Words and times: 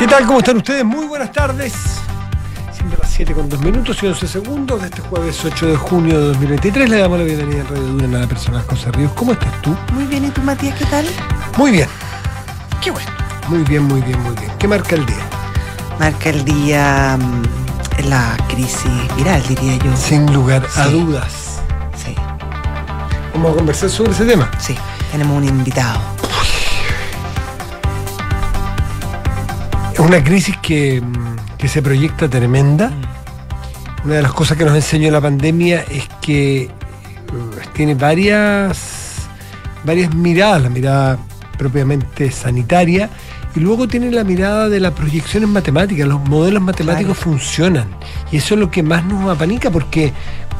¿Qué 0.00 0.06
tal? 0.06 0.24
¿Cómo 0.24 0.38
están 0.38 0.56
ustedes? 0.56 0.82
Muy 0.82 1.04
buenas 1.04 1.30
tardes. 1.30 1.74
Siendo 2.72 2.96
las 2.96 3.10
7 3.10 3.34
con 3.34 3.50
2 3.50 3.60
minutos 3.60 4.02
y 4.02 4.06
11 4.06 4.26
segundos 4.26 4.80
de 4.80 4.86
este 4.86 5.02
jueves 5.02 5.44
8 5.44 5.66
de 5.66 5.76
junio 5.76 6.18
de 6.18 6.26
2023. 6.28 6.88
Le 6.88 6.96
damos 7.00 7.18
la 7.18 7.24
bienvenida 7.26 7.60
en 7.60 7.66
Radio 7.68 7.82
Dura 7.82 8.06
a 8.06 8.20
la 8.22 8.26
persona 8.26 8.64
José 8.66 8.90
Ríos. 8.92 9.12
¿Cómo 9.14 9.32
estás 9.32 9.60
tú? 9.60 9.76
Muy 9.92 10.04
bien, 10.04 10.24
¿y 10.24 10.30
tú, 10.30 10.40
Matías, 10.40 10.74
qué 10.78 10.86
tal? 10.86 11.04
Muy 11.58 11.72
bien. 11.72 11.86
Qué 12.82 12.90
bueno. 12.90 13.10
Muy 13.48 13.58
bien, 13.64 13.82
muy 13.82 14.00
bien, 14.00 14.18
muy 14.22 14.34
bien. 14.36 14.50
¿Qué 14.58 14.66
marca 14.66 14.94
el 14.94 15.04
día? 15.04 15.28
Marca 15.98 16.30
el 16.30 16.46
día 16.46 17.18
mm, 17.20 18.08
la 18.08 18.38
crisis 18.48 19.14
viral, 19.18 19.46
diría 19.48 19.76
yo. 19.84 19.94
Sin 19.98 20.32
lugar 20.32 20.66
a 20.76 20.86
dudas. 20.86 21.60
Sí, 22.02 22.14
Vamos 23.34 23.52
a 23.52 23.56
conversar 23.56 23.90
sobre 23.90 24.12
ese 24.12 24.24
tema. 24.24 24.50
sí. 24.58 24.74
Tenemos 25.12 25.36
un 25.36 25.44
invitado. 25.44 26.19
Es 30.00 30.06
una 30.06 30.24
crisis 30.24 30.56
que, 30.62 31.02
mm, 31.02 31.56
que 31.58 31.68
se 31.68 31.82
proyecta 31.82 32.26
tremenda. 32.26 32.90
Una 34.02 34.14
de 34.14 34.22
las 34.22 34.32
cosas 34.32 34.56
que 34.56 34.64
nos 34.64 34.74
enseñó 34.74 35.10
la 35.10 35.20
pandemia 35.20 35.84
es 35.90 36.08
que 36.22 36.62
eh, 36.62 36.70
tiene 37.74 37.94
varias, 37.94 39.28
varias 39.84 40.14
miradas, 40.14 40.62
la 40.62 40.70
mirada 40.70 41.18
propiamente 41.58 42.30
sanitaria 42.30 43.10
y 43.54 43.60
luego 43.60 43.88
tiene 43.88 44.10
la 44.10 44.24
mirada 44.24 44.70
de 44.70 44.80
las 44.80 44.94
proyecciones 44.94 45.50
matemáticas, 45.50 46.08
los 46.08 46.20
modelos 46.20 46.62
matemáticos 46.62 47.18
Claro. 47.18 47.32
funcionan 47.32 47.88
y 48.32 48.38
eso 48.38 48.54
es 48.54 48.60
lo 48.60 48.70
que 48.70 48.82
más 48.82 49.04
nos 49.04 49.28
apanica 49.30 49.70
porque 49.70 50.14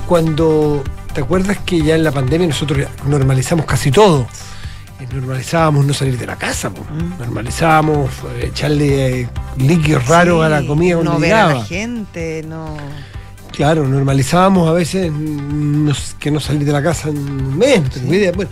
cuando 0.07 0.85
te 1.15 1.23
acuerdas 1.23 1.57
que 1.65 1.81
ya 1.83 1.95
en 1.95 2.05
la 2.05 2.13
pandemia 2.13 2.47
nosotros 2.47 2.87
normalizamos 3.07 3.65
casi 3.65 3.91
todo. 3.91 4.27
Eh, 5.01 5.07
Normalizábamos 5.13 5.85
no 5.87 5.95
salir 5.95 6.19
de 6.19 6.27
la 6.27 6.37
casa, 6.37 6.71
po. 6.71 6.83
Mm. 6.85 7.19
normalizábamos 7.19 8.11
eh, 8.37 8.47
echarle 8.53 9.21
eh, 9.23 9.29
líquidos 9.57 10.07
raros 10.07 10.45
a 10.45 10.49
la 10.49 10.67
comida 10.67 10.95
cuando 10.97 11.15
No 11.15 11.19
ver 11.21 11.33
a 11.33 11.37
llegaba. 11.45 11.61
la 11.61 11.65
gente, 11.67 12.45
no. 12.47 12.77
Claro, 13.53 13.87
normalizábamos 13.87 14.69
a 14.69 14.73
veces 14.73 15.11
que 16.19 16.31
no 16.31 16.41
salir 16.41 16.65
de 16.65 16.73
la 16.73 16.83
casa 16.83 17.09
en 17.09 17.19
un 17.19 17.59
mes, 17.59 17.83
no 17.83 17.89
tengo 17.91 18.11
Sí. 18.11 18.17
idea. 18.17 18.33
Bueno, 18.33 18.51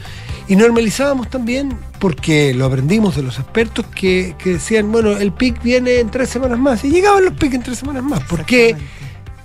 y 0.48 0.56
normalizábamos 0.56 1.28
también, 1.30 1.76
porque 1.98 2.52
lo 2.54 2.64
aprendimos 2.66 3.14
de 3.16 3.22
los 3.22 3.38
expertos, 3.38 3.86
que, 3.94 4.34
que 4.38 4.54
decían, 4.54 4.90
bueno, 4.90 5.12
el 5.12 5.32
pic 5.32 5.62
viene 5.62 6.00
en 6.00 6.10
tres 6.10 6.30
semanas 6.30 6.58
más. 6.58 6.84
Y 6.84 6.90
llegaban 6.90 7.24
los 7.24 7.34
pics 7.34 7.54
en 7.54 7.62
tres 7.62 7.78
semanas 7.78 8.02
más. 8.02 8.22
¿Por 8.24 8.44
qué? 8.44 8.74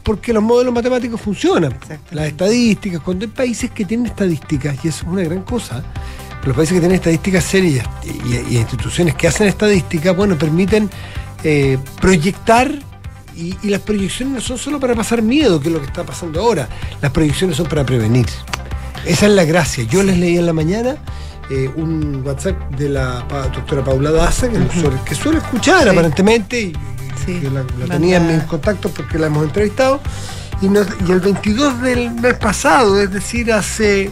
Porque 0.01 0.33
los 0.33 0.41
modelos 0.43 0.73
matemáticos 0.73 1.21
funcionan. 1.21 1.75
Las 2.11 2.27
estadísticas, 2.27 3.01
cuando 3.01 3.25
hay 3.25 3.31
países 3.31 3.71
que 3.71 3.85
tienen 3.85 4.07
estadísticas, 4.07 4.75
y 4.83 4.87
eso 4.89 5.05
es 5.05 5.11
una 5.11 5.23
gran 5.23 5.43
cosa, 5.43 5.83
los 6.45 6.55
países 6.55 6.73
que 6.73 6.79
tienen 6.79 6.95
estadísticas 6.95 7.43
serias 7.43 7.87
y, 8.03 8.57
instituciones 8.57 9.15
que 9.15 9.27
hacen 9.27 9.47
estadística, 9.47 10.11
bueno, 10.11 10.37
permiten 10.37 10.89
eh, 11.43 11.77
proyectar, 12.01 12.71
y, 13.35 13.55
y 13.63 13.69
las 13.69 13.81
proyecciones 13.81 14.35
no 14.35 14.41
son 14.41 14.57
solo 14.57 14.79
para 14.79 14.93
pasar 14.95 15.21
miedo, 15.21 15.59
que 15.59 15.67
es 15.69 15.73
lo 15.73 15.79
que 15.79 15.87
está 15.87 16.03
pasando 16.03 16.39
ahora, 16.41 16.67
las 17.01 17.11
proyecciones 17.11 17.57
son 17.57 17.67
para 17.67 17.83
prevenir. 17.85 18.27
Esa 19.05 19.25
es 19.25 19.31
la 19.33 19.43
gracia. 19.43 19.83
Yo 19.85 20.03
les 20.03 20.17
leí 20.17 20.37
en 20.37 20.45
la 20.45 20.53
mañana 20.53 20.95
eh, 21.49 21.69
un 21.75 22.21
WhatsApp 22.25 22.57
de 22.77 22.89
la 22.89 23.27
pa- 23.27 23.47
doctora 23.49 23.83
Paula 23.83 24.11
Daza, 24.11 24.47
que, 24.49 24.55
suele, 24.79 24.97
que 25.05 25.15
suele 25.15 25.37
escuchar 25.39 25.83
Sí. 25.83 25.89
aparentemente, 25.89 26.61
y, 26.61 26.73
Sí, 27.25 27.39
que 27.39 27.49
la, 27.49 27.63
la 27.79 27.85
tenía 27.95 28.17
en 28.17 28.27
mis 28.35 28.43
contactos 28.43 28.91
porque 28.93 29.17
la 29.17 29.27
hemos 29.27 29.43
entrevistado. 29.45 29.99
Y, 30.61 30.67
nos- 30.67 30.87
y 31.07 31.11
el 31.11 31.19
22 31.19 31.81
del 31.81 32.11
mes 32.11 32.35
pasado, 32.35 33.01
es 33.01 33.11
decir, 33.11 33.51
hace 33.51 34.11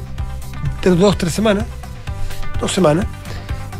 tres- 0.81 0.97
dos, 0.97 1.17
tres 1.17 1.33
semanas, 1.33 1.65
dos 2.61 2.71
semanas, 2.71 3.05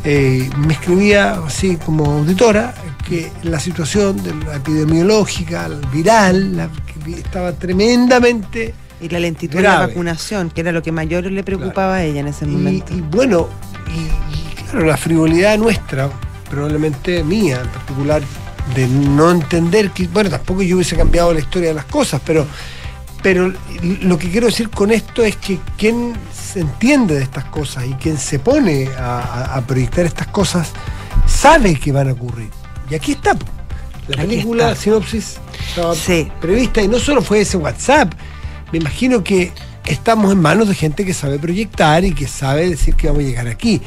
eh, 0.04 0.50
me 0.58 0.74
escribía 0.74 1.34
así 1.46 1.78
como 1.78 2.06
auditora 2.06 2.74
que 3.08 3.32
la 3.44 3.60
situación 3.60 4.22
de 4.24 4.34
la 4.46 4.56
epidemiológica, 4.56 5.68
la 5.68 5.78
viral, 5.90 6.58
la- 6.58 6.70
que 7.06 7.12
estaba 7.20 7.52
tremendamente 7.54 8.74
Y 9.00 9.10
la 9.10 9.20
lentitud 9.20 9.58
de 9.58 9.64
la 9.64 9.80
vacunación, 9.88 10.50
que 10.52 10.62
era 10.62 10.72
lo 10.72 10.82
que 10.84 10.92
mayor 10.92 11.26
le 11.26 11.44
preocupaba 11.44 11.96
a 11.96 12.04
ella 12.04 12.20
en 12.22 12.28
ese 12.28 12.46
Y, 12.46 12.50
momento. 12.50 12.94
y 12.96 13.02
bueno, 13.02 13.48
y, 13.88 14.00
y 14.62 14.64
claro, 14.70 14.86
la 14.86 14.98
frivolidad 14.98 15.58
nuestra, 15.58 16.10
probablemente 16.50 17.24
mía 17.24 17.62
en 17.64 17.70
particular, 17.70 18.22
de 18.76 18.88
no 18.88 19.32
entender 19.32 19.90
que, 19.92 20.08
bueno, 20.08 20.30
tampoco 20.30 20.62
yo 20.62 20.76
hubiese 20.76 20.96
cambiado 20.96 21.34
la 21.34 21.40
historia 21.40 21.70
de 21.70 21.74
las 21.76 21.86
cosas, 21.86 22.22
pero, 22.26 22.46
pero 23.24 23.52
lo 24.04 24.18
que 24.20 24.30
quiero 24.30 24.46
decir 24.48 24.70
con 24.70 24.92
esto 24.92 25.24
es 25.24 25.36
que 25.38 25.60
quien 25.78 26.14
se 26.54 26.60
entiende 26.62 27.16
de 27.16 27.24
estas 27.24 27.46
cosas 27.46 27.86
y 27.86 27.94
quien 27.94 28.18
se 28.18 28.40
pone 28.40 28.90
a, 28.98 29.62
proyectar 29.68 30.06
estas 30.06 30.28
cosas 30.28 30.72
sabe 31.28 31.76
que 31.76 31.92
van 31.92 32.10
a 32.10 32.14
ocurrir. 32.14 32.50
Y 32.90 32.96
aquí 32.96 33.14
está. 33.14 33.34
La 34.08 34.22
Aquí 34.24 34.28
película 34.32 34.72
está. 34.72 34.82
Sinopsis 34.84 35.38
estaba 35.70 35.96
Sí. 35.96 36.30
prevista 36.42 36.82
y 36.82 36.88
no 36.88 37.00
solo 37.00 37.22
fue 37.22 37.42
ese 37.42 37.58
WhatsApp. 37.58 38.14
Me 38.72 38.80
imagino 38.80 39.24
que 39.24 39.52
estamos 39.86 40.32
en 40.32 40.42
manos 40.42 40.68
de 40.68 40.76
gente 40.76 41.06
que 41.06 41.14
sabe 41.14 41.40
proyectar 41.40 42.04
y 42.04 42.14
que 42.14 42.28
sabe 42.28 42.70
decir 42.70 42.96
que 42.96 43.08
vamos 43.08 43.24
a 43.24 43.28
llegar 43.28 43.48
aquí. 43.48 43.82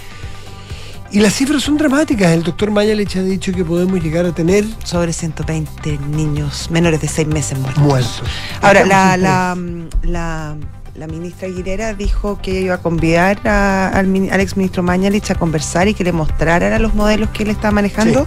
Y 1.11 1.21
las 1.21 1.35
cifras 1.35 1.63
son 1.63 1.77
dramáticas. 1.77 2.33
El 2.33 2.43
doctor 2.43 2.71
Mayalich 2.73 3.17
ha 3.17 3.23
dicho 3.23 3.53
que 3.53 3.65
podemos 3.65 4.03
llegar 4.03 4.27
a 4.27 4.33
tener 4.33 4.65
Sobre 4.85 5.13
120 5.13 5.99
niños 6.11 6.69
menores 6.71 7.01
de 7.01 7.09
6 7.09 7.29
meses 7.29 7.59
muertos. 7.59 7.83
muertos. 7.85 8.23
Ahora, 8.61 8.85
la, 8.85 10.57
la 10.95 11.09
ministra 11.09 11.49
Aguilera 11.49 11.93
dijo 11.95 12.39
que 12.41 12.61
iba 12.61 12.75
a 12.77 12.79
convidar 12.79 13.41
a- 13.49 13.89
al, 13.89 14.07
al 14.31 14.41
exministro 14.41 14.83
Mañalich 14.85 15.29
a 15.31 15.35
conversar 15.35 15.89
y 15.89 15.95
que 15.95 16.05
le 16.05 16.13
mostrara 16.13 16.79
los 16.79 16.95
modelos 16.95 17.31
que 17.31 17.43
él 17.43 17.51
está 17.51 17.73
manejando, 17.73 18.27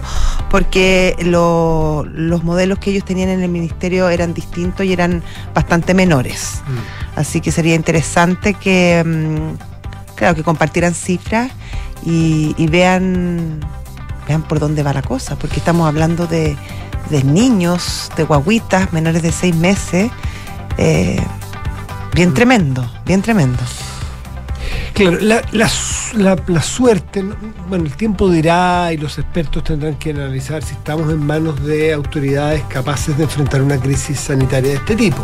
porque 0.50 1.16
lo- 1.20 2.04
los 2.12 2.44
modelos 2.44 2.78
que 2.78 2.90
ellos 2.90 3.04
tenían 3.06 3.30
en 3.30 3.42
el 3.42 3.48
ministerio 3.50 4.10
eran 4.10 4.34
distintos 4.34 4.84
y 4.84 4.92
eran 4.92 5.22
bastante 5.54 5.94
menores. 5.94 6.60
Mm. 6.66 7.18
Así 7.18 7.40
que 7.40 7.52
sería 7.52 7.74
interesante 7.74 8.52
que, 8.52 9.02
mm, 9.02 10.14
claro, 10.14 10.34
que 10.34 10.42
compartieran 10.42 10.92
cifras 10.92 11.50
y, 12.04 12.54
y 12.58 12.66
vean, 12.66 13.60
vean 14.26 14.42
por 14.42 14.58
dónde 14.60 14.82
va 14.82 14.92
la 14.92 15.02
cosa, 15.02 15.36
porque 15.36 15.56
estamos 15.56 15.88
hablando 15.88 16.26
de, 16.26 16.54
de 17.08 17.24
niños, 17.24 18.10
de 18.14 18.24
guaguitas 18.24 18.92
menores 18.92 19.22
de 19.22 19.32
seis 19.32 19.56
meses. 19.56 20.10
eh, 20.76 21.18
bien 22.18 22.30
Mm. 22.30 22.34
tremendo, 22.34 22.90
bien 23.06 23.22
tremendo. 23.22 23.62
Claro, 24.92 25.18
la, 25.20 25.40
la 25.52 25.68
su- 25.68 26.18
la- 26.18 26.36
la 26.48 26.62
suerte, 26.62 27.22
¿no? 27.22 27.36
bueno, 27.68 27.84
el 27.84 27.94
tiempo 27.94 28.28
dirá 28.28 28.92
y 28.92 28.96
los 28.96 29.16
expertos 29.18 29.62
tendrán 29.62 29.94
que 29.94 30.10
analizar 30.10 30.62
si 30.64 30.72
estamos 30.74 31.08
en 31.12 31.24
manos 31.24 31.64
de 31.64 31.92
autoridades 31.92 32.62
capaces 32.68 33.16
de 33.16 33.22
enfrentar 33.24 33.62
una 33.62 33.78
crisis 33.78 34.18
sanitaria 34.18 34.70
de 34.70 34.76
este 34.78 34.96
tipo. 34.96 35.22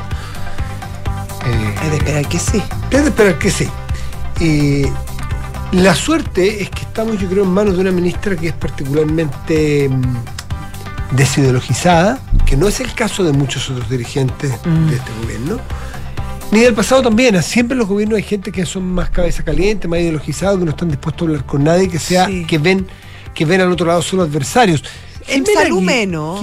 Eh, 1.47 1.75
Hay 1.83 1.91
de 1.91 1.97
esperar 1.97 2.29
que 2.29 2.39
sí. 2.39 2.63
Es 2.93 3.03
de 3.03 3.09
esperar 3.09 3.39
que 3.39 3.51
sí. 3.51 3.69
Eh, 4.41 4.89
la 5.73 5.95
suerte 5.97 6.63
es 6.63 6.71
que 6.71 6.83
estamos, 6.83 7.19
yo 7.19 7.29
creo, 7.29 7.43
en 7.43 7.51
manos 7.51 7.75
de 7.75 7.81
una 7.81 7.91
ministra 7.91 8.37
que 8.37 8.49
es 8.49 8.55
particularmente 8.55 9.89
mm, 9.89 11.17
desideologizada, 11.17 12.21
que 12.47 12.57
no 12.57 12.69
es 12.69 12.79
el 12.79 12.95
caso 12.95 13.25
de 13.25 13.33
muchos 13.33 13.69
otros 13.71 13.91
dirigentes 13.91 14.53
Mm. 14.65 14.87
de 14.91 14.97
este 14.97 15.11
gobierno. 15.23 15.59
Ni 16.55 16.61
del 16.61 16.73
pasado 16.73 17.03
también. 17.03 17.43
Siempre 17.43 17.75
en 17.75 17.81
los 17.81 17.89
gobiernos 17.89 18.17
hay 18.17 18.23
gente 18.23 18.53
que 18.53 18.65
son 18.65 18.85
más 18.85 19.11
cabeza 19.11 19.43
caliente, 19.43 19.89
más 19.89 19.99
ideologizados, 19.99 20.61
que 20.61 20.65
no 20.65 20.71
están 20.71 20.89
dispuestos 20.89 21.23
a 21.27 21.31
hablar 21.33 21.47
con 21.47 21.65
nadie, 21.65 21.89
que 21.89 21.99
sea, 21.99 22.27
Sí. 22.29 22.45
que 22.47 22.59
ven, 22.59 22.87
que 23.35 23.45
ven 23.45 23.61
al 23.61 23.73
otro 23.73 23.85
lado 23.89 24.01
solo 24.03 24.23
adversarios. 24.23 24.85
En 25.27 25.45
salud 25.45 25.83
menos, 25.83 26.39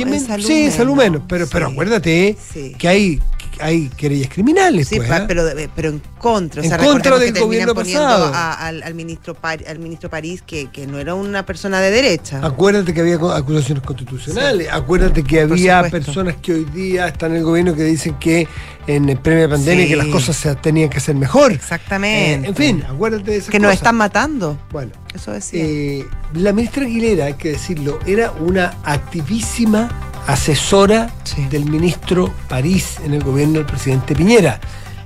sí, 0.46 0.64
en 0.64 0.72
salud 0.74 0.96
menos. 0.98 1.22
Pero, 1.30 1.48
pero 1.50 1.68
acuérdate 1.68 2.36
Sí. 2.52 2.76
que 2.78 2.90
hay, 2.90 3.22
hay 3.62 3.90
querellas 3.90 4.30
criminales. 4.30 4.88
Sí, 4.88 4.98
pues, 4.98 5.08
pa- 5.10 5.18
¿ah? 5.18 5.26
pero, 5.28 5.44
pero 5.76 5.90
en 5.90 6.02
contra. 6.18 6.62
O 6.62 6.66
En 6.66 6.72
contra 6.78 7.18
del 7.20 7.34
que 7.34 7.40
gobierno 7.40 7.74
pasado. 7.76 8.32
a- 8.34 8.54
al, 8.68 8.84
al 8.84 8.94
ministro 8.94 9.34
Par- 9.34 9.64
al 9.68 9.80
ministro 9.80 10.10
París, 10.10 10.44
que, 10.46 10.70
que 10.72 10.88
no 10.88 11.00
era 11.00 11.16
una 11.16 11.46
persona 11.46 11.80
de 11.82 11.92
derecha. 11.92 12.40
Acuérdate 12.44 12.94
que 12.94 13.02
había 13.02 13.16
acusaciones 13.16 13.84
constitucionales, 13.84 14.68
acuérdate 14.72 15.24
que 15.24 15.42
había 15.42 15.84
personas 15.84 16.36
que 16.42 16.54
hoy 16.54 16.66
día 16.66 17.08
están 17.08 17.32
en 17.32 17.38
el 17.38 17.44
gobierno 17.44 17.76
que 17.76 17.84
dicen 17.84 18.16
que 18.16 18.48
en 18.88 19.10
el 19.10 19.18
premio 19.18 19.44
de 19.44 19.50
pandemia 19.50 19.84
Sí. 19.86 19.90
que 19.92 19.96
las 19.96 20.08
cosas 20.08 20.36
se 20.36 20.56
tenían 20.56 20.90
que 20.90 20.98
hacer 20.98 21.16
mejor. 21.16 21.52
Exactamente. 21.52 22.48
Eh, 22.48 22.50
en 22.50 22.56
fin, 22.56 22.84
acuérdate 22.90 23.32
de 23.32 23.38
esas 23.38 23.50
que 23.50 23.60
nos 23.60 23.74
están 23.74 23.96
matando. 23.96 24.58
Bueno, 24.72 24.92
Eso 25.14 25.32
decía. 25.32 25.64
eh, 25.64 26.06
la 26.34 26.52
ministra 26.54 26.84
Aguilera, 26.84 27.26
hay 27.26 27.34
que 27.36 27.50
decirlo, 27.52 28.00
era 28.08 28.32
una 28.32 28.74
activísima 28.84 29.90
asesora 30.34 31.10
Sí. 31.24 31.46
del 31.50 31.66
ministro 31.66 32.32
París 32.50 32.98
en 33.06 33.14
el 33.14 33.24
gobierno 33.24 33.56
del 33.56 33.66
presidente 33.66 34.16
Piñera. 34.16 34.60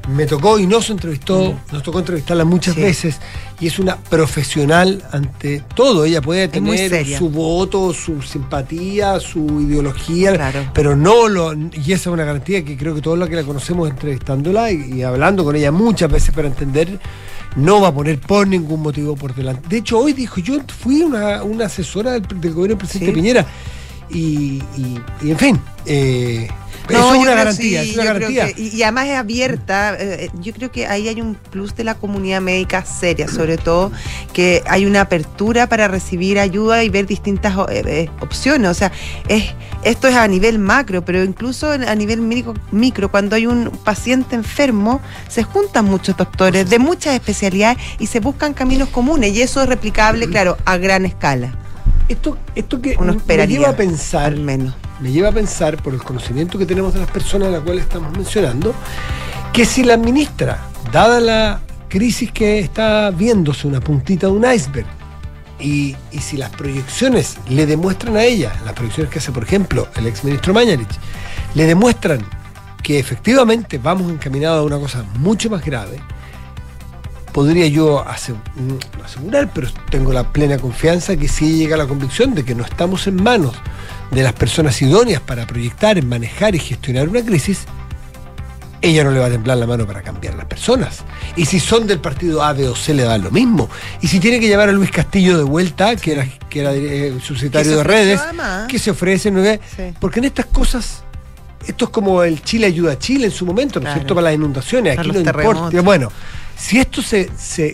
Me 0.08 0.28
tocó 0.28 0.60
y 0.60 0.68
nos 0.68 0.92
entrevistó, 0.92 1.56
nos 1.72 1.82
tocó 1.82 1.98
entrevistarla 1.98 2.46
muchas. 2.46 2.76
Sí. 2.76 2.82
veces 2.82 3.20
y 3.60 3.66
es 3.66 3.80
una 3.80 3.98
profesional 3.98 5.04
ante 5.12 5.64
todo. 5.74 6.06
Ella 6.06 6.22
puede 6.22 6.48
tener 6.48 7.08
su 7.18 7.30
voto, 7.32 7.92
su 7.92 8.22
simpatía, 8.22 9.20
su 9.20 9.62
ideología, 9.62 10.34
Claro. 10.36 10.70
pero 10.76 10.96
no 10.96 11.28
lo. 11.28 11.54
Y 11.54 11.86
esa 11.94 11.96
es 11.96 12.08
una 12.08 12.24
garantía 12.24 12.64
que 12.64 12.78
creo 12.78 12.94
que 12.94 13.02
todos 13.02 13.18
los 13.18 13.28
que 13.30 13.36
la 13.36 13.44
conocemos 13.44 13.90
entrevistándola 13.90 14.72
y, 14.72 14.94
y 14.98 15.02
hablando 15.02 15.44
con 15.44 15.56
ella 15.56 15.72
muchas 15.72 16.12
veces 16.12 16.36
para 16.36 16.50
entender, 16.50 17.00
no 17.56 17.82
va 17.82 17.88
a 17.88 17.94
poner 17.94 18.20
por 18.20 18.48
ningún 18.48 18.84
motivo 18.84 19.16
por 19.16 19.34
delante. 19.34 19.68
De 19.70 19.78
hecho, 19.78 19.98
hoy 19.98 20.14
dijo: 20.14 20.40
Yo 20.40 20.60
fui 20.68 21.02
una, 21.02 21.42
una 21.42 21.66
asesora 21.66 22.12
del, 22.12 22.22
del 22.22 22.54
gobierno 22.54 22.76
del 22.76 22.78
presidente 22.78 23.12
Sí. 23.12 23.16
Piñera. 23.16 23.48
Y, 24.10 24.62
en 25.22 25.38
fin. 25.38 25.60
Eh, 25.86 26.48
eso 26.90 27.16
es 27.16 27.20
una 27.20 27.34
garantía, 27.34 27.82
es 27.82 27.96
una 27.96 28.04
garantía. 28.06 28.50
y, 28.56 28.82
además 28.84 29.08
es 29.08 29.18
abierta. 29.18 29.96
Eh, 30.00 30.30
yo 30.40 30.54
creo 30.54 30.72
que 30.72 30.88
ahí 30.88 31.08
hay 31.08 31.22
un 31.22 31.36
plus 31.36 31.76
de 31.76 31.84
la 31.84 31.96
comunidad 31.96 32.42
médica 32.42 32.86
seria, 32.86 33.28
sobre 33.28 33.58
todo 33.58 33.92
que 34.34 34.64
hay 34.68 34.86
una 34.86 35.02
apertura 35.02 35.68
para 35.68 35.88
recibir 35.88 36.40
ayuda 36.40 36.84
y 36.84 36.90
ver 36.90 37.08
distintas 37.08 37.56
eh, 37.70 38.10
opciones. 38.20 38.70
O 38.70 38.74
sea, 38.74 38.92
es, 39.28 39.46
esto 39.84 40.08
es 40.08 40.16
a 40.16 40.28
nivel 40.28 40.60
macro, 40.60 41.04
pero 41.04 41.24
incluso 41.24 41.72
a 41.72 41.96
nivel 41.96 42.22
micro, 42.22 42.54
micro, 42.72 43.10
cuando 43.10 43.36
hay 43.36 43.48
un 43.48 43.72
paciente 43.84 44.36
enfermo, 44.36 45.02
se 45.28 45.44
juntan 45.44 45.86
muchos 45.86 46.16
doctores 46.18 46.70
de 46.70 46.80
muchas 46.80 47.16
especialidades 47.16 47.78
y 48.00 48.08
se 48.08 48.20
buscan 48.20 48.54
caminos 48.54 48.90
comunes. 48.90 49.36
Y 49.36 49.42
eso 49.42 49.62
es 49.62 49.70
replicable, 49.70 50.28
claro, 50.30 50.58
a 50.66 50.78
gran 50.78 51.06
escala. 51.06 51.56
Esto, 52.08 52.38
esto 52.56 52.82
que 52.82 52.96
Uno 53.00 53.18
me 53.26 53.48
lleva 53.48 53.70
a 53.70 53.76
pensar, 53.76 54.34
al 54.34 54.40
menos. 54.40 54.76
me 55.00 55.12
lleva 55.12 55.30
a 55.30 55.32
pensar, 55.32 55.82
por 55.82 55.94
el 55.94 56.04
conocimiento 56.04 56.58
que 56.58 56.66
tenemos 56.66 56.94
de 56.94 57.00
las 57.00 57.10
personas 57.10 57.48
a 57.48 57.52
las 57.52 57.62
cuales 57.62 57.84
estamos 57.84 58.16
mencionando, 58.16 58.74
que 59.52 59.66
si 59.66 59.84
la 59.84 59.98
ministra, 59.98 60.60
dada 60.92 61.20
la 61.20 61.62
crisis 61.90 62.32
que 62.32 62.60
está 62.60 63.10
viéndose 63.12 63.68
una 63.68 63.80
puntita 63.80 64.28
de 64.28 64.34
un 64.34 64.46
iceberg, 64.46 64.86
y, 65.60 65.96
si 66.20 66.38
las 66.38 66.50
proyecciones 66.52 67.38
le 67.50 67.66
demuestran 67.66 68.18
a 68.18 68.24
ella, 68.24 68.54
las 68.66 68.74
proyecciones 68.74 69.12
que 69.12 69.20
hace, 69.20 69.32
por 69.32 69.44
ejemplo, 69.44 69.88
el 69.96 70.08
exministro 70.08 70.54
Mañalich, 70.54 70.90
le 71.54 71.66
demuestran 71.66 72.20
que 72.84 73.00
efectivamente 73.00 73.78
vamos 73.78 74.12
encaminados 74.12 74.60
a 74.60 74.64
una 74.64 74.78
cosa 74.78 75.04
mucho 75.18 75.50
más 75.50 75.64
grave, 75.64 76.00
podría 77.36 77.68
yo 77.68 78.02
mm, 78.02 79.04
asegurar, 79.04 79.52
pero 79.54 79.68
tengo 79.90 80.14
la 80.14 80.24
plena 80.32 80.58
confianza 80.58 81.18
que 81.18 81.28
si 81.28 81.58
llega 81.58 81.76
la 81.76 81.86
convicción 81.86 82.34
de 82.34 82.46
que 82.46 82.56
no 82.56 82.64
estamos 82.64 83.08
en 83.08 83.22
manos 83.22 83.56
de 84.10 84.24
las 84.24 84.32
personas 84.32 84.82
idóneas 84.82 85.20
para 85.20 85.46
proyectar, 85.46 86.02
manejar 86.02 86.56
y 86.56 86.60
gestionar 86.60 87.10
una 87.10 87.22
crisis, 87.26 87.66
ella 88.82 89.04
no 89.04 89.12
le 89.12 89.20
va 89.20 89.26
a 89.26 89.30
temblar 89.30 89.58
la 89.58 89.68
mano 89.68 89.86
para 89.86 90.02
cambiar 90.02 90.36
las 90.36 90.46
personas. 90.46 91.04
Y 91.36 91.44
si 91.44 91.60
son 91.60 91.88
del 91.88 92.00
partido 92.00 92.42
A, 92.42 92.54
B 92.54 92.70
o 92.70 92.76
C, 92.76 92.94
le 92.94 93.04
da 93.04 93.18
lo 93.18 93.32
mismo. 93.32 93.70
Y 94.00 94.08
si 94.08 94.22
tiene 94.22 94.40
que 94.40 94.48
llevar 94.48 94.70
a 94.70 94.72
Luis 94.72 94.92
Castillo 94.92 95.38
de 95.38 95.44
vuelta, 95.44 95.98
que 95.98 96.14
era, 96.14 96.26
que 96.50 96.62
era 96.62 96.74
eh, 96.74 97.18
subsecretario 97.22 97.76
de 97.76 97.84
redes, 97.84 98.22
que 98.70 98.80
se 98.80 98.92
ofrece, 98.92 99.30
¿no? 99.30 99.44
porque 100.00 100.20
en 100.20 100.26
estas 100.26 100.46
cosas 100.46 101.04
esto 101.68 101.84
es 101.84 101.92
como 101.92 102.24
el 102.24 102.42
Chile 102.44 102.68
ayuda 102.68 102.94
a 102.94 102.98
Chile 102.98 103.26
en 103.26 103.32
su 103.32 103.46
momento, 103.46 103.82
¿no 103.82 103.90
es 103.90 103.94
cierto? 103.94 104.16
Para 104.16 104.26
las 104.26 104.36
inundaciones, 104.36 104.98
aquí 104.98 105.12
no 105.12 105.20
importa. 105.20 105.82
Bueno, 105.82 106.10
si 106.56 106.80
esto 106.80 107.02
se, 107.02 107.30
se, 107.38 107.74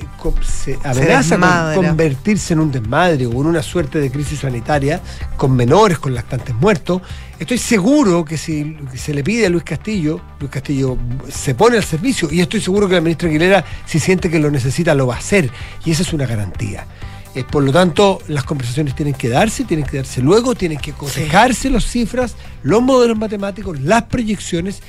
amenaza 0.84 1.38
con 1.76 1.86
convertirse 1.86 2.54
en 2.54 2.60
un 2.60 2.72
desmadre 2.72 3.26
o 3.28 3.32
en 3.32 3.46
una 3.46 3.62
suerte 3.62 4.00
de 4.00 4.10
crisis 4.10 4.40
sanitaria, 4.40 5.02
con 5.38 5.56
menores, 5.56 6.00
con 6.00 6.16
lactantes 6.16 6.56
muertos, 6.56 7.02
estoy 7.40 7.60
seguro 7.60 8.26
que 8.26 8.38
si 8.38 8.78
se 8.96 9.14
le 9.14 9.24
pide 9.24 9.46
a 9.46 9.50
Luis 9.50 9.64
Castillo, 9.64 10.20
Luis 10.40 10.52
Castillo 10.52 10.98
se 11.30 11.54
pone 11.54 11.78
al 11.78 11.84
servicio 11.84 12.28
y 12.32 12.42
estoy 12.42 12.60
seguro 12.60 12.88
que 12.88 12.96
la 12.96 13.02
ministra 13.02 13.30
Aguilera, 13.30 13.64
si 13.86 14.00
siente 14.00 14.30
que 14.30 14.40
lo 14.40 14.50
necesita, 14.50 14.96
lo 14.96 15.08
va 15.08 15.16
a 15.16 15.20
hacer. 15.20 15.50
Y 15.86 15.92
esa 15.92 16.02
es 16.02 16.12
una 16.14 16.26
garantía. 16.26 16.88
Eh, 17.34 17.46
por 17.50 17.64
lo 17.64 17.72
tanto, 17.72 18.20
las 18.28 18.44
conversaciones 18.44 18.96
tienen 18.96 19.14
que 19.14 19.30
darse, 19.30 19.64
tienen 19.64 19.86
que 19.86 19.98
darse 19.98 20.22
luego, 20.22 20.54
tienen 20.54 20.80
que 20.80 20.92
cotejarse 20.92 21.70
las 21.70 21.86
cifras, 21.86 22.36
los 22.64 22.82
modelos 22.82 23.18
matemáticos, 23.18 23.80
las 23.80 24.04
proyecciones 24.04 24.82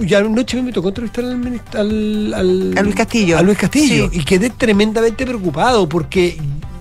ya 0.00 0.18
anoche 0.18 0.62
me 0.62 0.72
tocó 0.72 0.88
entrevistar 0.88 1.24
al, 1.24 2.34
al, 2.34 2.74
a 2.76 2.82
Luis 2.82 2.94
Castillo. 2.94 3.38
A 3.38 3.42
Luis 3.42 3.58
Castillo. 3.58 4.10
Y 4.12 4.24
quedé 4.24 4.50
tremendamente 4.50 5.26
preocupado 5.26 5.88
porque 5.88 6.38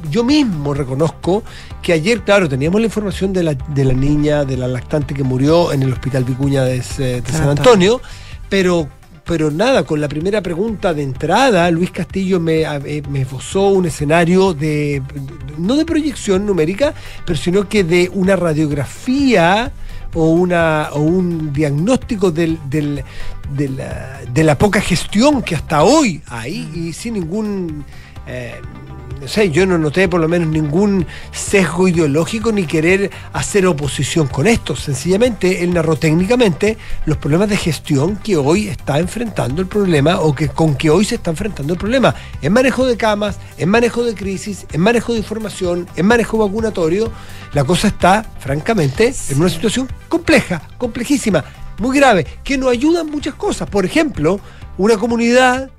yo 0.09 0.23
mismo 0.23 0.73
reconozco 0.73 1.43
que 1.81 1.93
ayer, 1.93 2.21
claro, 2.21 2.49
teníamos 2.49 2.81
la 2.81 2.87
información 2.87 3.33
de 3.33 3.43
la, 3.43 3.53
de 3.53 3.85
la 3.85 3.93
niña, 3.93 4.45
de 4.45 4.57
la 4.57 4.67
lactante 4.67 5.13
que 5.13 5.23
murió 5.23 5.71
en 5.71 5.83
el 5.83 5.93
hospital 5.93 6.23
Vicuña 6.23 6.63
de, 6.63 6.81
San 6.81 7.49
Antonio, 7.49 8.01
pero 8.49 8.87
pero 9.25 9.51
nada, 9.51 9.83
con 9.83 10.01
la 10.01 10.07
primera 10.07 10.41
pregunta 10.41 10.91
de 10.91 11.03
entrada, 11.03 11.69
Luis 11.69 11.91
Castillo 11.91 12.39
me, 12.39 12.61
eh, 12.63 13.03
me 13.11 13.21
esbozó 13.21 13.67
un 13.67 13.85
escenario 13.85 14.55
de, 14.55 15.03
no 15.55 15.75
de 15.75 15.85
proyección 15.85 16.47
numérica, 16.47 16.95
pero 17.27 17.37
sino 17.37 17.69
que 17.69 17.83
de 17.83 18.09
una 18.11 18.35
radiografía 18.35 19.71
o, 20.13 20.29
una, 20.31 20.89
o 20.93 20.99
un 21.01 21.53
diagnóstico 21.53 22.31
del, 22.31 22.59
del, 22.69 23.03
de, 23.55 23.69
la, 23.69 24.21
de, 24.31 24.43
la, 24.43 24.57
poca 24.57 24.81
gestión 24.81 25.41
que 25.41 25.55
hasta 25.55 25.83
hoy 25.83 26.21
hay 26.27 26.69
y 26.73 26.93
sin 26.93 27.15
ningún... 27.15 27.85
Eh, 28.27 28.55
no 29.19 29.27
sé, 29.27 29.51
yo 29.51 29.65
no 29.65 29.77
noté 29.77 30.07
por 30.07 30.21
lo 30.21 30.27
menos 30.27 30.47
ningún 30.47 31.05
sesgo 31.31 31.87
ideológico 31.87 32.51
ni 32.51 32.65
querer 32.65 33.11
hacer 33.33 33.65
oposición 33.67 34.27
con 34.27 34.47
esto. 34.47 34.75
Sencillamente 34.75 35.63
él 35.63 35.73
narró 35.73 35.97
técnicamente 35.97 36.77
los 37.05 37.17
problemas 37.17 37.49
de 37.49 37.57
gestión 37.57 38.15
que 38.17 38.37
hoy 38.37 38.69
está 38.69 38.99
enfrentando 38.99 39.61
el 39.61 39.67
problema 39.67 40.19
o 40.21 40.33
que 40.33 40.47
con 40.47 40.75
que 40.75 40.89
hoy 40.89 41.03
se 41.03 41.15
está 41.15 41.31
enfrentando 41.31 41.73
el 41.73 41.79
problema. 41.79 42.15
En 42.41 42.53
manejo 42.53 42.85
de 42.85 42.95
camas, 42.95 43.37
en 43.57 43.69
manejo 43.69 44.03
de 44.03 44.15
crisis, 44.15 44.65
en 44.71 44.81
manejo 44.81 45.11
de 45.13 45.19
información, 45.19 45.87
en 45.95 46.05
manejo 46.05 46.37
vacunatorio 46.37 47.11
la 47.53 47.63
cosa 47.63 47.89
está, 47.89 48.25
francamente, 48.39 49.13
en 49.29 49.39
una 49.39 49.49
situación 49.49 49.89
compleja, 50.07 50.61
complejísima, 50.77 51.43
muy 51.79 51.97
grave, 51.97 52.25
que 52.43 52.57
nos 52.57 52.71
ayudan 52.71 53.07
muchas 53.07 53.33
cosas. 53.33 53.69
Por 53.69 53.85
ejemplo, 53.85 54.39
una 54.77 54.97
comunidad 54.97 55.71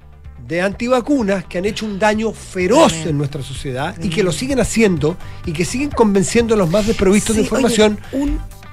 de 0.50 0.60
antivacunas 0.60 1.44
que 1.44 1.58
han 1.58 1.64
hecho 1.64 1.86
un 1.86 2.00
daño 2.00 2.32
feroz 2.32 2.92
en 3.06 3.16
nuestra 3.16 3.40
sociedad 3.40 3.94
y 4.02 4.10
que 4.10 4.24
lo 4.24 4.32
siguen 4.32 4.58
haciendo 4.58 5.16
y 5.46 5.52
que 5.52 5.64
siguen 5.64 5.90
convenciendo 5.90 6.54
a 6.54 6.56
los 6.56 6.68
más 6.68 6.88
desprovistos 6.88 7.36
de 7.36 7.42
información. 7.42 8.00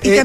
Eh, 0.04 0.24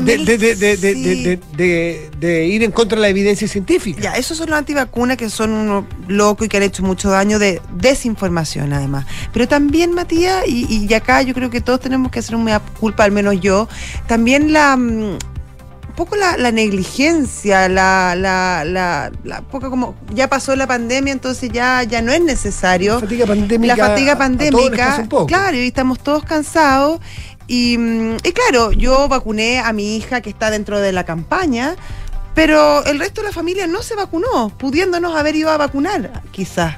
de, 2.19 2.47
ir 2.47 2.63
en 2.63 2.71
contra 2.73 2.97
de 2.97 3.03
la 3.03 3.09
evidencia 3.09 3.49
científica. 3.49 4.03
Ya, 4.03 4.13
esos 4.13 4.37
son 4.37 4.51
los 4.51 4.59
antivacunas 4.59 5.17
que 5.17 5.31
son 5.31 5.51
unos 5.51 5.85
locos 6.09 6.47
y 6.47 6.49
que 6.49 6.59
han 6.59 6.63
hecho 6.63 6.83
mucho 6.83 7.11
daño 7.11 7.39
de 7.39 7.61
desinformación, 7.77 8.73
además. 8.75 9.07
Pero 9.33 9.49
también, 9.49 9.93
Matías, 9.93 10.47
y, 10.47 10.93
acá 10.93 11.23
yo 11.23 11.33
creo 11.33 11.49
que 11.49 11.63
todos 11.63 11.81
tenemos 11.81 12.11
que 12.11 12.19
hacer 12.19 12.37
una 12.37 12.61
culpa, 12.61 13.05
al 13.05 13.13
menos 13.13 13.41
yo, 13.41 13.69
también 14.07 14.53
la. 14.53 14.79
Poco 15.97 16.17
la, 16.17 16.37
negligencia, 16.51 17.69
la, 17.69 18.15
la, 18.17 18.65
la, 18.65 19.43
poca 19.43 19.69
como 19.69 19.95
ya 20.15 20.29
pasó 20.29 20.57
la 20.57 20.67
pandemia, 20.67 21.13
entonces 21.13 21.51
ya, 21.53 21.83
ya 21.83 22.01
no 22.01 22.13
es 22.13 22.23
necesario. 22.23 22.95
La 22.95 23.01
fatiga 23.01 23.27
pandémica. 23.27 23.77
La 23.77 23.87
fatiga 23.89 24.19
pandémica. 24.19 25.09
Claro, 25.27 25.57
y 25.57 25.67
estamos 25.67 25.99
todos 25.99 26.25
cansados 26.25 27.01
Mm, 27.49 28.17
y, 28.23 28.33
claro, 28.33 28.73
yo 28.73 29.09
vacuné 29.09 29.59
a 29.59 29.73
mi 29.73 29.97
hija 29.97 30.21
que 30.21 30.31
está 30.31 30.51
dentro 30.51 30.81
de 30.81 30.93
la 30.93 31.05
campaña, 31.05 31.77
pero 32.35 32.85
el 32.85 32.99
resto 32.99 33.21
de 33.21 33.29
la 33.29 33.33
familia 33.33 33.67
no 33.67 33.83
se 33.83 33.95
vacunó, 33.95 34.51
pudiéndonos 34.57 35.15
haber 35.17 35.37
ido 35.37 35.51
a 35.51 35.59
vacunar, 35.59 36.23
quizás. 36.31 36.77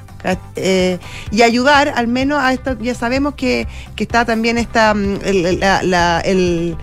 Eh, 0.55 0.97
y 1.31 1.43
ayudar 1.43 1.93
al 1.95 2.07
menos 2.07 2.39
a 2.39 2.51
esto, 2.51 2.77
ya 2.79 2.95
sabemos 2.95 3.35
que, 3.35 3.67
está 3.95 4.25
también 4.25 4.57
esta, 4.57 4.93
mm, 4.93 5.19
el, 5.23 6.77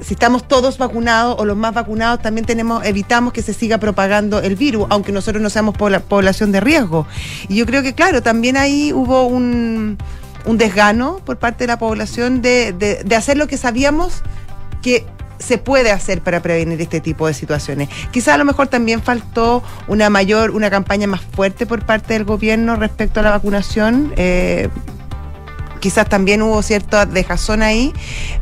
si 0.00 0.14
estamos 0.14 0.46
todos 0.48 0.78
vacunados 0.78 1.36
o 1.38 1.44
los 1.44 1.56
más 1.56 1.74
vacunados, 1.74 2.20
también 2.22 2.44
tenemos, 2.44 2.84
evitamos 2.84 3.32
que 3.32 3.42
se 3.42 3.54
siga 3.54 3.78
propagando 3.78 4.40
el 4.40 4.56
virus, 4.56 4.86
aunque 4.90 5.12
nosotros 5.12 5.42
no 5.42 5.50
seamos 5.50 5.76
población 5.76 6.52
de 6.52 6.60
riesgo. 6.60 7.06
Y 7.48 7.56
yo 7.56 7.66
creo 7.66 7.82
que, 7.82 7.94
claro, 7.94 8.22
también 8.22 8.56
ahí 8.56 8.92
hubo 8.92 9.26
un, 9.26 9.98
desgano 10.46 11.20
por 11.24 11.38
parte 11.38 11.64
de 11.64 11.68
la 11.68 11.78
población 11.78 12.42
de, 12.42 12.72
de, 12.72 13.16
hacer 13.16 13.36
lo 13.36 13.46
que 13.46 13.56
sabíamos 13.56 14.22
que 14.82 15.06
se 15.38 15.58
puede 15.58 15.90
hacer 15.90 16.20
para 16.20 16.40
prevenir 16.40 16.80
este 16.80 17.00
tipo 17.00 17.26
de 17.26 17.34
situaciones. 17.34 17.88
Quizá 18.10 18.34
a 18.34 18.38
lo 18.38 18.44
mejor 18.44 18.68
también 18.68 19.02
faltó 19.02 19.62
una 19.88 20.10
mayor, 20.10 20.50
una 20.50 20.70
campaña 20.70 21.06
más 21.06 21.20
fuerte 21.20 21.66
por 21.66 21.84
parte 21.84 22.14
del 22.14 22.24
gobierno 22.24 22.76
respecto 22.76 23.20
a 23.20 23.22
la 23.22 23.30
vacunación. 23.30 24.12
Eh, 24.16 24.68
quizás 25.82 26.08
también 26.08 26.42
hubo 26.42 26.62
cierta 26.62 27.06
dejazón 27.06 27.60
ahí, 27.60 27.92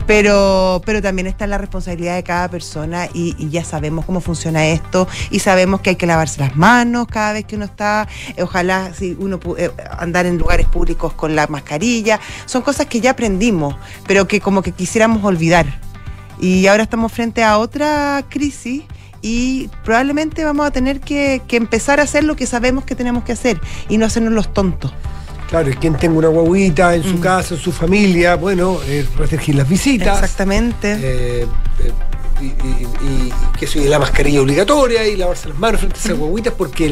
pero, 0.06 0.82
pero 0.85 1.00
también 1.00 1.26
está 1.26 1.47
la 1.47 1.56
responsabilidad 1.56 2.16
de 2.16 2.23
cada 2.23 2.50
persona 2.50 3.09
y, 3.14 3.35
ya 3.49 3.64
sabemos 3.64 4.04
cómo 4.04 4.20
funciona 4.20 4.66
esto 4.66 5.09
y 5.30 5.38
sabemos 5.38 5.80
que 5.80 5.90
hay 5.90 5.97
que 5.97 6.06
lavarse 6.06 6.38
las 6.38 6.54
manos 6.54 7.06
cada 7.09 7.32
vez 7.32 7.47
que 7.47 7.56
uno 7.56 7.64
está, 7.64 8.06
eh, 8.37 8.42
ojalá 8.42 8.92
si 8.92 9.16
uno 9.18 9.40
eh, 9.56 9.70
andar 9.99 10.26
en 10.26 10.37
lugares 10.37 10.66
públicos 10.66 11.14
con 11.14 11.35
la 11.35 11.47
mascarilla, 11.47 12.20
son 12.44 12.61
cosas 12.61 12.87
que 12.87 13.00
ya 13.00 13.12
aprendimos, 13.12 13.75
pero 14.06 14.28
que 14.28 14.40
como 14.40 14.61
que 14.61 14.73
quisiéramos 14.73 15.25
olvidar. 15.25 15.80
Y 16.38 16.66
ahora 16.66 16.82
estamos 16.82 17.11
frente 17.11 17.42
a 17.42 17.56
otra 17.56 18.23
crisis 18.28 18.82
y 19.23 19.68
probablemente 19.82 20.44
vamos 20.44 20.66
a 20.66 20.70
tener 20.70 21.00
que, 21.00 21.40
que, 21.49 21.56
empezar 21.56 22.00
a 22.00 22.02
hacer 22.02 22.25
lo 22.25 22.37
que 22.37 22.47
sabemos 22.47 22.85
que 22.85 22.94
tenemos 22.94 23.25
que 23.25 23.32
hacer 23.32 23.59
y 23.88 23.97
no 23.97 24.04
hacernos 24.04 24.35
los 24.35 24.52
tontos. 24.52 24.92
Claro, 25.50 25.69
y 25.69 25.75
quien 25.75 25.97
tenga 25.97 26.16
una 26.16 26.28
guaguita 26.28 26.95
en 26.95 27.02
su 27.02 27.16
mm. 27.16 27.21
casa, 27.21 27.54
en 27.54 27.61
su 27.61 27.73
familia, 27.73 28.37
bueno, 28.37 28.78
eh, 28.87 29.04
restringir 29.19 29.57
las 29.57 29.69
visitas. 29.69 30.14
Exactamente. 30.14 30.92
Eh, 30.92 31.47
eh, 31.80 31.92
y, 32.40 33.33
que 33.59 33.64
eso, 33.64 33.80
la 33.80 33.99
mascarilla 33.99 34.40
obligatoria 34.40 35.07
y 35.09 35.16
lavarse 35.16 35.49
las 35.49 35.59
manos 35.59 35.80
frente 35.80 35.99
a 35.99 36.02
esas 36.04 36.16
guaguitas 36.16 36.54
porque 36.57 36.88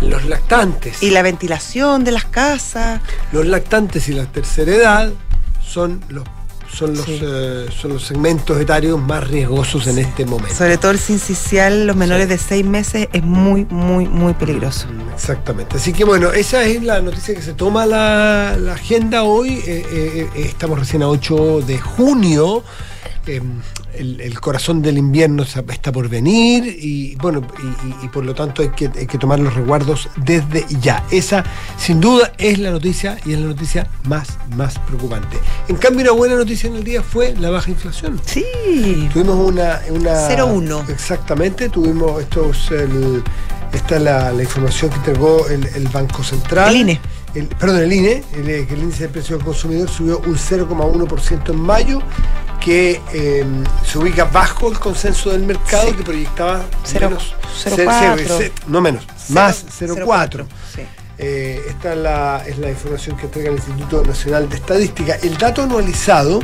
los 0.00 0.24
lactantes. 0.26 1.02
Y 1.02 1.10
la 1.10 1.22
ventilación 1.22 2.04
de 2.04 2.12
las 2.12 2.24
casas. 2.24 3.00
Los 3.32 3.46
lactantes 3.46 4.08
y 4.08 4.12
la 4.12 4.26
tercera 4.26 4.72
edad 4.72 5.12
son 5.60 6.00
los 6.08 6.24
son 6.72 6.94
los, 6.96 7.04
Sí. 7.04 7.20
eh, 7.22 7.66
son 7.80 7.92
los 7.94 8.02
segmentos 8.04 8.58
etarios 8.60 8.98
más 9.00 9.28
riesgosos 9.28 9.86
en 9.86 9.98
este 9.98 10.24
momento. 10.24 10.54
Sobre 10.54 10.78
todo 10.78 10.90
el 10.92 10.98
sincicial, 10.98 11.86
los 11.86 11.96
menores 11.96 12.28
de 12.28 12.38
seis 12.38 12.64
meses, 12.64 13.08
es 13.12 13.22
muy, 13.22 13.66
muy, 13.66 14.06
muy 14.08 14.32
peligroso. 14.34 14.86
Mm, 14.88 15.12
Exactamente. 15.14 15.76
Así 15.76 15.92
que 15.92 16.04
bueno, 16.04 16.32
esa 16.32 16.64
es 16.64 16.82
la 16.82 17.00
noticia 17.00 17.34
que 17.34 17.42
se 17.42 17.52
toma 17.52 17.84
la, 17.86 18.56
la 18.58 18.72
agenda 18.72 19.22
hoy. 19.24 19.50
Eh, 19.66 19.86
eh, 19.90 20.28
eh, 20.34 20.42
estamos 20.46 20.78
recién 20.78 21.02
a 21.02 21.08
8 21.08 21.60
de 21.66 21.78
junio. 21.78 22.64
El, 23.94 24.20
el 24.20 24.40
corazón 24.40 24.80
del 24.82 24.96
invierno 24.98 25.42
está 25.42 25.92
por 25.92 26.08
venir 26.08 26.64
y 26.66 27.14
bueno, 27.16 27.42
y, 27.62 27.66
y- 27.88 28.06
y 28.06 28.08
por 28.08 28.24
lo 28.24 28.34
tanto 28.34 28.62
hay 28.62 28.70
que, 28.70 28.90
hay 28.98 29.06
que 29.06 29.18
tomar 29.18 29.38
los 29.38 29.54
resguardos 29.54 30.08
desde 30.16 30.64
ya. 30.80 31.04
Esa 31.10 31.44
sin 31.78 32.00
duda 32.00 32.32
es 32.38 32.58
la 32.58 32.70
noticia 32.70 33.18
y 33.26 33.32
es 33.34 33.38
la 33.38 33.46
noticia 33.46 33.86
más, 34.04 34.38
más 34.56 34.78
preocupante. 34.80 35.36
En 35.68 35.76
cambio, 35.76 36.02
una 36.04 36.12
buena 36.12 36.34
noticia 36.36 36.68
en 36.68 36.76
el 36.76 36.84
día 36.84 37.02
fue 37.02 37.34
la 37.38 37.50
baja 37.50 37.70
inflación. 37.70 38.20
Sí. 38.24 38.44
Tuvimos 39.12 39.36
una. 39.36 39.80
una 39.90 40.28
0,1. 40.28 40.88
Exactamente, 40.88 41.68
tuvimos 41.68 42.20
estos. 42.22 42.70
El, 42.70 43.22
esta 43.72 43.96
es 43.96 44.02
la, 44.02 44.32
la 44.32 44.42
información 44.42 44.90
que 44.90 44.96
entregó 44.96 45.48
el, 45.48 45.66
el 45.74 45.88
Banco 45.88 46.22
Central. 46.22 46.74
El 46.74 46.80
INE. 46.82 47.00
El- 47.34 47.48
perdón, 47.48 47.82
el 47.82 47.92
INE, 47.92 48.22
el, 48.34 48.48
eh, 48.48 48.66
el 48.70 48.78
índice 48.82 49.04
de 49.04 49.08
precio 49.08 49.36
del 49.36 49.44
consumidor 49.44 49.88
subió 49.88 50.18
un 50.20 50.36
0,1% 50.36 51.52
en 51.52 51.60
mayo, 51.60 52.00
que 52.60 53.00
eh, 53.12 53.44
se 53.90 53.98
ubica 53.98 54.24
bajo 54.24 54.68
el 54.70 54.78
consenso 54.78 55.30
del 55.30 55.42
mercado 55.42 55.88
Sí. 55.88 55.94
que 55.96 56.02
proyectaba 56.04 56.64
Cero- 56.84 57.08
menos. 57.10 57.34
cero 57.60 57.76
ce- 57.76 57.84
cuatro. 57.84 58.38
ce- 58.38 58.52
no 58.68 58.80
menos, 58.80 59.04
más 59.30 59.64
0,4. 59.78 60.46
Sí. 60.74 60.82
Eh, 61.18 61.60
esta 61.68 61.92
es 61.92 61.98
la, 61.98 62.44
es 62.46 62.58
la 62.58 62.70
información 62.70 63.16
que 63.16 63.26
entrega 63.26 63.48
el 63.50 63.56
Instituto 63.56 64.02
Nacional 64.04 64.48
de 64.48 64.56
Estadística. 64.56 65.14
El 65.22 65.36
dato 65.38 65.62
anualizado 65.62 66.40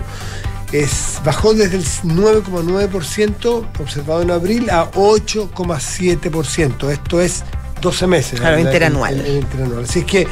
es, 0.72 1.18
bajó 1.24 1.52
desde 1.54 1.76
el 1.76 1.84
9,9% 2.04 3.66
observado 3.80 4.22
en 4.22 4.30
abril 4.30 4.70
a 4.70 4.90
8,7%. 4.92 6.90
Esto 6.90 7.20
es 7.20 7.44
12 7.80 8.06
meses. 8.06 8.40
Claro, 8.40 8.58
interanual. 8.58 9.14
el- 9.20 9.26
el 9.26 9.36
interanual. 9.38 9.84
Así 9.84 10.00
es 10.00 10.04
que 10.04 10.26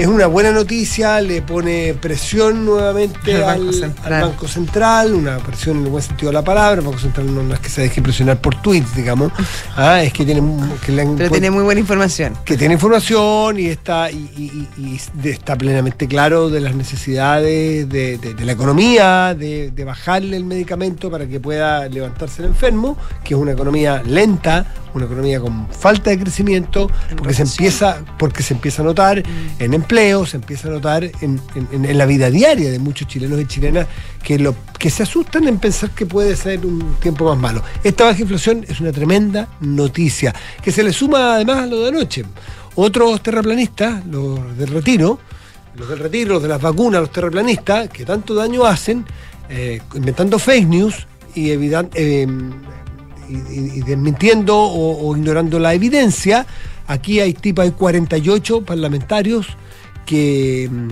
es 0.00 0.06
una 0.06 0.26
buena 0.26 0.50
noticia, 0.52 1.20
le 1.20 1.42
pone 1.42 1.94
presión 1.94 2.64
nuevamente 2.64 3.34
Al 3.36 3.42
Banco 3.42 3.68
al 3.68 3.74
Central. 3.74 4.22
Banco 4.22 4.48
Central, 4.48 5.14
una 5.14 5.38
presión 5.38 5.78
en 5.78 5.84
el 5.84 5.90
buen 5.90 6.02
sentido 6.02 6.30
de 6.30 6.34
la 6.34 6.42
palabra. 6.42 6.80
El 6.80 6.86
Banco 6.86 6.98
Central 6.98 7.34
no, 7.34 7.42
no 7.42 7.54
es 7.54 7.60
que 7.60 7.68
se 7.68 7.82
deje 7.82 8.00
presionar 8.00 8.40
por 8.40 8.54
tweets, 8.62 8.94
digamos. 8.94 9.32
Ah, 9.76 10.02
es 10.02 10.12
que 10.12 10.24
tiene 10.24 10.42
que 10.84 10.92
le 10.92 11.02
han 11.02 11.16
Pero 11.16 11.30
tiene 11.30 11.50
muy 11.50 11.62
buena 11.62 11.80
información. 11.80 12.34
que 12.44 12.56
tiene 12.56 12.74
información 12.74 13.58
y 13.58 13.66
está, 13.66 14.10
y, 14.10 14.68
está 15.24 15.56
plenamente 15.56 16.06
claro 16.08 16.50
de 16.50 16.60
las 16.60 16.74
necesidades 16.74 17.88
de, 17.88 18.18
de- 18.18 18.34
de 18.34 18.44
la 18.44 18.52
economía, 18.52 19.34
de, 19.34 19.70
de 19.70 19.84
bajarle 19.84 20.36
el 20.36 20.44
medicamento 20.44 21.10
para 21.10 21.26
que 21.26 21.40
pueda 21.40 21.88
levantarse 21.88 22.42
el 22.42 22.48
enfermo, 22.48 22.96
que 23.24 23.34
es 23.34 23.40
una 23.40 23.52
economía 23.52 24.02
lenta, 24.04 24.66
una 24.94 25.04
economía 25.06 25.40
con 25.40 25.68
falta 25.70 26.10
de 26.10 26.18
crecimiento, 26.18 26.90
En 27.10 27.16
porque 27.16 27.34
se 27.34 27.42
empieza, 27.42 28.02
porque 28.18 28.42
se 28.42 28.54
empieza 28.54 28.82
a 28.82 28.84
notar 28.84 29.22
en 29.58 29.74
empleo, 29.74 30.26
se 30.26 30.36
empieza 30.36 30.68
a 30.68 30.72
notar 30.72 31.04
en, 31.04 31.40
en- 31.72 31.84
en 31.84 31.98
la 31.98 32.06
vida 32.06 32.30
diaria 32.30 32.70
de 32.70 32.78
muchos 32.78 33.06
chilenos 33.08 33.40
y 33.40 33.46
chilenas 33.46 33.86
que 34.22 34.38
lo 34.38 34.54
que 34.78 34.90
se 34.90 35.02
asustan 35.02 35.46
en 35.48 35.58
pensar 35.58 35.90
que 35.90 36.06
puede 36.06 36.36
ser 36.36 36.64
un 36.66 36.96
tiempo 37.00 37.24
más 37.24 37.38
malo. 37.38 37.62
Esta 37.84 38.04
baja 38.04 38.20
inflación 38.22 38.64
es 38.68 38.80
una 38.80 38.92
tremenda 38.92 39.48
noticia, 39.60 40.34
que 40.62 40.72
se 40.72 40.82
le 40.82 40.92
suma 40.92 41.34
además 41.34 41.58
a 41.58 41.66
lo 41.66 41.80
de 41.82 41.88
anoche. 41.88 42.24
Otros 42.74 43.22
terraplanistas, 43.22 44.06
los 44.06 44.56
del 44.56 44.68
retiro, 44.68 45.18
los 45.76 45.88
del 45.88 45.98
retiro, 45.98 46.34
los 46.34 46.42
de 46.42 46.48
las 46.48 46.60
vacunas, 46.60 47.00
los 47.00 47.12
terraplanistas, 47.12 47.88
que 47.88 48.04
tanto 48.04 48.34
daño 48.34 48.64
hacen, 48.64 49.04
eh, 49.48 49.80
inventando 49.94 50.38
fake 50.38 50.66
news 50.66 51.06
y, 51.34 51.50
evidan- 51.50 51.90
eh, 51.94 52.26
y, 53.30 53.80
desmintiendo 53.82 54.56
o, 54.56 55.08
o 55.08 55.16
ignorando 55.16 55.58
la 55.58 55.74
evidencia. 55.74 56.46
Aquí 56.86 57.20
hay 57.20 57.32
tipo 57.34 57.62
hay 57.62 57.70
48 57.70 58.62
parlamentarios 58.64 59.46
que, 60.06 60.68
mm, 60.70 60.88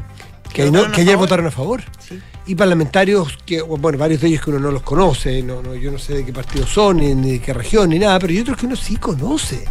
que, 0.53 0.65
¿Que 0.65 0.71
no- 0.71 0.91
que 0.93 1.01
ayer 1.03 1.17
votaron 1.17 1.47
a 1.47 1.51
favor. 1.51 1.83
Sí. 1.99 2.19
Y 2.47 2.55
parlamentarios 2.55 3.37
que, 3.45 3.61
bueno, 3.61 3.99
varios 3.99 4.21
de 4.23 4.29
ellos 4.29 4.43
que 4.43 4.51
uno 4.51 4.59
no 4.59 4.71
los 4.71 4.83
conoce, 4.83 5.43
no, 5.43 5.63
no, 5.63 5.75
yo 5.75 5.91
no 5.91 5.99
sé 5.99 6.15
de 6.15 6.25
qué 6.25 6.33
partido 6.33 6.67
son, 6.67 6.97
ni, 6.99 7.15
ni 7.15 7.33
de 7.33 7.41
qué 7.41 7.53
región, 7.53 7.91
ni 7.91 7.99
nada, 7.99 8.19
pero 8.19 8.33
hay 8.33 8.41
otros 8.41 8.57
que 8.57 8.65
uno 8.67 8.77
sí 8.77 8.97
conoce. 8.97 9.65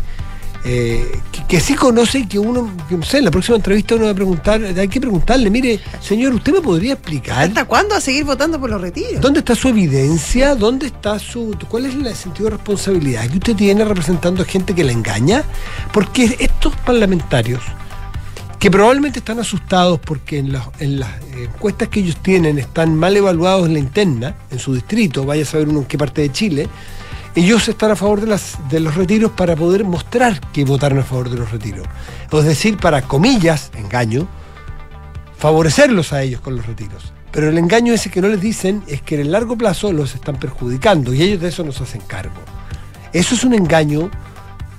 Eh, 0.70 1.22
que, 1.32 1.46
que 1.46 1.60
sí 1.62 1.76
conoce 1.76 2.20
y 2.20 2.28
que 2.28 2.38
uno, 2.38 2.70
que 2.90 2.98
no 2.98 3.04
sé, 3.04 3.20
en 3.20 3.26
la 3.26 3.32
próxima 3.32 3.56
entrevista 3.56 3.96
uno 3.96 4.04
va 4.04 4.12
a 4.12 4.16
preguntar, 4.16 4.62
hay 4.62 4.88
que 4.90 5.00
preguntarle, 5.00 5.50
mire, 5.50 5.80
señor, 6.02 6.34
¿usted 6.34 6.52
me 6.52 6.60
podría 6.60 6.94
explicar 6.94 7.48
¿Hasta 7.48 7.64
cuándo 7.64 7.92
va 7.92 8.00
a 8.00 8.02
seguir 8.02 8.26
votando 8.26 8.60
por 8.60 8.70
los 8.70 8.82
retiros? 8.82 9.22
dónde 9.22 9.40
está 9.40 9.56
su 9.56 9.70
evidencia? 9.70 10.56
¿Dónde 10.56 10.88
está 10.88 11.20
su. 11.20 11.58
cuál 11.70 11.86
es 11.86 11.96
el 11.96 12.14
sentido 12.16 12.50
de 12.50 12.58
responsabilidad 12.58 13.30
que 13.30 13.38
usted 13.38 13.56
tiene 13.56 13.86
representando 13.86 14.44
a 14.44 14.46
gente 14.46 14.76
que 14.76 14.84
la 14.84 14.92
engaña? 14.92 15.44
Porque 15.94 16.36
estos 16.38 16.76
parlamentarios, 16.76 17.62
que 18.60 18.70
probablemente 18.70 19.20
están 19.20 19.40
asustados 19.40 20.02
porque 20.02 20.40
en 20.40 20.52
las, 20.52 20.68
en 20.80 21.00
las 21.00 21.12
encuestas 21.38 21.88
que 21.88 22.02
ellos 22.02 22.18
tienen 22.18 22.58
están 22.58 22.94
mal 22.94 23.16
evaluados 23.16 23.68
en 23.68 23.74
la 23.74 23.80
interna, 23.80 24.36
en 24.52 24.60
su 24.60 24.74
distrito, 24.74 25.24
vaya 25.24 25.44
a 25.44 25.46
saber 25.46 25.70
uno 25.70 25.80
en 25.80 25.86
qué 25.86 25.98
parte 25.98 26.24
de 26.24 26.32
Chile, 26.34 26.68
ellos 27.38 27.68
están 27.68 27.92
a 27.92 27.96
favor 27.96 28.22
de, 28.22 28.26
las, 28.26 28.58
de 28.68 28.80
los 28.80 28.96
retiros 28.96 29.32
para 29.32 29.56
poder 29.56 29.84
mostrar 29.84 30.42
que 30.52 30.66
votaron 30.66 30.98
a 30.98 31.04
favor 31.04 31.30
de 31.30 31.38
los 31.38 31.52
retiros. 31.52 31.86
Es 32.32 32.46
decir, 32.46 32.78
para 32.78 33.04
comillas, 33.04 33.70
engaño, 33.76 34.28
favorecerlos 35.38 36.14
a 36.14 36.24
ellos 36.24 36.42
con 36.42 36.56
los 36.56 36.66
retiros. 36.66 37.14
Pero 37.32 37.50
el 37.50 37.58
engaño 37.60 37.94
ese 37.94 38.10
que 38.10 38.22
no 38.22 38.28
les 38.28 38.42
dicen 38.42 38.82
es 38.88 39.04
que 39.04 39.14
en 39.14 39.22
el 39.22 39.32
largo 39.32 39.56
plazo 39.56 39.94
los 39.94 40.16
están 40.16 40.38
perjudicando 40.38 41.14
y 41.14 41.22
ellos 41.22 41.40
de 41.40 41.50
eso 41.50 41.64
no 41.64 41.72
se 41.72 41.84
hacen 41.84 42.02
cargo. 42.02 42.42
Eso 43.14 43.36
es 43.36 43.44
un 43.44 43.54
engaño 43.54 44.10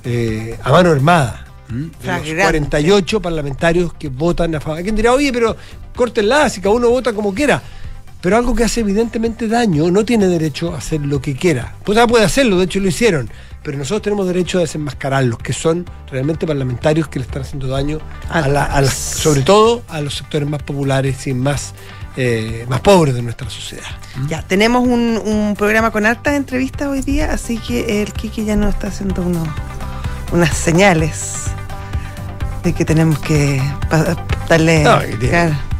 eh, 0.02 0.58
a 0.60 0.72
mano 0.72 0.90
armada. 0.90 1.46
¿m? 1.70 1.82
De 1.82 1.86
los 1.86 1.96
Flagrante. 2.00 2.42
48 2.42 3.22
parlamentarios 3.22 3.92
que 3.94 4.08
votan 4.08 4.52
a 4.56 4.60
favor. 4.60 4.78
Alguien 4.78 4.96
dirá, 4.96 5.12
oye, 5.12 5.32
pero 5.32 5.56
córtenla, 5.94 6.50
si 6.50 6.60
cada 6.60 6.74
uno 6.74 6.90
vota 6.90 7.12
como 7.12 7.32
quiera. 7.32 7.62
Pero 8.20 8.36
algo 8.36 8.54
que 8.54 8.64
hace 8.64 8.80
evidentemente 8.80 9.46
daño 9.46 9.90
no 9.90 10.04
tiene 10.04 10.26
derecho 10.26 10.74
a 10.74 10.78
hacer 10.78 11.00
lo 11.02 11.20
que 11.22 11.36
quiera. 11.36 11.74
Pues 11.84 11.96
ya 11.96 12.06
puede 12.06 12.24
hacerlo, 12.24 12.58
de 12.58 12.64
hecho 12.64 12.80
lo 12.80 12.88
hicieron. 12.88 13.30
Pero 13.62 13.78
nosotros 13.78 14.02
tenemos 14.02 14.26
derecho 14.26 14.58
a 14.58 14.62
desenmascararlos, 14.62 15.38
que 15.38 15.52
son 15.52 15.84
realmente 16.10 16.46
parlamentarios 16.46 17.06
que 17.08 17.18
le 17.18 17.24
están 17.26 17.42
haciendo 17.42 17.68
daño 17.68 17.98
a 18.30 18.48
la- 18.48 18.64
a 18.64 18.84
sobre 18.86 19.42
todo 19.42 19.82
a 19.88 20.00
los 20.00 20.14
sectores 20.16 20.48
más 20.48 20.62
populares 20.62 21.26
y 21.26 21.34
más, 21.34 21.74
eh, 22.16 22.64
más 22.68 22.80
pobres 22.80 23.14
de 23.14 23.22
nuestra 23.22 23.48
sociedad. 23.50 23.84
Ya, 24.28 24.42
tenemos 24.42 24.86
un, 24.86 25.20
un 25.24 25.54
programa 25.56 25.90
con 25.90 26.06
hartas 26.06 26.34
entrevistas 26.34 26.88
hoy 26.88 27.02
día, 27.02 27.32
así 27.32 27.58
que 27.58 28.02
el 28.02 28.12
Kiki 28.12 28.44
ya 28.44 28.56
nos 28.56 28.74
está 28.74 28.88
haciendo 28.88 29.22
unos, 29.22 29.46
unas 30.32 30.56
señales 30.56 31.34
de 32.64 32.72
que 32.72 32.84
tenemos 32.84 33.18
que 33.20 33.60
darle. 34.48 34.82
No, 34.82 34.98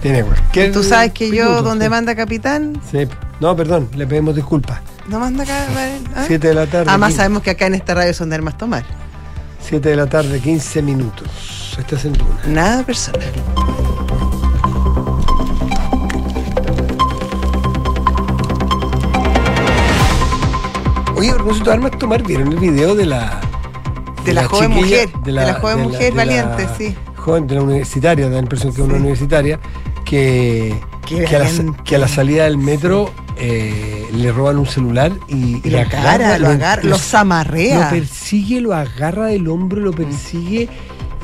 tiene, 0.00 0.23
cualquier 0.23 0.73
Tú 0.73 0.83
sabes 0.83 1.12
que 1.12 1.28
yo, 1.28 1.45
minuto, 1.45 1.62
donde 1.62 1.87
sí. 1.87 1.90
manda 1.90 2.14
capitán, 2.14 2.81
Sí. 2.90 3.07
No, 3.40 3.55
perdón, 3.57 3.88
le 3.95 4.07
pedimos 4.07 4.35
disculpas. 4.35 4.81
no 5.09 5.21
manda 5.21 5.45
acá. 5.45 5.67
¿ah? 6.17 6.25
7 6.26 6.49
de 6.49 6.55
la 6.55 6.67
tarde. 6.67 6.87
Además, 6.88 7.09
15, 7.11 7.17
sabemos 7.17 7.43
que 7.43 7.50
acá 7.50 7.67
en 7.67 7.75
esta 7.75 7.95
radio 7.95 8.12
son 8.14 8.31
de 8.31 8.37
armas 8.37 8.57
tomar. 8.59 8.85
siete 9.61 9.90
de 9.90 9.97
la 9.97 10.07
tarde, 10.07 10.40
15 10.40 10.83
minutos. 10.83 11.76
Estás 11.78 12.05
en 12.05 12.14
Duna. 12.14 12.40
Nada 12.47 12.83
personal. 12.85 13.23
Oye, 21.17 21.31
a 21.31 21.35
propósito 21.35 21.67
de 21.71 21.73
armas 21.73 21.99
tomar, 21.99 22.23
¿vieron 22.23 22.52
el 22.52 22.59
video 22.59 22.95
de 22.95 23.07
la. 23.07 23.40
De 24.25 24.33
la 24.33 24.45
joven 24.47 24.71
mujer, 24.71 25.11
de 25.25 25.33
la 25.33 25.55
joven 25.55 25.81
mujer 25.81 26.12
valiente, 26.14 26.69
sí. 26.76 26.95
Joven, 27.17 27.47
de 27.47 27.55
la 27.57 27.62
universitaria, 27.62 28.26
da 28.26 28.33
la 28.35 28.38
impresión 28.40 28.73
que 28.75 28.83
es 28.83 28.87
una 28.87 28.97
universitaria, 28.99 29.59
que, 30.08 30.74
que, 31.06 31.26
a 31.26 31.38
la, 31.38 31.44
valiente. 31.44 31.82
que 31.84 31.96
a 31.96 31.98
la 31.98 32.08
salida 32.08 32.44
del 32.44 32.58
metro 32.58 33.12
eh, 33.36 34.06
le 34.12 34.32
roban 34.32 34.58
un 34.58 34.66
celular 34.66 35.12
y, 35.28 35.60
Y 35.66 35.70
lo 35.70 35.80
agarra, 35.80 36.38
lo 36.38 36.48
agarra, 36.48 36.82
lo 36.82 36.90
Lo 36.90 36.98
zamarrea. 36.98 37.90
persigue, 37.90 38.60
lo 38.60 38.74
agarra 38.74 39.26
del 39.26 39.48
hombro, 39.48 39.80
lo 39.80 39.92
persigue 39.92 40.68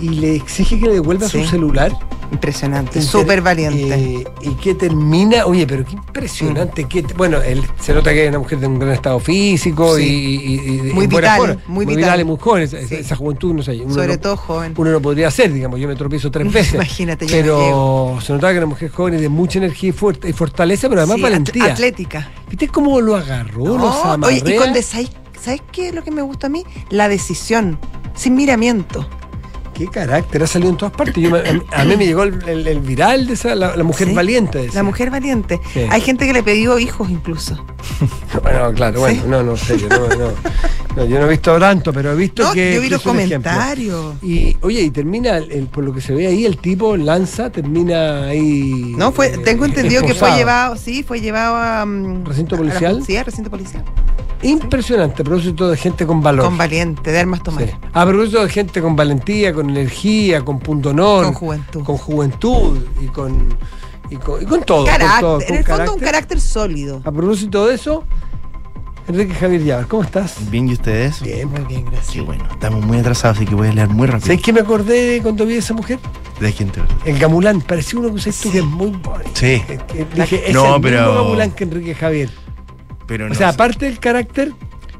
y 0.01 0.09
le 0.11 0.35
exige 0.37 0.79
que 0.79 0.87
le 0.87 0.95
devuelva 0.95 1.29
Sí. 1.29 1.43
su 1.43 1.49
celular. 1.51 1.93
Impresionante, 2.33 3.01
súper 3.01 3.43
valiente. 3.43 3.95
eh, 3.95 4.25
y 4.43 4.51
que 4.55 4.75
termina, 4.75 5.47
oye, 5.47 5.67
pero 5.67 5.85
qué 5.85 5.93
impresionante. 5.93 6.85
que, 6.89 7.03
bueno, 7.17 7.41
él, 7.41 7.63
se 7.81 7.93
nota 7.95 8.13
que 8.13 8.25
es 8.25 8.29
una 8.31 8.39
mujer 8.41 8.59
de 8.59 8.67
un 8.67 8.79
gran 8.79 8.93
estado 8.93 9.21
físico 9.21 9.97
Sí. 9.97 10.03
y, 10.03 10.55
y- 10.55 10.89
y 10.91 10.93
Muy 10.93 11.07
vital, 11.07 11.37
forma, 11.39 11.63
muy 11.69 11.85
vital. 11.87 12.03
vital. 12.03 12.21
y 12.21 12.25
muy 12.25 12.37
joven. 12.41 12.63
Esa, 12.65 12.79
Sí. 12.89 12.95
esa 12.97 13.15
juventud, 13.15 13.55
no 13.55 13.63
sé. 13.63 13.81
uno 13.81 13.95
Sobre 13.95 14.15
no- 14.15 14.21
todo 14.21 14.37
joven. 14.37 14.75
Uno 14.77 14.91
no 14.91 15.01
podría 15.01 15.29
hacer, 15.29 15.53
digamos, 15.53 15.79
yo 15.79 15.87
me 15.87 15.95
tropiezo 15.95 16.31
tres 16.31 16.51
veces. 16.53 16.75
Imagínate, 16.75 17.27
yo 17.27 17.37
Pero 17.37 18.19
se 18.21 18.33
notaba 18.33 18.53
que 18.53 18.57
era 18.57 18.67
una 18.67 18.75
mujer 18.75 18.91
joven 18.91 19.15
y 19.15 19.21
de 19.23 19.29
mucha 19.29 19.59
energía 19.59 19.91
y, 19.91 19.93
fuerte, 19.93 20.29
y 20.29 20.33
fortaleza, 20.33 20.89
pero 20.89 21.03
además 21.03 21.17
Sí, 21.17 21.23
valentía. 21.23 21.65
at- 21.67 21.71
Atlética. 21.73 22.31
¿Viste 22.49 22.69
cómo 22.69 23.01
lo 23.01 23.15
agarró? 23.17 23.63
oye, 23.65 24.43
y 24.45 24.57
con 24.57 24.73
des- 24.73 24.87
¿sabes, 24.87 25.11
sabes 25.41 25.61
qué 25.71 25.89
es 25.91 25.95
lo 25.95 26.03
que 26.03 26.11
me 26.11 26.23
gusta 26.23 26.49
a 26.49 26.51
mí? 26.51 26.65
La 26.91 27.09
decisión, 27.09 27.79
sin 28.15 28.35
miramiento. 28.35 29.09
Qué 29.75 29.89
carácter, 29.89 30.43
ha 30.43 30.47
salido 30.47 30.71
en 30.71 30.77
todas 30.77 30.95
partes. 30.95 31.17
Yo 31.17 31.35
a, 31.35 31.81
a 31.81 31.85
mí 31.85 31.97
me 31.97 32.07
llegó 32.07 32.23
el, 32.23 32.41
el- 32.49 32.67
el 32.69 32.79
viral 32.81 33.27
de 33.27 33.35
esa, 33.35 33.55
la, 33.57 33.77
la 33.77 33.83
mujer 33.83 34.09
Sí, 34.09 34.15
valiente. 34.15 34.59
de 34.59 34.67
esa. 34.67 34.77
La 34.77 34.83
mujer 34.85 35.11
valiente. 35.11 35.61
Sí. 35.73 35.81
Hay 35.91 36.01
gente 36.01 36.27
que 36.27 36.33
le 36.33 36.43
pidió 36.45 36.79
hijos 36.79 37.11
incluso. 37.11 37.63
Bueno, 38.43 38.73
claro, 38.75 39.01
bueno, 39.01 39.23
Sí. 39.23 39.29
no, 39.29 39.43
no, 39.45 39.57
serio, 39.57 39.89
no, 39.89 40.09
no. 40.09 40.31
No, 40.97 41.05
yo 41.07 41.19
no 41.21 41.27
he 41.27 41.31
visto 41.31 41.57
tanto, 41.59 41.93
pero 41.93 42.13
he 42.13 42.17
visto 42.17 42.43
No, 42.45 42.53
que. 42.53 42.75
yo 42.75 42.81
vi 42.81 42.89
los 42.89 43.03
comentarios. 43.03 44.15
Y, 44.23 44.57
oye, 44.61 44.83
y 44.83 44.91
termina, 44.91 45.37
el- 45.39 45.67
por 45.69 45.83
lo 45.85 45.93
que 45.93 46.01
se 46.01 46.13
ve 46.15 46.27
ahí, 46.27 46.45
el 46.45 46.59
tipo 46.59 46.97
lanza, 46.97 47.51
termina 47.51 48.25
ahí. 48.27 48.95
No, 48.97 49.13
fue, 49.13 49.29
eh, 49.35 49.39
tengo 49.39 49.65
entendido 49.65 50.03
que 50.05 50.15
fue 50.15 50.33
llevado, 50.37 50.77
sí, 50.77 51.03
fue 51.03 51.21
llevado 51.21 51.57
a. 51.57 51.85
mm, 51.87 52.25
¿Recinto 52.27 52.55
a 52.55 52.59
la- 52.59 52.65
policial? 52.65 53.03
sí, 53.07 53.17
a 53.17 53.25
recinto 53.25 53.51
policial. 53.51 53.85
Impresionante, 54.45 55.23
a 55.23 55.25
propósito 55.25 55.69
de 55.71 55.77
gente 55.77 56.07
con 56.07 56.21
valor. 56.23 56.45
Con 56.45 56.57
valiente, 56.59 57.11
de 57.11 57.19
armas 57.19 57.43
tomar. 57.43 57.65
Sí. 57.65 57.71
A 57.93 58.07
propósito 58.07 58.43
de 58.45 58.49
gente 58.51 58.81
con 58.83 58.95
valentía, 58.95 59.53
con 59.53 59.71
energía, 59.71 60.43
con 60.45 60.59
punto 60.59 60.91
honor. 60.91 61.25
Con 61.25 61.35
juventud. 61.35 61.83
Con 61.85 61.97
juventud 61.97 62.79
y 63.01 63.07
con. 63.07 63.57
Y 64.11 64.17
con, 64.17 64.43
y 64.43 64.45
con 64.45 64.63
todo. 64.63 64.85
Carácter, 64.85 65.09
con 65.11 65.21
todo, 65.21 65.41
en 65.49 65.55
el 65.57 65.65
fondo 65.65 65.95
un 65.95 66.01
carácter. 66.01 66.41
sólido. 66.41 67.01
A 67.05 67.11
propósito 67.11 67.67
de 67.67 67.75
eso, 67.75 68.05
Enrique 69.09 69.35
Javier 69.35 69.65
Llavar, 69.65 69.87
¿cómo 69.89 70.03
estás? 70.03 70.37
Bien, 70.51 70.69
¿y 70.69 70.75
ustedes? 70.75 71.23
Bien. 71.23 71.49
Muy 71.49 71.63
bien, 71.63 71.87
gracias. 71.87 72.13
Qué 72.13 72.21
bueno, 72.21 72.45
estamos 72.53 72.85
muy 72.85 72.99
atrasados, 72.99 73.39
así 73.39 73.47
que 73.47 73.55
voy 73.55 73.69
a 73.69 73.73
leer 73.73 73.89
muy 73.89 74.07
rápido. 74.07 74.27
¿Sabes 74.27 74.43
qué 74.43 74.53
me 74.53 74.61
acordé 74.61 75.21
cuando 75.23 75.47
vi 75.47 75.55
a 75.57 75.59
esa 75.59 75.73
mujer? 75.75 75.99
¿De 76.39 76.53
quién 76.53 76.69
te 76.69 76.81
hablo? 76.81 76.93
El 77.07 77.19
Gamulán, 77.19 77.61
parecía 77.63 77.99
uno 77.99 78.09
que 78.11 78.15
usas 78.17 78.39
tú 78.41 78.51
que 78.53 78.59
es 78.59 78.65
muy 78.65 78.91
bonito. 78.91 79.31
Sí, 79.35 79.63
Dije, 80.15 80.49
es 80.49 80.55
No, 80.55 80.77
el 80.77 80.83
pero- 80.83 81.07
mismo 81.07 81.23
Gamulán 81.25 81.51
que 81.53 81.65
Enrique 81.65 81.95
Javier. 81.95 82.29
Pero 83.07 83.27
no. 83.29 83.33
o 83.33 83.35
sea, 83.37 83.49
sé. 83.49 83.55
aparte 83.55 83.85
del 83.87 83.99
carácter, 83.99 84.53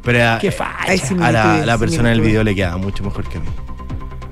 pero 0.03 0.33
a, 0.33 0.39
qué 0.39 0.51
facha. 0.53 0.93
A 1.23 1.65
la, 1.65 1.79
persona 1.79 2.11
del 2.11 2.21
video 2.21 2.43
le 2.45 2.55
queda 2.55 2.77
mucho 2.77 3.03
mejor 3.05 3.25
que 3.29 3.39
a 3.39 3.41
mí. 3.41 3.47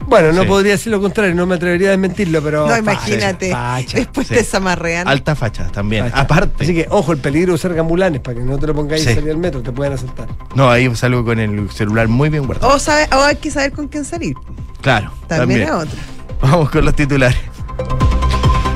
Bueno, 0.06 0.32
no 0.32 0.42
Sí. 0.42 0.48
podría 0.48 0.72
decir 0.72 0.92
lo 0.92 1.00
contrario, 1.00 1.34
no 1.34 1.46
me 1.46 1.54
atrevería 1.54 1.88
a 1.88 1.90
desmentirlo, 1.92 2.42
pero. 2.42 2.62
No, 2.62 2.68
facha, 2.68 2.78
imagínate. 2.80 3.50
facha. 3.52 3.96
Después 3.98 4.26
Sí. 4.26 4.34
te 4.34 4.44
zamarrean. 4.44 5.08
Alta 5.08 5.34
facha 5.34 5.68
también. 5.68 6.10
Facha. 6.10 6.20
Aparte. 6.22 6.64
Así 6.64 6.74
que, 6.74 6.86
ojo, 6.90 7.12
el 7.12 7.18
peligro 7.18 7.52
de 7.52 7.54
usar 7.54 7.72
gamulanes 7.72 8.20
para 8.20 8.36
que 8.38 8.42
no 8.44 8.58
te 8.58 8.66
lo 8.66 8.74
pongáis 8.74 9.04
Sí. 9.04 9.10
y 9.10 9.14
salir 9.14 9.30
al 9.30 9.38
metro, 9.38 9.62
te 9.62 9.72
pueden 9.72 9.94
asaltar. 9.94 10.28
No, 10.54 10.68
ahí 10.70 10.94
salgo 10.96 11.24
con 11.24 11.38
el 11.38 11.70
celular 11.70 12.08
muy 12.08 12.28
bien 12.28 12.44
guardado. 12.46 12.74
O, 12.74 12.78
sabe- 12.78 13.08
o 13.16 13.22
hay 13.22 13.36
que 13.36 13.50
saber 13.50 13.72
con 13.72 13.88
quién 13.88 14.04
salir. 14.04 14.34
claro, 14.82 15.12
También, 15.28 15.60
también. 15.60 15.62
es 15.62 15.70
otra. 15.70 16.00
Vamos 16.42 16.70
con 16.70 16.84
los 16.84 16.94
titulares. 16.96 17.38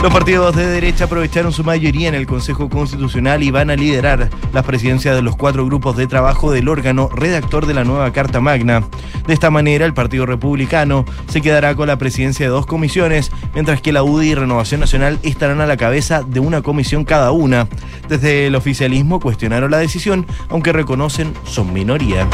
Los 0.03 0.13
partidos 0.13 0.55
de 0.55 0.67
derecha 0.67 1.05
aprovecharon 1.05 1.53
su 1.53 1.65
mayoría 1.65 2.09
en 2.09 2.15
el 2.15 2.27
Consejo 2.27 2.69
Constitucional 2.69 3.43
y 3.43 3.51
van 3.51 3.71
a 3.71 3.77
liderar 3.77 4.29
las 4.53 4.65
presidencias 4.65 5.17
de 5.17 5.23
los 5.23 5.37
cuatro 5.37 5.65
grupos 5.65 5.97
de 5.97 6.07
trabajo 6.07 6.53
del 6.53 6.69
órgano 6.69 7.09
redactor 7.09 7.67
de 7.67 7.75
la 7.75 7.83
nueva 7.83 8.13
Carta 8.13 8.41
Magna. 8.41 8.85
De 9.27 9.35
esta 9.35 9.51
manera, 9.51 9.85
el 9.85 9.95
Partido 9.95 10.27
Republicano 10.27 11.05
se 11.29 11.41
quedará 11.41 11.75
con 11.75 11.89
la 11.89 11.99
presidencia 11.99 12.47
de 12.47 12.51
dos 12.51 12.67
comisiones, 12.67 13.33
mientras 13.55 13.81
que 13.81 13.93
la 13.93 14.05
UDI 14.05 14.29
y 14.29 14.35
Renovación 14.35 14.81
Nacional 14.81 15.19
estarán 15.23 15.61
a 15.61 15.67
la 15.67 15.77
cabeza 15.77 16.23
de 16.23 16.41
una 16.41 16.63
comisión 16.63 17.05
cada 17.05 17.33
una. 17.33 17.67
Desde 18.09 18.47
el 18.47 18.55
oficialismo 18.55 19.19
cuestionaron 19.19 19.71
la 19.71 19.79
decisión, 19.79 20.27
aunque 20.51 20.73
reconocen 20.73 21.33
son 21.45 21.73
minoría. 21.73 22.29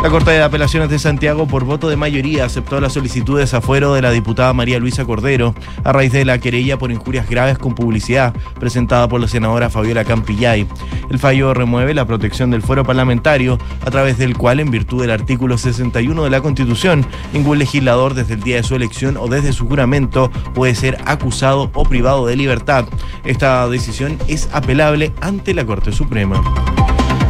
La 0.00 0.10
Corte 0.10 0.30
de 0.30 0.42
Apelaciones 0.42 0.90
de 0.90 1.00
Santiago, 1.00 1.48
por 1.48 1.64
voto 1.64 1.88
de 1.88 1.96
mayoría, 1.96 2.44
aceptó 2.44 2.80
la 2.80 2.88
solicitud 2.88 3.34
de 3.34 3.40
desafuero 3.40 3.94
de 3.94 4.00
la 4.00 4.12
diputada 4.12 4.52
María 4.52 4.78
Luisa 4.78 5.04
Cordero 5.04 5.56
a 5.82 5.92
raíz 5.92 6.12
de 6.12 6.24
la 6.24 6.38
querella 6.38 6.78
por 6.78 6.92
injurias 6.92 7.28
graves 7.28 7.58
con 7.58 7.74
publicidad 7.74 8.32
presentada 8.60 9.08
por 9.08 9.20
la 9.20 9.26
senadora 9.26 9.70
Fabiola 9.70 10.04
Campillay. 10.04 10.68
El 11.10 11.18
fallo 11.18 11.52
remueve 11.52 11.94
la 11.94 12.04
protección 12.04 12.52
del 12.52 12.62
fuero 12.62 12.84
parlamentario, 12.84 13.58
a 13.84 13.90
través 13.90 14.18
del 14.18 14.36
cual, 14.36 14.60
en 14.60 14.70
virtud 14.70 15.00
del 15.00 15.10
artículo 15.10 15.58
61 15.58 16.22
de 16.22 16.30
la 16.30 16.42
Constitución, 16.42 17.04
ningún 17.32 17.58
legislador 17.58 18.14
desde 18.14 18.34
el 18.34 18.42
día 18.44 18.56
de 18.56 18.62
su 18.62 18.76
elección 18.76 19.16
o 19.16 19.26
desde 19.26 19.52
su 19.52 19.66
juramento 19.66 20.30
puede 20.54 20.76
ser 20.76 20.98
acusado 21.06 21.72
o 21.74 21.82
privado 21.82 22.24
de 22.24 22.36
libertad. 22.36 22.86
Esta 23.24 23.68
decisión 23.68 24.16
es 24.28 24.48
apelable 24.52 25.12
ante 25.20 25.54
la 25.54 25.66
Corte 25.66 25.90
Suprema. 25.90 26.40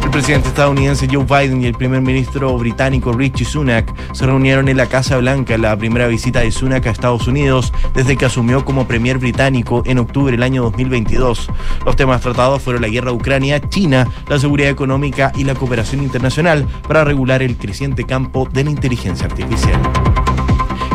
El 0.09 0.13
presidente 0.13 0.47
estadounidense 0.47 1.07
Joe 1.07 1.23
Biden 1.23 1.61
y 1.61 1.67
el 1.67 1.75
primer 1.75 2.01
ministro 2.01 2.57
británico 2.57 3.13
Richie 3.13 3.45
Sunak 3.45 3.93
se 4.11 4.25
reunieron 4.25 4.67
en 4.67 4.75
la 4.75 4.87
Casa 4.87 5.17
Blanca 5.17 5.55
la 5.59 5.77
primera 5.77 6.07
visita 6.07 6.39
de 6.39 6.49
Sunak 6.49 6.87
a 6.87 6.89
Estados 6.89 7.27
Unidos 7.27 7.71
desde 7.93 8.17
que 8.17 8.25
asumió 8.25 8.65
como 8.65 8.87
premier 8.87 9.19
británico 9.19 9.83
en 9.85 9.99
octubre 9.99 10.31
del 10.31 10.41
año 10.41 10.63
2022. 10.63 11.51
Los 11.85 11.95
temas 11.95 12.21
tratados 12.21 12.63
fueron 12.63 12.81
la 12.81 12.87
guerra 12.87 13.11
Ucrania, 13.11 13.61
China, 13.69 14.07
la 14.27 14.39
seguridad 14.39 14.71
económica 14.71 15.31
y 15.35 15.43
la 15.43 15.53
cooperación 15.53 16.01
internacional 16.01 16.65
para 16.87 17.03
regular 17.03 17.43
el 17.43 17.55
creciente 17.55 18.03
campo 18.03 18.49
de 18.51 18.63
la 18.63 18.71
inteligencia 18.71 19.27
artificial. 19.27 19.79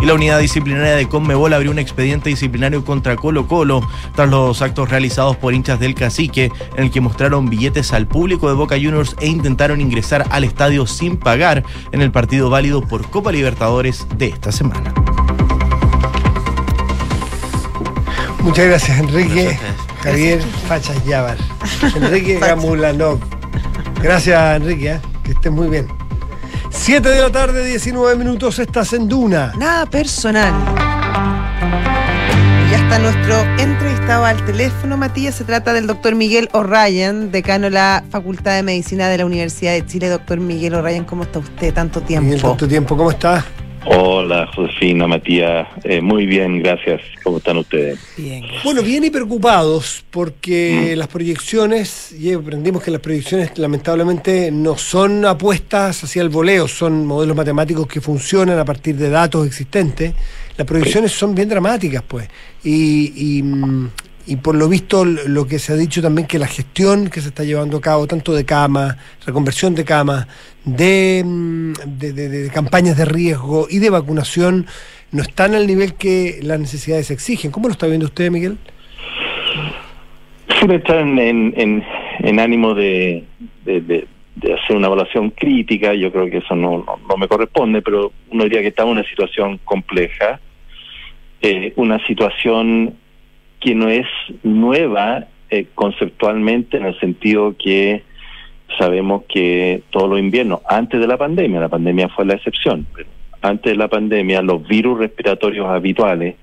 Y 0.05 0.07
la 0.07 0.13
unidad 0.13 0.39
disciplinaria 0.39 0.97
de 0.97 1.09
Conmebol 1.09 1.55
abrió 1.55 1.71
un 1.71 1.79
expediente 1.79 2.29
disciplinario 2.29 2.85
contra 2.85 3.17
Colo 3.17 3.49
Colo 3.49 3.81
tras 4.15 4.29
los 4.29 4.61
actos 4.61 4.91
realizados 4.91 5.35
por 5.39 5.55
hinchas 5.55 5.81
del 5.81 5.95
cacique 5.95 6.53
en 6.77 6.85
el 6.85 6.91
que 6.91 7.01
mostraron 7.01 7.49
billetes 7.49 7.91
al 7.95 8.07
público 8.07 8.47
de 8.49 8.55
Boca 8.55 8.75
Juniors 8.75 9.17
e 9.19 9.29
intentaron 9.29 9.81
ingresar 9.81 10.27
al 10.29 10.45
estadio 10.45 10.87
sin 10.87 11.17
pagar 11.17 11.65
en 11.91 12.03
el 12.03 12.11
partido 12.11 12.51
válido 12.51 12.83
por 12.83 13.09
Copa 13.09 13.33
Libertadores 13.33 14.07
de 14.19 14.27
esta 14.27 14.53
semana. 14.53 14.93
Muchas 18.41 18.67
gracias, 18.67 18.99
Enrique. 18.99 19.45
Gracias. 19.45 19.75
Javier 20.03 20.43
Fachas 20.69 21.07
Llavar. 21.07 21.39
Enrique 21.97 22.39
Gamulanov. 22.41 23.21
Gracias, 24.03 24.61
Enrique. 24.61 24.91
¿eh? 24.93 25.01
Que 25.23 25.33
estés 25.33 25.51
muy 25.51 25.69
bien. 25.69 26.04
7 26.75 27.09
de 27.09 27.21
la 27.21 27.31
tarde, 27.31 27.65
19 27.65 28.17
minutos, 28.17 28.59
estás 28.59 28.93
en 28.93 29.09
Duna. 29.09 29.53
Nada 29.57 29.87
personal. 29.87 30.53
Y 32.67 32.71
Ya 32.71 32.77
está 32.77 32.99
nuestro 32.99 33.41
entrevistado 33.59 34.25
al 34.25 34.45
teléfono, 34.45 34.97
Matías. 34.97 35.35
Se 35.35 35.45
trata 35.45 35.73
del 35.73 35.87
doctor 35.87 36.15
Miguel 36.15 36.49
O'Ryan, 36.53 37.31
decano 37.31 37.67
de 37.67 37.71
la 37.71 38.05
Facultad 38.11 38.57
de 38.57 38.63
Medicina 38.63 39.09
de 39.09 39.19
la 39.19 39.25
Universidad 39.25 39.73
de 39.73 39.87
Chile. 39.87 40.09
Doctor 40.09 40.41
Miguel 40.41 40.75
O'Ryan, 40.75 41.05
¿cómo 41.05 41.23
está 41.23 41.39
usted? 41.39 41.73
Tanto 41.73 42.03
tiempo. 42.03 42.25
Miguel, 42.25 42.43
tanto 42.43 42.69
tiempo, 42.69 42.97
¿cómo 42.97 43.11
estás? 43.11 43.45
Hola, 43.87 44.47
Josefina, 44.55 45.07
Matías. 45.07 45.69
Eh, 45.85 46.01
muy 46.01 46.25
bien, 46.25 46.63
gracias. 46.63 47.03
¿Cómo 47.23 47.39
están 47.39 47.59
ustedes? 47.59 47.99
Bien, 48.17 48.41
gracias. 48.41 48.65
Bueno, 48.65 48.83
bien 48.83 49.05
y 49.05 49.11
preocupados 49.11 50.05
porque 50.11 50.95
las 50.97 51.09
proyecciones, 51.09 52.13
y 52.13 52.33
aprendimos 52.33 52.83
que 52.83 52.91
las 52.91 53.01
proyecciones 53.01 53.59
lamentablemente 53.59 54.51
no 54.51 54.79
son 54.79 55.27
apuestas 55.27 56.03
hacia 56.05 56.23
el 56.23 56.31
voleo, 56.31 56.67
son 56.67 57.05
modelos 57.05 57.37
matemáticos 57.37 57.87
que 57.87 58.01
funcionan 58.01 58.59
a 58.59 58.65
partir 58.65 58.97
de 58.97 59.11
datos 59.11 59.47
existentes. 59.47 60.15
Las 60.57 60.67
proyecciones 60.67 61.13
son 61.13 61.35
bien 61.35 61.49
dramáticas, 61.49 62.03
pues. 62.07 62.29
Y, 62.63 63.39
y, 63.39 63.43
mm, 63.43 63.91
y 64.27 64.37
por 64.37 64.55
lo 64.55 64.69
visto 64.69 65.05
lo 65.05 65.47
que 65.47 65.59
se 65.59 65.73
ha 65.73 65.77
dicho 65.77 66.01
también 66.01 66.27
que 66.27 66.39
la 66.39 66.47
gestión 66.47 67.11
que 67.11 67.21
se 67.21 67.29
está 67.29 67.45
llevando 67.45 67.77
a 67.77 67.81
cabo, 67.81 68.07
tanto 68.07 68.33
de 68.33 68.45
camas, 68.45 68.97
reconversión 69.27 69.75
de 69.75 69.85
camas, 69.85 70.27
de, 70.65 71.23
mm, 71.25 71.73
de, 71.87 72.13
de- 72.13 72.51
campañas 72.51 72.97
de 72.97 73.05
riesgo 73.05 73.67
y 73.69 73.79
de 73.81 73.91
vacunación, 73.91 74.67
no 75.13 75.23
están 75.23 75.55
al 75.55 75.67
nivel 75.67 75.95
que 75.95 76.41
las 76.43 76.59
necesidades 76.59 77.11
exigen. 77.11 77.51
¿Cómo 77.51 77.69
lo 77.69 77.73
está 77.73 77.87
viendo 77.87 78.07
usted, 78.07 78.31
Miguel? 78.31 78.57
Sin 80.61 80.71
estar 80.71 80.97
en, 80.99 81.55
en, 81.57 82.41
ánimo 82.41 82.75
de, 82.75 83.25
hacer 83.67 84.77
una 84.77 84.87
evaluación 84.87 85.31
crítica, 85.31 85.95
yo 85.95 86.11
creo 86.11 86.31
que 86.31 86.39
eso 86.39 86.55
no, 86.55 86.85
no, 87.09 87.17
me 87.17 87.29
corresponde, 87.29 87.83
pero 87.83 88.13
uno 88.31 88.45
diría 88.45 88.63
que 88.63 88.69
estamos 88.69 88.93
en 88.93 88.99
una 88.99 89.09
situación 89.09 89.61
compleja, 89.65 90.41
eh, 91.43 91.73
una 91.77 92.05
situación 92.07 92.97
que 93.65 93.75
no 93.75 93.89
es 93.89 94.07
nueva 94.43 95.25
eh, 95.51 95.67
conceptualmente 95.75 96.77
en 96.77 96.85
el 96.85 97.01
sentido 97.01 97.57
que 97.57 98.03
sabemos 98.79 99.23
que 99.27 99.83
todos 99.91 100.11
los 100.11 100.19
inviernos, 100.19 100.61
antes 100.69 101.01
de 101.01 101.07
la 101.07 101.17
pandemia, 101.17 101.61
la 101.61 101.69
pandemia 101.71 102.09
fue 102.11 102.27
la 102.27 102.35
excepción, 102.35 102.87
pero 102.95 103.09
antes 103.41 103.73
de 103.73 103.79
la 103.79 103.89
pandemia 103.89 104.43
los 104.43 104.67
virus 104.69 104.99
respiratorios 104.99 105.67
habituales 105.67 106.35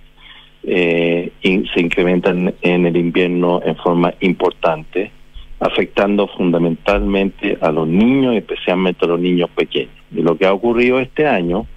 eh, 0.64 1.32
in- 1.44 1.68
se 1.74 1.82
incrementan 1.82 2.54
en 2.62 2.86
el 2.88 2.98
invierno 2.98 3.62
en 3.64 3.76
forma 3.76 4.14
importante, 4.22 5.12
afectando 5.60 6.28
fundamentalmente 6.28 7.58
a 7.62 7.72
los 7.72 7.88
niños, 7.88 8.36
especialmente 8.36 9.06
a 9.06 9.10
los 9.10 9.20
niños 9.20 9.50
pequeños. 9.52 9.94
Y 10.16 10.22
lo 10.24 10.36
que 10.38 10.46
ha 10.48 10.54
ocurrido 10.54 11.00
este 11.00 11.28
año, 11.28 11.68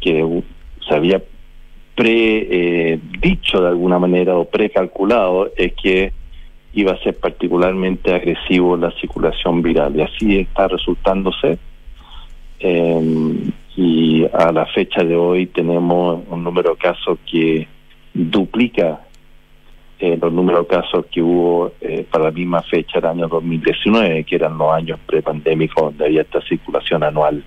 que 0.00 0.42
se 0.88 0.94
había 0.94 1.20
predicho 1.98 3.60
de 3.60 3.68
alguna 3.68 3.98
manera 3.98 4.36
o 4.36 4.44
precalculado, 4.44 5.50
es 5.56 5.72
que 5.72 6.12
iba 6.72 6.92
a 6.92 7.02
ser 7.02 7.18
particularmente 7.18 8.14
agresivo 8.14 8.76
la 8.76 8.92
circulación 9.00 9.62
viral. 9.62 9.96
Y 9.96 10.02
así 10.02 10.38
está 10.38 10.68
resultándose. 10.68 11.58
Eh, 12.60 13.50
y 13.76 14.24
a 14.32 14.52
la 14.52 14.66
fecha 14.66 15.02
de 15.02 15.16
hoy 15.16 15.46
tenemos 15.46 16.22
un 16.28 16.44
número 16.44 16.70
de 16.70 16.76
casos 16.76 17.18
que 17.28 17.66
duplica 18.14 19.00
eh, 19.98 20.16
los 20.20 20.32
números 20.32 20.68
de 20.68 20.76
casos 20.76 21.06
que 21.10 21.20
hubo 21.20 21.72
eh, 21.80 22.06
para 22.08 22.26
la 22.26 22.30
misma 22.30 22.62
fecha 22.62 23.00
del 23.00 23.10
año 23.10 23.28
2019, 23.28 24.22
que 24.22 24.36
eran 24.36 24.56
los 24.56 24.72
años 24.72 25.00
prepandémicos 25.04 25.82
donde 25.82 26.04
había 26.06 26.22
esta 26.22 26.40
circulación 26.42 27.02
anual 27.02 27.42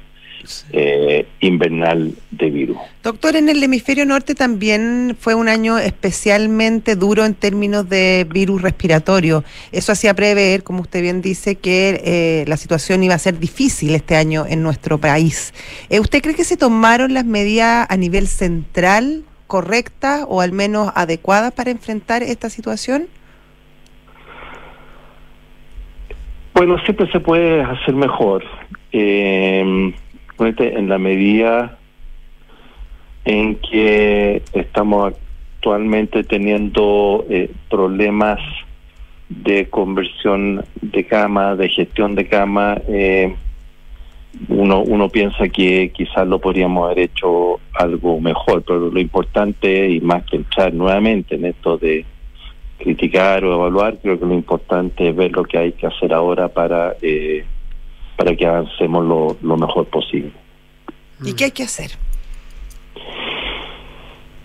eh, 0.71 1.27
invernal 1.39 2.13
de 2.31 2.49
virus. 2.49 2.77
Doctor, 3.03 3.35
en 3.35 3.49
el 3.49 3.63
hemisferio 3.63 4.05
norte 4.05 4.35
también 4.35 5.15
fue 5.19 5.35
un 5.35 5.47
año 5.47 5.77
especialmente 5.77 6.95
duro 6.95 7.25
en 7.25 7.33
términos 7.33 7.89
de 7.89 8.27
virus 8.29 8.61
respiratorio. 8.61 9.43
Eso 9.71 9.91
hacía 9.91 10.13
prever, 10.13 10.63
como 10.63 10.81
usted 10.81 11.01
bien 11.01 11.21
dice, 11.21 11.55
que 11.55 12.01
eh, 12.03 12.45
la 12.47 12.57
situación 12.57 13.03
iba 13.03 13.15
a 13.15 13.19
ser 13.19 13.39
difícil 13.39 13.95
este 13.95 14.15
año 14.15 14.45
en 14.47 14.63
nuestro 14.63 14.97
país. 14.97 15.53
Eh, 15.89 15.99
¿Usted 15.99 16.21
cree 16.21 16.35
que 16.35 16.43
se 16.43 16.57
tomaron 16.57 17.13
las 17.13 17.25
medidas 17.25 17.87
a 17.89 17.97
nivel 17.97 18.27
central 18.27 19.23
correctas 19.47 20.25
o 20.27 20.41
al 20.41 20.51
menos 20.51 20.91
adecuadas 20.95 21.51
para 21.51 21.71
enfrentar 21.71 22.23
esta 22.23 22.49
situación? 22.49 23.07
Bueno, 26.53 26.77
siempre 26.85 27.11
se 27.11 27.19
puede 27.19 27.61
hacer 27.61 27.95
mejor. 27.95 28.43
Eh, 28.91 29.93
en 30.39 30.89
la 30.89 30.97
medida 30.97 31.77
en 33.25 33.55
que 33.55 34.41
estamos 34.53 35.13
actualmente 35.55 36.23
teniendo 36.23 37.25
eh, 37.29 37.51
problemas 37.69 38.39
de 39.29 39.69
conversión 39.69 40.65
de 40.81 41.05
cama, 41.05 41.55
de 41.55 41.69
gestión 41.69 42.15
de 42.15 42.27
cama, 42.27 42.81
eh, 42.87 43.35
uno, 44.47 44.81
uno 44.81 45.09
piensa 45.09 45.47
que 45.49 45.91
quizás 45.93 46.27
lo 46.27 46.39
podríamos 46.39 46.85
haber 46.85 46.99
hecho 46.99 47.59
algo 47.73 48.19
mejor, 48.19 48.63
pero 48.63 48.89
lo 48.89 48.99
importante, 48.99 49.89
y 49.89 50.01
más 50.01 50.23
que 50.23 50.37
entrar 50.37 50.73
nuevamente 50.73 51.35
en 51.35 51.45
esto 51.45 51.77
de 51.77 52.05
criticar 52.77 53.45
o 53.45 53.53
evaluar, 53.53 53.97
creo 54.01 54.19
que 54.19 54.25
lo 54.25 54.33
importante 54.33 55.09
es 55.09 55.15
ver 55.15 55.31
lo 55.31 55.43
que 55.43 55.57
hay 55.57 55.71
que 55.73 55.87
hacer 55.87 56.13
ahora 56.13 56.47
para, 56.47 56.95
eh, 57.01 57.45
para 58.21 58.35
que 58.35 58.45
avancemos 58.45 59.03
lo, 59.03 59.35
lo 59.41 59.57
mejor 59.57 59.87
posible. 59.87 60.29
¿Y 61.25 61.33
qué 61.33 61.45
hay 61.45 61.51
que 61.51 61.63
hacer? 61.63 61.89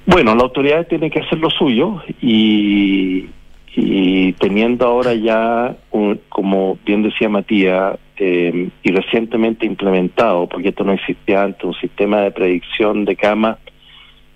Bueno, 0.06 0.34
la 0.34 0.44
autoridad 0.44 0.86
tiene 0.86 1.10
que 1.10 1.20
hacer 1.20 1.38
lo 1.38 1.50
suyo 1.50 2.00
y, 2.22 3.26
y 3.74 4.32
teniendo 4.32 4.86
ahora 4.86 5.12
ya, 5.12 5.76
como 6.30 6.78
bien 6.86 7.02
decía 7.02 7.28
Matías, 7.28 7.98
eh, 8.16 8.70
y 8.82 8.92
recientemente 8.92 9.66
implementado, 9.66 10.46
porque 10.46 10.70
esto 10.70 10.82
no 10.82 10.94
existía 10.94 11.42
antes, 11.42 11.62
un 11.62 11.74
sistema 11.74 12.22
de 12.22 12.30
predicción 12.30 13.04
de 13.04 13.14
cama 13.14 13.58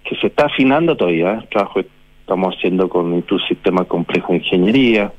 que 0.05 0.17
se 0.17 0.27
está 0.27 0.47
afinando 0.47 0.99
todavía, 0.99 1.33
¿eh? 1.33 1.49
trabajo 1.51 1.81
estamos 2.21 2.55
haciendo 2.55 2.91
con 2.91 3.11
un 3.11 3.25
sistema 3.49 3.87
complejo 3.87 4.35
de 4.35 4.41
ingeniería, 4.41 5.11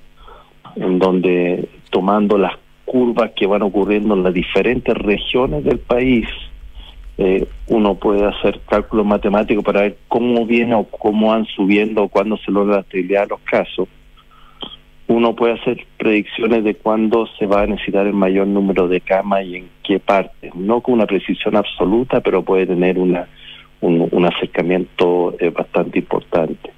en 0.75 0.99
donde 0.99 1.67
tomando 1.89 2.37
las 2.37 2.53
curvas 2.91 3.31
que 3.37 3.47
van 3.47 3.61
ocurriendo 3.61 4.15
en 4.15 4.23
las 4.23 4.33
diferentes 4.33 4.93
regiones 4.93 5.63
del 5.63 5.79
país, 5.79 6.27
eh, 7.17 7.47
uno 7.67 7.95
puede 7.95 8.25
hacer 8.25 8.59
cálculos 8.67 9.05
matemáticos 9.05 9.63
para 9.63 9.83
ver 9.83 9.97
cómo 10.09 10.45
viene 10.45 10.75
o 10.75 10.83
cómo 10.83 11.29
van 11.29 11.45
subiendo 11.45 12.03
o 12.03 12.09
cuándo 12.09 12.35
se 12.35 12.51
logra 12.51 12.75
la 12.75 12.81
estabilidad 12.81 13.21
de 13.21 13.27
los 13.29 13.39
casos. 13.41 13.87
Uno 15.07 15.33
puede 15.37 15.53
hacer 15.53 15.85
predicciones 15.97 16.65
de 16.65 16.75
cuándo 16.75 17.27
se 17.39 17.45
va 17.45 17.61
a 17.61 17.65
necesitar 17.65 18.07
el 18.07 18.13
mayor 18.13 18.47
número 18.47 18.89
de 18.89 18.99
camas 18.99 19.45
y 19.45 19.55
en 19.55 19.69
qué 19.83 19.99
parte. 19.99 20.51
No 20.53 20.81
con 20.81 20.95
una 20.95 21.05
precisión 21.05 21.55
absoluta, 21.55 22.19
pero 22.19 22.43
puede 22.43 22.67
tener 22.67 22.99
una 22.99 23.25
un, 23.79 24.25
acercamiento 24.25 25.33
eh, 25.39 25.49
bastante 25.49 25.99
importante. 25.99 26.71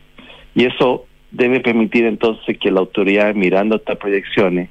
Y 0.54 0.66
eso 0.66 1.06
debe 1.32 1.60
permitir 1.60 2.06
entonces 2.06 2.60
que 2.60 2.70
la 2.70 2.82
autoridad, 2.82 3.34
mirando 3.34 3.78
estas 3.78 3.98
proyecciones, 3.98 4.70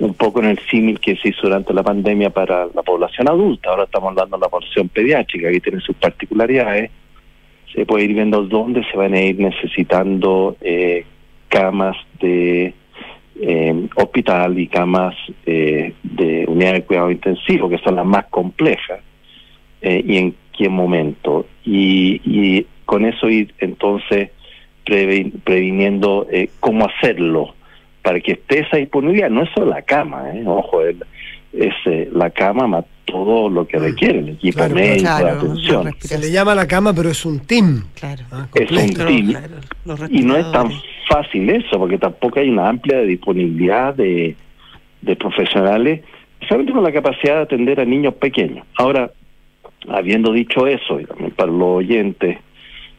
un 0.00 0.14
poco 0.14 0.40
en 0.40 0.46
el 0.46 0.58
símil 0.70 0.98
que 0.98 1.16
se 1.16 1.28
hizo 1.28 1.42
durante 1.42 1.74
la 1.74 1.82
pandemia 1.82 2.30
para 2.30 2.66
la 2.74 2.82
población 2.82 3.28
adulta, 3.28 3.68
ahora 3.68 3.84
estamos 3.84 4.10
hablando 4.10 4.38
de 4.38 4.40
la 4.40 4.48
población 4.48 4.88
pediátrica, 4.88 5.50
que 5.50 5.60
tiene 5.60 5.80
sus 5.80 5.94
particularidades, 5.96 6.90
se 7.72 7.84
puede 7.84 8.04
ir 8.04 8.14
viendo 8.14 8.42
dónde 8.42 8.82
se 8.90 8.96
van 8.96 9.14
a 9.14 9.20
ir 9.20 9.38
necesitando 9.38 10.56
eh, 10.62 11.04
camas 11.48 11.96
de 12.18 12.72
eh, 13.42 13.88
hospital 13.94 14.58
y 14.58 14.66
camas 14.68 15.14
eh, 15.44 15.92
de 16.02 16.46
unidad 16.48 16.72
de 16.72 16.82
cuidado 16.82 17.10
intensivo, 17.10 17.68
que 17.68 17.78
son 17.78 17.96
las 17.96 18.06
más 18.06 18.26
complejas, 18.26 19.00
y 19.82 20.18
en 20.18 20.34
qué 20.56 20.68
momento. 20.68 21.46
Y, 21.64 22.20
y 22.24 22.66
con 22.84 23.06
eso 23.06 23.30
ir 23.30 23.54
entonces 23.60 24.30
previniendo 24.84 26.26
cómo 26.58 26.86
hacerlo 26.86 27.54
para 28.02 28.20
que 28.20 28.32
esté 28.32 28.60
esa 28.60 28.76
disponibilidad. 28.76 29.30
No 29.30 29.42
es 29.42 29.50
solo 29.54 29.66
la 29.66 29.82
cama, 29.82 30.30
¿eh? 30.34 30.42
ojo, 30.46 30.82
es, 30.82 30.96
eh, 31.86 32.08
la 32.12 32.30
cama 32.30 32.66
más 32.66 32.84
todo 33.04 33.48
lo 33.48 33.66
que 33.66 33.76
requiere, 33.76 34.20
el 34.20 34.28
equipo 34.30 34.68
médico, 34.68 35.16
de 35.16 35.30
atención. 35.30 35.94
Se 35.98 36.16
le 36.16 36.30
llama 36.30 36.54
la 36.54 36.68
cama, 36.68 36.94
pero 36.94 37.10
es 37.10 37.24
un 37.26 37.40
team. 37.40 37.84
Claro. 37.94 38.22
Ah, 38.30 38.46
es 38.54 38.70
un 38.70 38.94
team. 38.94 39.34
y 40.10 40.22
no 40.22 40.36
es 40.36 40.50
tan 40.52 40.70
fácil 41.08 41.50
eso, 41.50 41.76
porque 41.76 41.98
tampoco 41.98 42.38
hay 42.38 42.48
una 42.48 42.68
amplia 42.68 43.00
disponibilidad 43.00 43.94
de, 43.94 44.36
de 45.02 45.16
profesionales, 45.16 46.02
solamente 46.46 46.72
con 46.72 46.84
la 46.84 46.92
capacidad 46.92 47.36
de 47.36 47.42
atender 47.42 47.80
a 47.80 47.84
niños 47.84 48.14
pequeños. 48.14 48.64
Ahora, 48.76 49.10
habiendo 49.88 50.32
dicho 50.32 50.68
eso, 50.68 51.00
y 51.00 51.04
también 51.04 51.32
para 51.32 51.50
los 51.50 51.78
oyentes, 51.78 52.38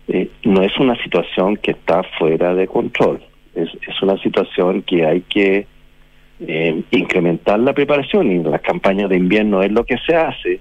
eh, 0.10 0.30
no 0.44 0.62
es 0.62 0.78
una 0.78 1.02
situación 1.04 1.56
que 1.56 1.72
está 1.72 2.04
fuera 2.20 2.54
de 2.54 2.68
control 2.68 3.22
es, 3.56 3.70
es 3.88 4.02
una 4.02 4.18
situación 4.18 4.82
que 4.84 5.06
hay 5.06 5.22
que 5.22 5.68
eh, 6.48 6.82
incrementar 6.90 7.60
la 7.60 7.72
preparación 7.72 8.32
y 8.32 8.44
las 8.44 8.62
campañas 8.62 9.10
de 9.10 9.18
invierno 9.18 9.62
es 9.62 9.72
lo 9.72 9.86
que 9.86 9.98
se 10.00 10.16
hace. 10.16 10.60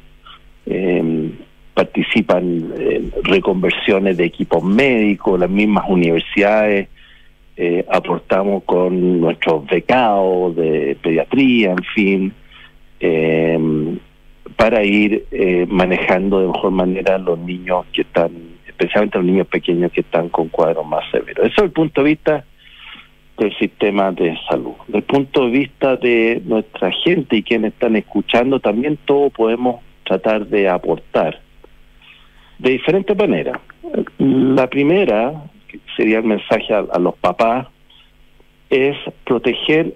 Eh, 0.67 1.31
participan 1.73 2.45
en 2.79 3.13
reconversiones 3.23 4.19
de 4.19 4.25
equipos 4.25 4.63
médicos, 4.63 5.41
las 5.41 5.49
mismas 5.49 5.85
universidades, 5.89 6.89
eh, 7.57 7.85
aportamos 7.91 8.65
con 8.65 9.21
nuestros 9.21 9.65
becados 9.67 10.55
de 10.57 10.99
pediatría, 11.01 11.71
en 11.73 11.85
fin, 11.95 12.35
para 14.57 14.85
ir 14.85 15.25
manejando 15.69 16.41
de 16.41 16.49
mejor 16.49 16.73
manera 16.73 17.17
los 17.17 17.39
niños 17.39 17.87
que 17.95 18.03
están, 18.03 18.31
especialmente 18.67 19.17
los 19.17 19.27
niños 19.27 19.47
pequeños 19.47 19.91
que 19.93 20.03
están 20.03 20.29
con 20.29 20.49
cuadros 20.49 20.87
más 20.87 21.11
severos. 21.11 21.47
Eso 21.47 21.61
es 21.61 21.65
el 21.65 21.71
punto 21.71 22.03
de 22.03 22.11
vista 22.11 22.45
del 23.41 23.57
sistema 23.57 24.13
de 24.13 24.39
salud. 24.49 24.75
Desde 24.87 24.99
el 24.99 25.05
punto 25.05 25.47
de 25.47 25.51
vista 25.51 25.97
de 25.97 26.43
nuestra 26.45 26.93
gente 26.93 27.39
y 27.39 27.43
quienes 27.43 27.73
están 27.73 27.97
escuchando, 27.97 28.61
también 28.61 28.99
todos 29.07 29.33
podemos 29.33 29.81
tratar 30.05 30.47
de 30.47 30.69
aportar 30.69 31.41
de 32.59 32.71
diferentes 32.71 33.17
maneras. 33.17 33.59
La 34.19 34.69
primera, 34.69 35.45
sería 35.97 36.19
el 36.19 36.25
mensaje 36.25 36.75
a, 36.75 36.99
los 36.99 37.17
papás, 37.17 37.67
es 38.69 38.97
proteger 39.25 39.95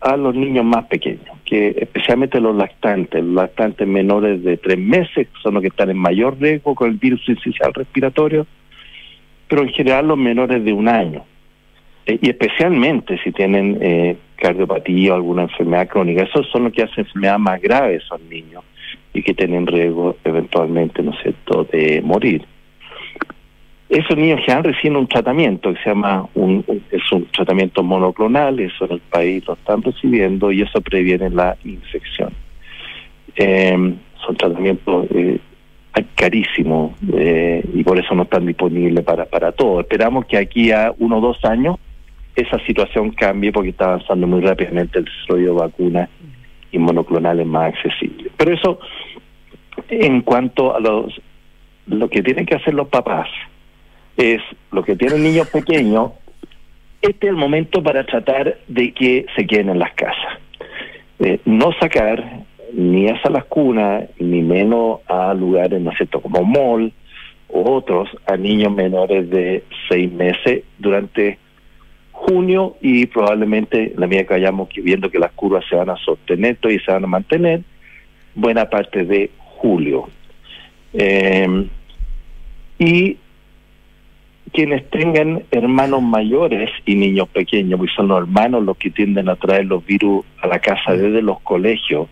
a 0.00 0.16
los 0.16 0.34
niños 0.34 0.64
más 0.64 0.84
pequeños, 0.86 1.36
que 1.44 1.74
especialmente 1.80 2.40
los 2.40 2.54
lactantes, 2.54 3.24
los 3.24 3.34
lactantes 3.34 3.88
menores 3.88 4.44
de 4.44 4.56
tres 4.58 4.78
meses, 4.78 5.26
son 5.42 5.54
los 5.54 5.62
que 5.62 5.68
están 5.68 5.90
en 5.90 5.98
mayor 5.98 6.38
riesgo 6.38 6.76
con 6.76 6.90
el 6.90 6.96
virus 6.96 7.28
incisional 7.28 7.74
respiratorio, 7.74 8.46
pero 9.48 9.62
en 9.62 9.70
general 9.70 10.06
los 10.06 10.18
menores 10.18 10.64
de 10.64 10.72
un 10.72 10.88
año 10.88 11.24
eh, 12.06 12.18
y 12.22 12.30
especialmente 12.30 13.18
si 13.22 13.32
tienen 13.32 13.78
eh, 13.80 14.16
cardiopatía 14.36 15.12
o 15.12 15.16
alguna 15.16 15.42
enfermedad 15.42 15.88
crónica. 15.88 16.22
Esos 16.22 16.48
son 16.50 16.64
los 16.64 16.72
que 16.72 16.82
hacen 16.82 17.04
enfermedades 17.04 17.40
más 17.40 17.60
graves 17.60 18.02
son 18.04 18.28
niños 18.28 18.64
y 19.12 19.22
que 19.22 19.34
tienen 19.34 19.66
riesgo 19.66 20.16
eventualmente, 20.24 21.02
¿no 21.02 21.12
es 21.12 21.22
cierto?, 21.22 21.64
de 21.64 22.00
morir. 22.02 22.44
Esos 23.88 24.16
niños 24.16 24.40
que 24.44 24.52
han 24.52 24.64
recibido 24.64 24.98
un 24.98 25.06
tratamiento 25.06 25.72
que 25.72 25.80
se 25.80 25.90
llama 25.90 26.28
un, 26.34 26.64
es 26.90 27.12
un 27.12 27.26
tratamiento 27.26 27.82
monoclonal, 27.82 28.58
eso 28.58 28.84
en 28.84 28.92
el 28.92 29.00
país 29.00 29.46
lo 29.46 29.54
están 29.54 29.82
recibiendo 29.82 30.50
y 30.50 30.62
eso 30.62 30.80
previene 30.80 31.30
la 31.30 31.56
infección. 31.64 32.32
Eh, 33.36 33.94
son 34.24 34.36
tratamientos 34.36 35.06
eh, 35.14 35.38
carísimos 36.14 36.92
eh, 37.14 37.64
y 37.74 37.84
por 37.84 37.98
eso 37.98 38.14
no 38.14 38.24
están 38.24 38.46
disponibles 38.46 39.04
para, 39.04 39.24
para 39.24 39.52
todos. 39.52 39.82
Esperamos 39.82 40.26
que 40.26 40.36
aquí 40.36 40.72
a 40.72 40.92
uno 40.98 41.18
o 41.18 41.20
dos 41.20 41.44
años 41.44 41.76
esa 42.36 42.58
situación 42.66 43.10
cambie 43.12 43.50
porque 43.50 43.70
está 43.70 43.86
avanzando 43.86 44.26
muy 44.26 44.42
rápidamente 44.42 44.98
el 44.98 45.06
desarrollo 45.06 45.54
de 45.54 45.60
vacunas 45.60 46.10
y 46.70 46.78
monoclonales 46.78 47.46
más 47.46 47.74
accesibles. 47.74 48.30
Pero 48.36 48.54
eso, 48.54 48.78
en 49.88 50.20
cuanto 50.20 50.76
a 50.76 50.80
los 50.80 51.20
lo 51.86 52.10
que 52.10 52.22
tienen 52.22 52.46
que 52.46 52.56
hacer 52.56 52.74
los 52.74 52.88
papás, 52.88 53.28
es 54.16 54.40
lo 54.72 54.82
que 54.82 54.96
tienen 54.96 55.22
niños 55.22 55.48
pequeños, 55.48 56.12
este 57.00 57.26
es 57.26 57.30
el 57.30 57.36
momento 57.36 57.82
para 57.82 58.04
tratar 58.04 58.58
de 58.66 58.92
que 58.92 59.26
se 59.36 59.46
queden 59.46 59.70
en 59.70 59.78
las 59.78 59.92
casas. 59.92 60.40
Eh, 61.20 61.38
no 61.44 61.72
sacar 61.80 62.44
ni 62.72 63.08
a 63.08 63.18
las 63.30 63.44
cunas, 63.44 64.04
ni 64.18 64.42
menos 64.42 65.00
a 65.08 65.32
lugares, 65.34 65.80
¿no 65.80 65.90
es 65.90 65.96
cierto?, 65.96 66.20
como 66.20 66.42
mall 66.42 66.92
o 67.48 67.72
otros, 67.72 68.08
a 68.26 68.36
niños 68.36 68.74
menores 68.74 69.30
de 69.30 69.62
seis 69.88 70.10
meses 70.12 70.64
durante 70.78 71.38
junio 72.16 72.76
y 72.80 73.06
probablemente 73.06 73.92
la 73.96 74.06
medida 74.06 74.24
que 74.24 74.34
vayamos 74.34 74.68
viendo 74.74 75.10
que 75.10 75.18
las 75.18 75.32
curvas 75.32 75.64
se 75.68 75.76
van 75.76 75.90
a 75.90 75.96
sostener 75.96 76.58
y 76.62 76.78
se 76.78 76.90
van 76.90 77.04
a 77.04 77.06
mantener, 77.06 77.60
buena 78.34 78.68
parte 78.68 79.04
de 79.04 79.30
julio. 79.38 80.08
Eh, 80.92 81.68
y 82.78 83.16
quienes 84.52 84.88
tengan 84.90 85.42
hermanos 85.50 86.02
mayores 86.02 86.70
y 86.86 86.94
niños 86.94 87.28
pequeños, 87.28 87.78
porque 87.78 87.94
son 87.94 88.08
los 88.08 88.18
hermanos 88.18 88.64
los 88.64 88.76
que 88.78 88.90
tienden 88.90 89.28
a 89.28 89.36
traer 89.36 89.66
los 89.66 89.84
virus 89.84 90.24
a 90.40 90.46
la 90.46 90.58
casa 90.58 90.96
desde 90.96 91.20
los 91.22 91.40
colegios. 91.40 92.08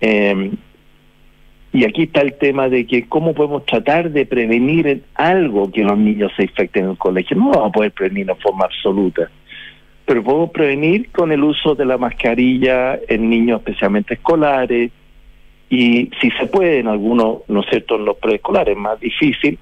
Eh, 0.00 0.50
y 1.72 1.84
aquí 1.84 2.02
está 2.02 2.20
el 2.20 2.34
tema 2.34 2.68
de 2.68 2.86
que 2.86 3.08
cómo 3.08 3.32
podemos 3.32 3.64
tratar 3.64 4.10
de 4.10 4.26
prevenir 4.26 5.04
algo 5.14 5.70
que 5.72 5.82
los 5.82 5.96
niños 5.96 6.30
se 6.36 6.42
infecten 6.42 6.84
en 6.84 6.90
el 6.90 6.98
colegio. 6.98 7.36
No 7.36 7.50
vamos 7.50 7.70
a 7.70 7.72
poder 7.72 7.92
prevenir 7.92 8.26
de 8.26 8.34
forma 8.34 8.66
absoluta, 8.66 9.30
pero 10.04 10.22
podemos 10.22 10.50
prevenir 10.50 11.10
con 11.10 11.32
el 11.32 11.42
uso 11.42 11.74
de 11.74 11.86
la 11.86 11.96
mascarilla 11.96 12.98
en 13.08 13.30
niños 13.30 13.60
especialmente 13.60 14.14
escolares 14.14 14.90
y 15.70 16.10
si 16.20 16.30
se 16.32 16.46
puede 16.46 16.80
en 16.80 16.88
algunos, 16.88 17.38
¿no 17.48 17.60
es 17.60 17.66
cierto?, 17.70 17.96
en 17.96 18.04
los 18.04 18.18
preescolares, 18.18 18.76
más 18.76 19.00
difícil, 19.00 19.58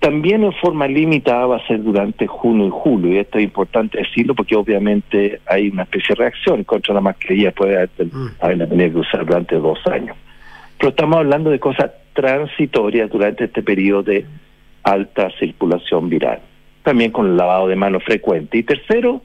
también 0.00 0.42
en 0.44 0.52
forma 0.54 0.88
limitada 0.88 1.46
va 1.46 1.56
a 1.58 1.66
ser 1.66 1.82
durante 1.82 2.26
junio 2.26 2.68
y 2.68 2.70
julio, 2.72 3.12
y 3.12 3.18
esto 3.18 3.36
es 3.36 3.44
importante 3.44 3.98
decirlo 3.98 4.34
porque 4.34 4.56
obviamente 4.56 5.40
hay 5.46 5.68
una 5.68 5.82
especie 5.82 6.14
de 6.14 6.22
reacción 6.22 6.64
contra 6.64 6.94
la 6.94 7.02
mascarilla, 7.02 7.52
puede 7.52 7.76
haber 7.76 8.68
tenido 8.68 8.92
que 8.92 8.98
usar 8.98 9.26
durante 9.26 9.56
dos 9.56 9.78
años. 9.86 10.16
Pero 10.82 10.90
estamos 10.90 11.18
hablando 11.18 11.50
de 11.50 11.60
cosas 11.60 11.92
transitorias 12.12 13.08
durante 13.08 13.44
este 13.44 13.62
periodo 13.62 14.02
de 14.02 14.26
alta 14.82 15.30
circulación 15.38 16.08
viral, 16.08 16.40
también 16.82 17.12
con 17.12 17.26
el 17.26 17.36
lavado 17.36 17.68
de 17.68 17.76
manos 17.76 18.02
frecuente. 18.02 18.58
Y 18.58 18.64
tercero, 18.64 19.22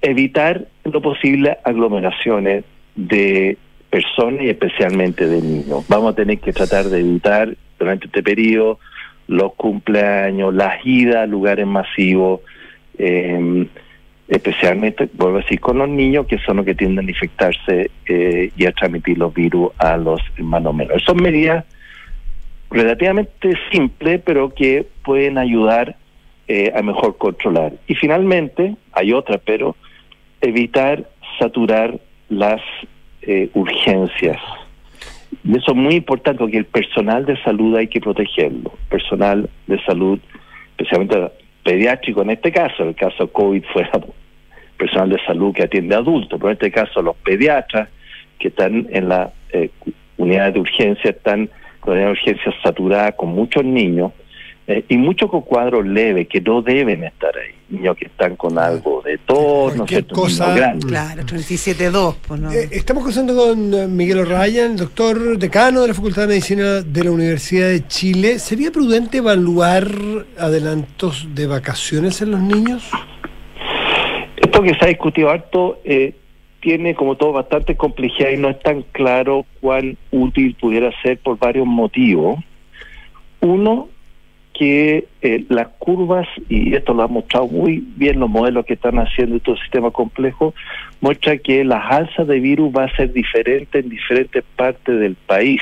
evitar 0.00 0.64
lo 0.84 1.02
posible 1.02 1.58
aglomeraciones 1.62 2.64
de 2.96 3.58
personas 3.90 4.44
y 4.44 4.48
especialmente 4.48 5.26
de 5.26 5.42
niños. 5.42 5.84
Vamos 5.88 6.14
a 6.14 6.16
tener 6.16 6.38
que 6.38 6.54
tratar 6.54 6.86
de 6.86 7.00
evitar 7.00 7.54
durante 7.78 8.06
este 8.06 8.22
periodo 8.22 8.78
los 9.26 9.52
cumpleaños, 9.56 10.54
las 10.54 10.86
idas 10.86 11.16
a 11.16 11.26
lugares 11.26 11.66
masivos, 11.66 12.40
eh, 12.96 13.66
especialmente, 14.28 15.08
vuelvo 15.14 15.38
a 15.38 15.40
decir, 15.40 15.58
con 15.60 15.78
los 15.78 15.88
niños 15.88 16.26
que 16.26 16.38
son 16.38 16.58
los 16.58 16.66
que 16.66 16.74
tienden 16.74 17.06
a 17.06 17.10
infectarse 17.10 17.90
eh, 18.06 18.50
y 18.56 18.66
a 18.66 18.72
transmitir 18.72 19.16
los 19.16 19.32
virus 19.32 19.72
a 19.78 19.96
los 19.96 20.20
hermanos 20.36 20.74
menores. 20.74 21.02
Son 21.04 21.16
medidas 21.16 21.64
relativamente 22.70 23.52
simples, 23.72 24.20
pero 24.24 24.54
que 24.54 24.86
pueden 25.02 25.38
ayudar 25.38 25.96
eh, 26.46 26.72
a 26.74 26.82
mejor 26.82 27.16
controlar. 27.16 27.72
Y 27.86 27.94
finalmente, 27.94 28.76
hay 28.92 29.12
otra, 29.12 29.38
pero 29.38 29.76
evitar 30.40 31.08
saturar 31.38 31.98
las 32.28 32.60
eh, 33.22 33.48
urgencias. 33.54 34.40
Y 35.44 35.56
eso 35.56 35.70
es 35.70 35.76
muy 35.76 35.94
importante 35.94 36.40
porque 36.40 36.58
el 36.58 36.66
personal 36.66 37.24
de 37.24 37.40
salud 37.42 37.76
hay 37.76 37.88
que 37.88 38.00
protegerlo. 38.00 38.72
Personal 38.90 39.48
de 39.66 39.82
salud, 39.84 40.18
especialmente 40.76 41.30
pediátrico 41.68 42.22
en 42.22 42.30
este 42.30 42.50
caso, 42.50 42.82
el 42.82 42.94
caso 42.94 43.30
COVID 43.30 43.62
fuera 43.74 43.90
personal 44.78 45.10
de 45.10 45.22
salud 45.26 45.54
que 45.54 45.64
atiende 45.64 45.94
adultos, 45.94 46.38
pero 46.38 46.48
en 46.48 46.54
este 46.54 46.70
caso 46.70 47.02
los 47.02 47.14
pediatras 47.16 47.90
que 48.38 48.48
están 48.48 48.86
en 48.88 49.10
la 49.10 49.30
eh, 49.52 49.68
unidad 50.16 50.54
de 50.54 50.60
urgencia, 50.60 51.10
están 51.10 51.50
con 51.80 51.98
una 51.98 52.08
urgencia 52.08 52.54
saturada 52.62 53.12
con 53.12 53.28
muchos 53.34 53.64
niños 53.64 54.12
eh, 54.70 54.84
y 54.86 54.98
muchos 54.98 55.30
con 55.30 55.40
cuadros 55.40 55.86
leves 55.86 56.28
que 56.28 56.42
no 56.42 56.60
deben 56.60 57.02
estar 57.02 57.34
ahí. 57.34 57.54
Niños 57.70 57.96
que 57.96 58.04
están 58.04 58.36
con 58.36 58.58
algo 58.58 59.00
de 59.02 59.16
tos, 59.16 59.74
no 59.74 59.86
sé, 59.86 60.04
cosa, 60.04 60.54
Claro, 60.86 61.22
37.2. 61.22 62.16
Pues 62.28 62.40
no. 62.40 62.52
Eh, 62.52 62.68
estamos 62.72 63.02
conversando 63.02 63.34
con 63.34 63.72
eh, 63.72 63.86
Miguel 63.86 64.18
O'Ryan, 64.18 64.76
doctor 64.76 65.38
decano 65.38 65.80
de 65.80 65.88
la 65.88 65.94
Facultad 65.94 66.22
de 66.22 66.28
Medicina 66.28 66.82
de 66.82 67.04
la 67.04 67.10
Universidad 67.10 67.68
de 67.68 67.86
Chile. 67.86 68.38
¿Sería 68.38 68.70
prudente 68.70 69.18
evaluar 69.18 69.88
adelantos 70.38 71.26
de 71.34 71.46
vacaciones 71.46 72.20
en 72.20 72.32
los 72.32 72.40
niños? 72.40 72.90
Esto 74.36 74.62
que 74.62 74.74
se 74.74 74.84
ha 74.84 74.88
discutido 74.88 75.30
harto 75.30 75.80
eh, 75.82 76.14
tiene 76.60 76.94
como 76.94 77.16
todo 77.16 77.32
bastante 77.32 77.74
complejidad 77.74 78.32
y 78.32 78.36
no 78.36 78.50
es 78.50 78.60
tan 78.60 78.82
claro 78.92 79.46
cuán 79.62 79.96
útil 80.10 80.54
pudiera 80.60 80.90
ser 81.00 81.16
por 81.20 81.38
varios 81.38 81.66
motivos. 81.66 82.38
Uno, 83.40 83.88
que 84.58 85.06
eh, 85.22 85.44
las 85.48 85.68
curvas, 85.78 86.26
y 86.48 86.74
esto 86.74 86.92
lo 86.92 87.04
han 87.04 87.12
mostrado 87.12 87.46
muy 87.46 87.84
bien 87.96 88.18
los 88.18 88.28
modelos 88.28 88.66
que 88.66 88.74
están 88.74 88.98
haciendo 88.98 89.36
estos 89.36 89.60
sistemas 89.60 89.92
complejos, 89.92 90.52
muestra 91.00 91.38
que 91.38 91.64
las 91.64 91.92
alzas 91.92 92.26
de 92.26 92.40
virus 92.40 92.72
va 92.76 92.84
a 92.84 92.96
ser 92.96 93.12
diferente 93.12 93.78
en 93.78 93.88
diferentes 93.88 94.42
partes 94.56 94.98
del 94.98 95.14
país. 95.14 95.60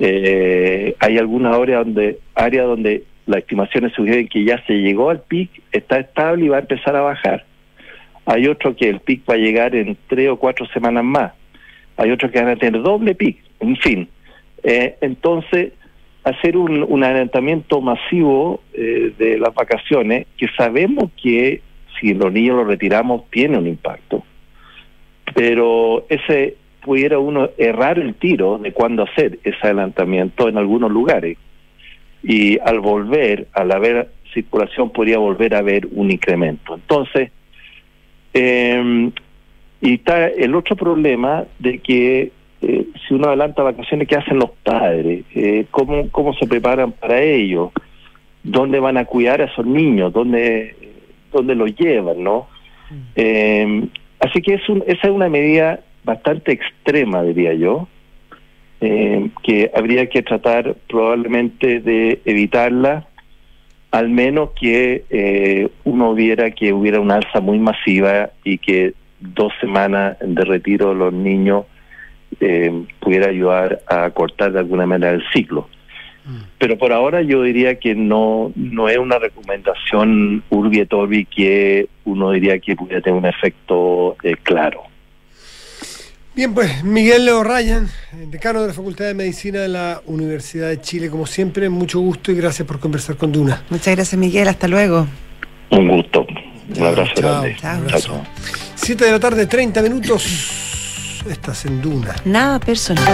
Eh, 0.00 0.96
hay 0.98 1.16
algunas 1.16 1.56
áreas 1.56 1.84
donde, 1.84 2.18
áreas 2.34 2.66
donde 2.66 3.04
las 3.26 3.38
estimaciones 3.38 3.92
sugieren 3.92 4.26
que 4.26 4.44
ya 4.44 4.60
se 4.66 4.74
llegó 4.74 5.10
al 5.10 5.20
pic, 5.20 5.62
está 5.70 6.00
estable 6.00 6.46
y 6.46 6.48
va 6.48 6.56
a 6.56 6.60
empezar 6.60 6.96
a 6.96 7.02
bajar. 7.02 7.44
Hay 8.26 8.48
otro 8.48 8.74
que 8.74 8.88
el 8.88 8.98
pic 8.98 9.22
va 9.30 9.34
a 9.34 9.38
llegar 9.38 9.76
en 9.76 9.96
tres 10.08 10.28
o 10.28 10.36
cuatro 10.36 10.66
semanas 10.66 11.04
más. 11.04 11.32
Hay 11.96 12.10
otros 12.10 12.32
que 12.32 12.40
van 12.40 12.50
a 12.50 12.56
tener 12.56 12.82
doble 12.82 13.14
pic. 13.14 13.38
En 13.60 13.76
fin, 13.76 14.08
eh, 14.64 14.96
entonces 15.00 15.72
hacer 16.24 16.56
un, 16.56 16.84
un 16.88 17.04
adelantamiento 17.04 17.80
masivo 17.80 18.60
eh, 18.72 19.12
de 19.18 19.38
las 19.38 19.54
vacaciones, 19.54 20.26
que 20.36 20.46
sabemos 20.56 21.10
que 21.20 21.62
si 22.00 22.14
los 22.14 22.32
niños 22.32 22.56
los 22.56 22.66
retiramos 22.66 23.28
tiene 23.30 23.58
un 23.58 23.66
impacto, 23.66 24.24
pero 25.34 26.04
ese 26.08 26.56
pudiera 26.80 27.18
uno 27.18 27.50
errar 27.58 27.98
el 27.98 28.14
tiro 28.14 28.58
de 28.58 28.72
cuándo 28.72 29.04
hacer 29.04 29.38
ese 29.44 29.58
adelantamiento 29.62 30.48
en 30.48 30.58
algunos 30.58 30.90
lugares. 30.90 31.38
Y 32.24 32.58
al 32.58 32.80
volver, 32.80 33.46
al 33.52 33.72
haber 33.72 34.08
circulación, 34.34 34.90
podría 34.90 35.18
volver 35.18 35.54
a 35.54 35.58
haber 35.58 35.86
un 35.92 36.10
incremento. 36.10 36.74
Entonces, 36.74 37.30
eh, 38.34 39.10
y 39.80 39.94
está 39.94 40.28
el 40.28 40.54
otro 40.54 40.76
problema 40.76 41.44
de 41.58 41.78
que 41.78 42.32
eh, 42.62 42.86
si 43.06 43.14
uno 43.14 43.28
adelanta 43.28 43.62
vacaciones, 43.62 44.06
¿qué 44.06 44.16
hacen 44.16 44.38
los 44.38 44.50
padres? 44.62 45.24
Eh, 45.34 45.66
¿cómo, 45.70 46.08
¿Cómo 46.10 46.32
se 46.34 46.46
preparan 46.46 46.92
para 46.92 47.20
ello? 47.20 47.72
¿Dónde 48.44 48.78
van 48.78 48.96
a 48.96 49.04
cuidar 49.04 49.40
a 49.42 49.46
esos 49.46 49.66
niños? 49.66 50.12
¿Dónde, 50.12 50.76
dónde 51.32 51.56
los 51.56 51.74
llevan? 51.74 52.22
no 52.22 52.46
eh, 53.16 53.88
Así 54.20 54.40
que 54.40 54.54
es 54.54 54.68
un, 54.68 54.84
esa 54.86 55.08
es 55.08 55.12
una 55.12 55.28
medida 55.28 55.80
bastante 56.04 56.52
extrema, 56.52 57.24
diría 57.24 57.54
yo, 57.54 57.88
eh, 58.80 59.30
que 59.42 59.70
habría 59.74 60.08
que 60.08 60.22
tratar 60.22 60.76
probablemente 60.88 61.80
de 61.80 62.20
evitarla, 62.24 63.08
al 63.90 64.08
menos 64.08 64.50
que 64.58 65.68
uno 65.84 66.14
viera 66.14 66.52
que 66.52 66.72
hubiera 66.72 67.00
una 67.00 67.16
alza 67.16 67.40
muy 67.40 67.58
masiva 67.58 68.30
y 68.44 68.58
que 68.58 68.94
dos 69.20 69.52
semanas 69.60 70.16
de 70.20 70.44
retiro 70.44 70.94
los 70.94 71.12
niños 71.12 71.66
eh, 72.42 72.84
pudiera 73.00 73.28
ayudar 73.30 73.80
a 73.86 74.10
cortar 74.10 74.52
de 74.52 74.58
alguna 74.58 74.84
manera 74.84 75.12
el 75.12 75.22
ciclo. 75.32 75.68
Pero 76.58 76.78
por 76.78 76.92
ahora 76.92 77.22
yo 77.22 77.42
diría 77.42 77.80
que 77.80 77.96
no 77.96 78.52
no 78.54 78.88
es 78.88 78.96
una 78.98 79.18
recomendación 79.18 80.44
urbi 80.50 80.78
et 80.78 80.92
orbi 80.92 81.24
que 81.24 81.88
uno 82.04 82.30
diría 82.30 82.60
que 82.60 82.76
pudiera 82.76 83.00
tener 83.00 83.18
un 83.18 83.26
efecto 83.26 84.16
eh, 84.22 84.36
claro. 84.42 84.82
Bien, 86.34 86.54
pues 86.54 86.82
Miguel 86.84 87.26
Leo 87.26 87.42
Ryan, 87.44 87.88
decano 88.30 88.62
de 88.62 88.68
la 88.68 88.72
Facultad 88.72 89.04
de 89.06 89.14
Medicina 89.14 89.60
de 89.60 89.68
la 89.68 90.00
Universidad 90.06 90.68
de 90.68 90.80
Chile, 90.80 91.10
como 91.10 91.26
siempre, 91.26 91.68
mucho 91.68 92.00
gusto 92.00 92.32
y 92.32 92.36
gracias 92.36 92.66
por 92.66 92.78
conversar 92.80 93.16
con 93.16 93.32
Duna. 93.32 93.64
Muchas 93.68 93.94
gracias, 93.96 94.18
Miguel. 94.18 94.48
Hasta 94.48 94.66
luego. 94.66 95.06
Un 95.70 95.88
gusto. 95.88 96.26
Un 96.76 96.82
abrazo 96.84 97.12
Chao, 97.16 97.42
grande. 97.42 97.56
chao. 97.60 97.78
un 97.78 97.84
abrazo. 97.84 98.22
Siete 98.76 99.04
de 99.04 99.10
la 99.10 99.20
tarde, 99.20 99.46
30 99.46 99.82
minutos. 99.82 100.81
Estás 101.28 101.64
en 101.66 101.80
Duna. 101.80 102.14
Nada 102.24 102.58
personal. 102.58 103.04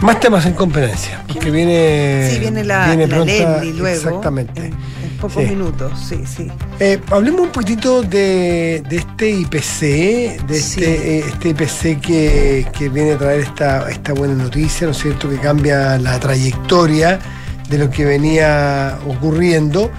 Más 0.00 0.20
temas 0.20 0.44
en 0.44 0.52
competencia, 0.52 1.22
porque 1.26 1.50
viene. 1.50 2.28
Sí, 2.30 2.38
viene 2.38 2.62
la, 2.62 2.88
viene 2.88 3.06
la 3.06 3.16
pronta- 3.16 3.32
Leslie 3.60 3.72
luego. 3.72 3.96
Exactamente. 3.96 4.60
En, 4.60 4.66
en 4.74 5.16
pocos 5.18 5.42
Sí. 5.42 5.48
minutos, 5.48 5.92
sí, 6.06 6.24
sí. 6.26 6.48
Eh, 6.78 7.00
hablemos 7.10 7.40
un 7.42 7.48
poquitito 7.50 8.02
de, 8.02 8.82
de 8.86 8.96
este 8.96 9.30
IPC, 9.30 9.80
de 10.46 10.60
Sí. 10.60 10.80
este, 10.84 11.18
eh, 11.20 11.24
este 11.26 11.48
IPC 11.50 12.00
que, 12.02 12.66
que 12.76 12.88
viene 12.90 13.12
a 13.12 13.18
traer 13.18 13.40
esta, 13.40 13.88
esta 13.90 14.12
buena 14.12 14.34
noticia, 14.34 14.86
¿no 14.86 14.90
es 14.90 14.98
cierto?, 14.98 15.30
que 15.30 15.38
cambia 15.38 15.96
la 15.98 16.20
trayectoria 16.20 17.18
de 17.70 17.78
lo 17.78 17.88
que 17.88 18.04
venía 18.04 18.98
ocurriendo. 19.08 19.90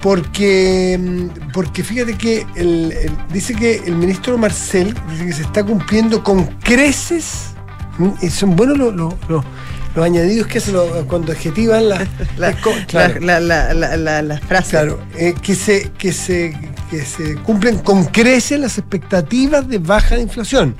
Porque, 0.00 0.98
mm, 0.98 1.50
porque 1.52 1.82
fíjate 1.84 2.14
que 2.16 2.46
el- 2.56 2.92
el- 2.92 3.12
dice 3.32 3.54
que 3.54 3.76
el 3.84 3.96
ministro 3.96 4.38
Marcel 4.38 4.94
dice 5.10 5.26
que 5.26 5.32
se 5.32 5.42
está 5.42 5.62
cumpliendo 5.64 6.22
con 6.24 6.44
creces. 6.62 7.46
mm, 7.98 8.10
y 8.22 8.30
son 8.30 8.56
buenos 8.56 8.78
los, 8.78 8.94
los- 8.94 9.14
los- 9.28 9.44
los 9.94 10.04
añadidos 10.04 10.46
que 10.46 10.60
lo, 10.72 11.06
cuando 11.06 11.32
adjetivan 11.32 11.88
la, 11.88 12.06
La- 12.38 12.52
claro, 12.86 13.20
la- 13.20 13.40
la- 13.40 14.22
las 14.22 14.40
frases. 14.40 14.70
claro, 14.70 15.00
eh, 15.18 15.34
que, 15.42 15.54
se, 15.54 15.90
que, 15.98 16.12
se, 16.12 16.56
que 16.90 17.04
se 17.04 17.34
cumplen 17.36 17.78
con 17.80 18.04
creces 18.04 18.58
las 18.58 18.78
expectativas 18.78 19.68
de 19.68 19.78
baja 19.78 20.14
de 20.14 20.22
inflación. 20.22 20.76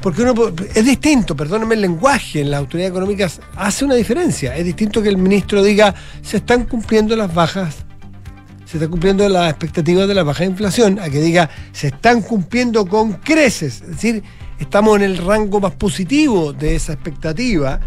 Porque 0.00 0.22
uno 0.22 0.34
es 0.74 0.84
distinto, 0.84 1.36
perdónenme 1.36 1.74
el 1.74 1.82
lenguaje, 1.82 2.40
en 2.40 2.50
las 2.50 2.60
autoridades 2.60 2.90
económicas 2.92 3.40
hace 3.54 3.84
una 3.84 3.94
diferencia. 3.96 4.56
Es 4.56 4.64
distinto 4.64 5.02
que 5.02 5.10
el 5.10 5.18
ministro 5.18 5.62
diga 5.62 5.94
se 6.22 6.38
están 6.38 6.64
cumpliendo 6.64 7.14
las 7.16 7.32
bajas, 7.34 7.76
se 8.72 8.78
están 8.78 8.90
cumpliendo 8.90 9.28
las 9.28 9.50
expectativas 9.50 10.08
de 10.08 10.14
la 10.14 10.22
baja 10.22 10.46
inflación, 10.46 10.98
a 10.98 11.10
que 11.10 11.20
diga 11.20 11.50
se 11.72 11.88
están 11.88 12.22
cumpliendo 12.22 12.86
con 12.86 13.12
creces. 13.12 13.82
Es 13.82 13.88
decir, 13.88 14.22
estamos 14.58 14.96
en 14.96 15.02
el 15.02 15.18
rango 15.18 15.60
más 15.60 15.72
positivo 15.72 16.54
de 16.54 16.76
esa 16.76 16.94
expectativa. 16.94 17.78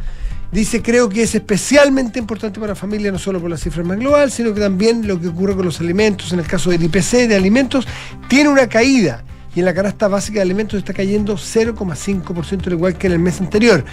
Dice, 0.52 0.84
creo 0.84 1.10
que 1.10 1.24
es 1.24 1.34
especialmente 1.34 2.19
importante 2.19 2.60
para 2.60 2.74
la 2.74 2.76
familia, 2.76 3.12
no 3.12 3.17
solo 3.17 3.41
por 3.41 3.50
la 3.50 3.58
cifra 3.58 3.84
más 3.84 3.98
global, 3.98 4.30
sino 4.30 4.54
que 4.54 4.60
también 4.60 5.08
lo 5.08 5.19
que 5.19 5.30
ocurre 5.30 5.56
con 5.56 5.65
los 5.65 5.80
alimentos. 5.82 6.32
En 6.34 6.39
el 6.39 6.45
caso 6.45 6.69
del 6.69 6.84
IPC 6.84 7.28
de 7.28 7.36
alimentos, 7.36 7.88
tiene 8.28 8.50
una 8.50 8.69
caída. 8.69 9.24
Y 9.56 9.62
en 9.62 9.65
la 9.65 9.74
canasta 9.74 10.08
básica 10.08 10.36
de 10.36 10.43
alimentos 10.43 10.78
está 10.78 10.93
cayendo 10.93 11.36
0,5%, 11.36 12.67
al 12.67 12.74
igual 12.74 12.95
que 12.95 13.08
en 13.08 13.13
el 13.13 13.19
mes 13.19 13.41
anterior. 13.41 13.84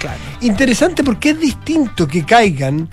Interesante 0.42 1.02
porque 1.02 1.30
es 1.30 1.40
distinto 1.40 2.06
que 2.06 2.22
caigan 2.26 2.86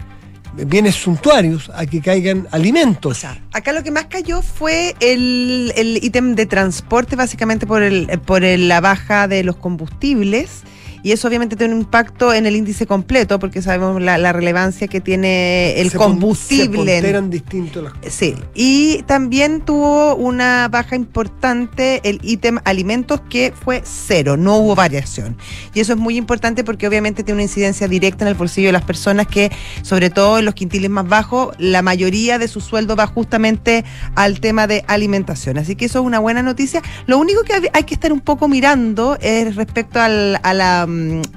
bienes 0.66 0.96
suntuarios 0.96 1.70
a 1.74 1.86
que 1.86 2.02
caigan 2.02 2.48
alimentos. 2.52 3.26
Acá 3.54 3.72
lo 3.74 3.84
que 3.84 3.92
más 3.92 4.06
cayó 4.06 4.42
fue 4.42 4.96
el, 5.00 5.72
el 5.76 6.04
ítem 6.04 6.36
de 6.36 6.46
transporte, 6.46 7.16
básicamente 7.16 7.66
por, 7.68 7.82
el, 7.84 8.08
por 8.26 8.44
el- 8.44 8.68
la 8.68 8.82
baja 8.82 9.28
de 9.28 9.44
los 9.44 9.56
combustibles. 9.58 10.62
Y 11.04 11.12
eso 11.12 11.28
obviamente 11.28 11.56
tiene 11.56 11.74
un 11.74 11.82
impacto 11.82 12.34
en 12.34 12.46
el 12.46 12.56
índice 12.56 12.86
completo, 12.86 13.40
porque 13.40 13.62
sabemos 13.62 14.02
la, 14.02 14.18
la 14.18 14.34
relevancia 14.34 14.88
que 14.88 15.00
tiene 15.02 15.80
el 15.80 15.90
Se 15.92 15.98
pon- 15.98 16.12
combustible. 16.14 17.02
Se 17.02 17.22
distintos 17.22 17.84
las 17.84 17.94
cosas. 17.94 18.14
Sí, 18.14 18.36
y 18.54 19.04
también 19.04 19.62
tuvo 19.62 20.16
una 20.16 20.68
baja 20.70 20.96
importante 20.96 22.02
el 22.04 22.20
ítem 22.24 22.60
alimentos 22.66 23.22
que 23.30 23.54
fue 23.54 23.82
cero, 23.86 24.38
no 24.38 24.58
hubo 24.58 24.76
variación. 24.76 25.38
Y 25.74 25.80
eso 25.80 25.94
es 25.94 26.00
muy 26.00 26.18
importante 26.18 26.64
porque 26.64 26.88
obviamente 26.88 27.24
tiene 27.24 27.36
una 27.36 27.44
incidencia 27.44 27.88
directa 27.88 28.24
en 28.26 28.30
el 28.30 28.36
bolsillo 28.36 28.68
de 28.70 28.74
las 28.74 28.84
personas 28.84 29.28
que, 29.28 29.52
sobre 29.84 30.10
todo 30.10 30.40
en 30.40 30.46
los 30.46 30.54
quintiles 30.54 30.90
más 30.90 31.08
bajos, 31.08 31.56
la 31.58 31.82
mayoría 31.82 32.38
de 32.40 32.48
su 32.48 32.62
sueldo 32.62 32.96
va 32.96 33.08
justamente 33.08 33.86
al 34.16 34.40
tema 34.40 34.68
de 34.68 34.84
alimentación. 34.88 35.58
Así 35.58 35.76
que 35.76 35.86
eso 35.86 36.00
es 36.00 36.06
una 36.06 36.20
buena 36.20 36.42
noticia. 36.44 36.82
Lo 37.08 37.18
único 37.18 37.44
que 37.44 37.54
hay- 37.74 37.84
que 37.84 37.94
estar 37.94 38.12
un 38.14 38.20
poco 38.20 38.48
mirando 38.48 39.18
es 39.22 39.56
respecto 39.56 40.00
al- 40.00 40.40
a, 40.44 40.54
la, 40.54 40.86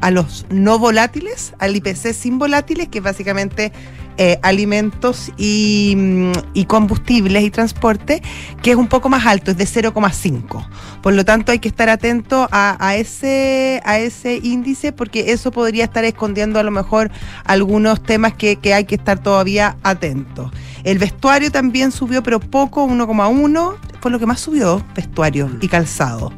a 0.00 0.10
los 0.10 0.46
no 0.50 0.78
volátiles, 0.78 1.54
al 1.58 1.76
IPC 1.76 2.12
sin 2.12 2.38
volátiles, 2.38 2.88
que 2.88 2.98
es 2.98 3.04
básicamente 3.04 3.72
eh, 4.18 4.38
alimentos 4.42 5.32
y, 5.38 5.94
mm, 5.96 6.32
y 6.52 6.66
combustibles 6.66 7.42
y 7.44 7.50
transporte, 7.50 8.22
que 8.62 8.72
es 8.72 8.76
un 8.76 8.86
poco 8.86 9.08
más 9.08 9.24
alto, 9.24 9.50
es 9.50 9.56
de 9.56 9.64
0,5. 9.64 10.66
Por 11.02 11.14
lo 11.14 11.24
tanto, 11.24 11.50
hay 11.50 11.60
que 11.60 11.68
estar 11.68 11.88
atento 11.88 12.46
a, 12.52 12.76
a 12.78 12.96
ese, 12.96 13.80
a 13.84 13.98
ese 13.98 14.36
índice 14.42 14.92
porque 14.92 15.32
eso 15.32 15.50
podría 15.50 15.84
estar 15.84 16.04
escondiendo 16.04 16.60
a 16.60 16.62
lo 16.62 16.70
mejor 16.70 17.10
algunos 17.44 18.02
temas 18.02 18.34
que, 18.34 18.56
que 18.56 18.74
hay 18.74 18.84
que 18.84 18.96
estar 18.96 19.22
todavía 19.22 19.76
atentos. 19.82 20.52
El 20.84 20.98
vestuario 20.98 21.50
también 21.50 21.90
subió, 21.90 22.22
pero 22.22 22.38
poco, 22.38 22.86
1,1, 22.86 23.76
fue 24.00 24.10
lo 24.10 24.18
que 24.18 24.26
más 24.26 24.40
subió, 24.40 24.84
vestuario 24.94 25.48
y 25.60 25.68
calzado. 25.68 26.32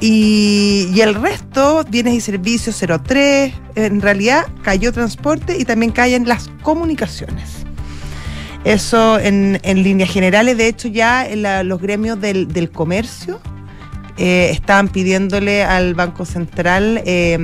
Y, 0.00 0.88
y 0.94 1.00
el 1.02 1.14
resto, 1.14 1.84
bienes 1.90 2.14
y 2.14 2.20
servicios 2.20 2.80
0,3, 2.82 3.52
en 3.74 4.00
realidad 4.00 4.46
cayó 4.62 4.92
transporte 4.92 5.58
y 5.58 5.64
también 5.64 5.92
caen 5.92 6.26
las 6.26 6.48
comunicaciones. 6.62 7.50
Eso 8.64 9.18
en, 9.18 9.58
en 9.62 9.82
líneas 9.82 10.10
generales, 10.10 10.56
de 10.56 10.68
hecho 10.68 10.88
ya 10.88 11.26
en 11.26 11.42
la- 11.42 11.62
los 11.62 11.80
gremios 11.80 12.20
del, 12.20 12.48
del 12.48 12.70
comercio 12.70 13.40
eh, 14.18 14.50
estaban 14.52 14.88
pidiéndole 14.88 15.64
al 15.64 15.94
Banco 15.94 16.24
Central 16.26 17.02
eh, 17.06 17.38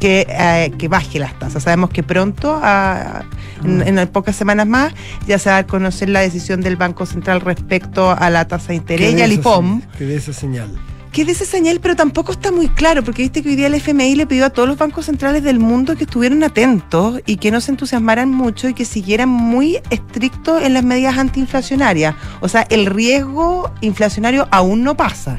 que, 0.00 0.26
eh, 0.28 0.72
que 0.78 0.88
baje 0.88 1.18
las 1.18 1.38
tasas. 1.38 1.62
Sabemos 1.62 1.90
que 1.90 2.02
pronto, 2.02 2.60
a- 2.62 3.24
en, 3.64 3.96
en 3.98 4.08
pocas 4.08 4.36
semanas 4.36 4.66
más, 4.66 4.92
ya 5.26 5.38
se 5.38 5.48
va 5.48 5.58
a 5.58 5.66
conocer 5.66 6.10
la 6.10 6.20
decisión 6.20 6.60
del 6.60 6.76
Banco 6.76 7.06
Central 7.06 7.40
respecto 7.40 8.10
a 8.10 8.28
la 8.28 8.46
tasa 8.46 8.68
de 8.68 8.74
interés 8.76 9.14
y 9.18 9.22
al 9.22 9.32
IPOM. 9.32 9.80
Que 9.98 10.04
dé 10.04 10.16
esa 10.16 10.34
señal. 10.34 10.70
Que 11.14 11.24
de 11.24 11.30
esa 11.30 11.44
señal, 11.44 11.78
pero 11.80 11.94
tampoco 11.94 12.32
está 12.32 12.50
muy 12.50 12.66
claro, 12.66 13.04
porque 13.04 13.22
viste 13.22 13.40
que 13.40 13.50
hoy 13.50 13.54
día 13.54 13.68
el 13.68 13.74
FMI 13.74 14.16
le 14.16 14.26
pidió 14.26 14.46
a 14.46 14.50
todos 14.50 14.68
los 14.68 14.76
bancos 14.76 15.06
centrales 15.06 15.44
del 15.44 15.60
mundo 15.60 15.94
que 15.94 16.02
estuvieran 16.02 16.42
atentos 16.42 17.20
y 17.24 17.36
que 17.36 17.52
no 17.52 17.60
se 17.60 17.70
entusiasmaran 17.70 18.32
mucho 18.32 18.68
y 18.68 18.74
que 18.74 18.84
siguieran 18.84 19.28
muy 19.28 19.78
estrictos 19.90 20.60
en 20.60 20.74
las 20.74 20.82
medidas 20.82 21.16
antiinflacionarias. 21.16 22.16
O 22.40 22.48
sea, 22.48 22.62
el 22.62 22.86
riesgo 22.86 23.72
inflacionario 23.80 24.48
aún 24.50 24.82
no 24.82 24.96
pasa. 24.96 25.38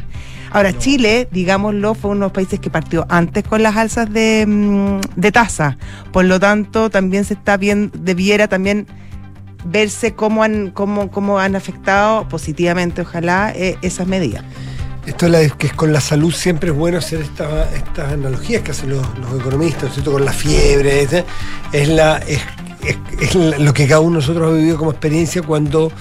Ahora, 0.50 0.78
Chile, 0.78 1.28
digámoslo, 1.30 1.94
fue 1.94 2.12
uno 2.12 2.20
de 2.22 2.26
los 2.28 2.32
países 2.32 2.62
que 2.62 2.70
partió 2.70 3.06
antes 3.10 3.44
con 3.44 3.62
las 3.62 3.76
alzas 3.76 4.10
de, 4.10 4.46
mm, 4.48 5.20
de 5.20 5.32
tasa. 5.34 5.78
Por 6.14 6.24
lo 6.24 6.40
tanto, 6.40 6.90
también 6.90 7.26
se 7.26 7.34
está 7.34 7.58
bien, 7.58 7.92
debiera 7.94 8.48
también 8.48 8.88
verse 9.66 10.14
cómo 10.14 10.42
han, 10.42 10.72
cómo, 10.72 11.12
cómo 11.12 11.38
han 11.38 11.58
afectado 11.58 12.30
positivamente, 12.30 13.02
ojalá, 13.02 13.52
eh, 13.54 13.78
esas 13.82 14.08
medidas. 14.08 14.46
Esto 15.06 15.28
es 15.28 15.54
que 15.54 15.68
es 15.68 15.74
con 15.74 15.94
la 15.94 16.02
salud 16.02 16.34
siempre 16.34 16.72
es 16.72 16.76
bueno 16.76 16.98
hacer 16.98 17.22
esta- 17.22 17.70
estas 17.76 18.14
analogías 18.14 18.64
que 18.64 18.72
hacen 18.72 18.90
los, 18.90 19.06
economistas, 19.40 19.94
¿cierto? 19.94 20.12
Con 20.12 20.26
la 20.26 20.34
fiebre, 20.34 21.02
etc. 21.04 21.26
es 21.72 21.88
es, 23.20 23.36
lo 23.36 23.74
que 23.74 23.88
cada 23.88 24.00
uno 24.00 24.20
de 24.20 24.22
nosotros 24.22 24.52
ha 24.52 24.56
vivido 24.56 24.78
como 24.78 24.92
experiencia 24.92 25.42
cuando 25.42 25.92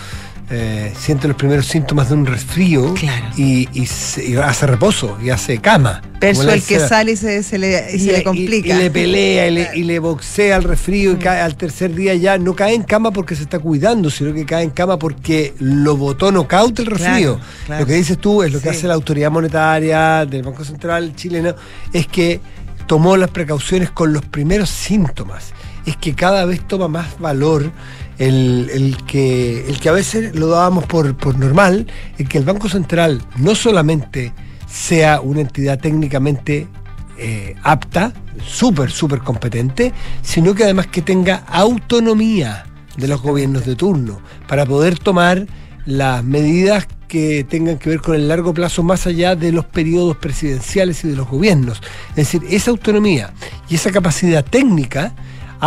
eh, 0.51 0.93
siente 0.99 1.27
los 1.27 1.37
primeros 1.37 1.67
síntomas 1.67 2.09
de 2.11 2.15
un 2.17 2.27
resfrío 2.27 2.93
Claro. 2.95 3.27
y, 3.37 3.69
y 3.73 3.87
se- 3.87 4.25
y 4.29 4.37
hace 4.37 4.67
reposo 4.67 5.17
y 5.23 5.31
hace 5.31 5.59
cama. 5.59 6.03
La 6.21 6.55
el 6.55 6.63
que 6.63 6.81
sale 6.81 7.13
y 7.13 7.17
se, 7.17 7.43
se 7.43 7.59
le, 7.59 7.87
y 7.95 7.99
se 7.99 8.05
Y- 8.07 8.11
le 8.13 8.19
y- 8.21 8.25
complica. 8.25 8.75
Y, 8.75 8.79
le 8.79 8.91
pelea 8.91 9.47
y 9.49 9.51
le, 9.55 9.71
y 9.75 9.83
le 9.85 9.99
boxea 9.99 10.57
al 10.57 10.65
resfrío 10.65 11.13
y 11.13 11.17
cae, 11.17 11.41
al 11.41 11.55
tercer 11.57 11.95
día 11.95 12.15
ya 12.15 12.39
no 12.39 12.55
cae 12.57 12.75
en 12.75 12.83
cama 12.83 13.11
porque 13.11 13.35
se 13.37 13.43
está 13.43 13.59
cuidando, 13.59 14.09
sino 14.11 14.33
que 14.33 14.47
cae 14.47 14.65
en 14.65 14.71
cama 14.71 14.99
porque 14.99 15.55
lo 15.59 15.97
botó 15.97 16.33
nocaut 16.33 16.79
el 16.79 16.87
resfrío. 16.87 17.35
Claro, 17.37 17.41
claro. 17.67 17.81
Lo 17.83 17.87
que 17.87 17.93
dices 17.95 18.19
tú 18.19 18.43
es 18.43 18.53
lo 18.53 18.61
que 18.61 18.71
Sí. 18.71 18.77
hace 18.77 18.87
la 18.89 18.95
autoridad 18.95 19.31
monetaria 19.31 20.25
del 20.25 20.43
Banco 20.43 20.65
Central 20.65 21.15
chileno, 21.15 21.55
es 21.93 22.07
que 22.07 22.41
tomó 22.87 23.17
las 23.17 23.31
precauciones 23.31 23.91
con 23.91 24.13
los 24.13 24.25
primeros 24.25 24.71
síntomas. 24.71 25.53
Es 25.87 25.97
que 25.99 26.15
cada 26.15 26.47
vez 26.47 26.67
toma 26.67 26.89
más 26.89 27.19
valor 27.19 27.71
el, 28.19 28.71
el 28.73 28.97
que, 29.07 29.67
el 29.69 29.81
que 29.81 29.89
a 29.89 29.93
veces 29.93 30.35
lo 30.35 30.49
dábamos 30.49 30.85
por, 30.87 31.17
por 31.17 31.39
normal, 31.39 31.87
el 32.19 32.29
que 32.29 32.39
el 32.39 32.45
Banco 32.45 32.69
Central 32.69 33.23
no 33.37 33.55
solamente 33.55 34.33
sea 34.67 35.21
una 35.21 35.41
entidad 35.41 35.79
técnicamente 35.79 36.69
eh, 37.17 37.55
apta, 37.63 38.13
súper, 38.45 38.91
súper 38.91 39.21
competente, 39.21 39.93
sino 40.23 40.55
que 40.55 40.65
además 40.65 40.89
que 40.89 41.03
tenga 41.03 41.45
autonomía 41.47 42.65
de 42.97 43.09
los 43.09 43.23
gobiernos 43.23 43.65
de 43.65 43.77
turno 43.77 44.21
para 44.49 44.67
poder 44.67 44.99
tomar 44.99 45.47
las 45.87 46.25
medidas 46.25 46.89
que 47.07 47.45
tengan 47.45 47.79
que 47.79 47.91
ver 47.91 48.01
con 48.01 48.17
el 48.17 48.27
largo 48.27 48.53
plazo 48.53 48.83
más 48.83 49.07
allá 49.07 49.37
de 49.37 49.53
los 49.53 49.65
periodos 49.65 50.17
presidenciales 50.17 51.05
y 51.05 51.09
de 51.09 51.17
los 51.17 51.29
gobiernos. 51.29 51.81
Es 52.11 52.17
decir, 52.17 52.43
esa 52.51 52.73
autonomía 52.73 53.33
y 53.69 53.77
esa 53.77 53.93
capacidad 53.93 54.45
técnica 54.45 55.15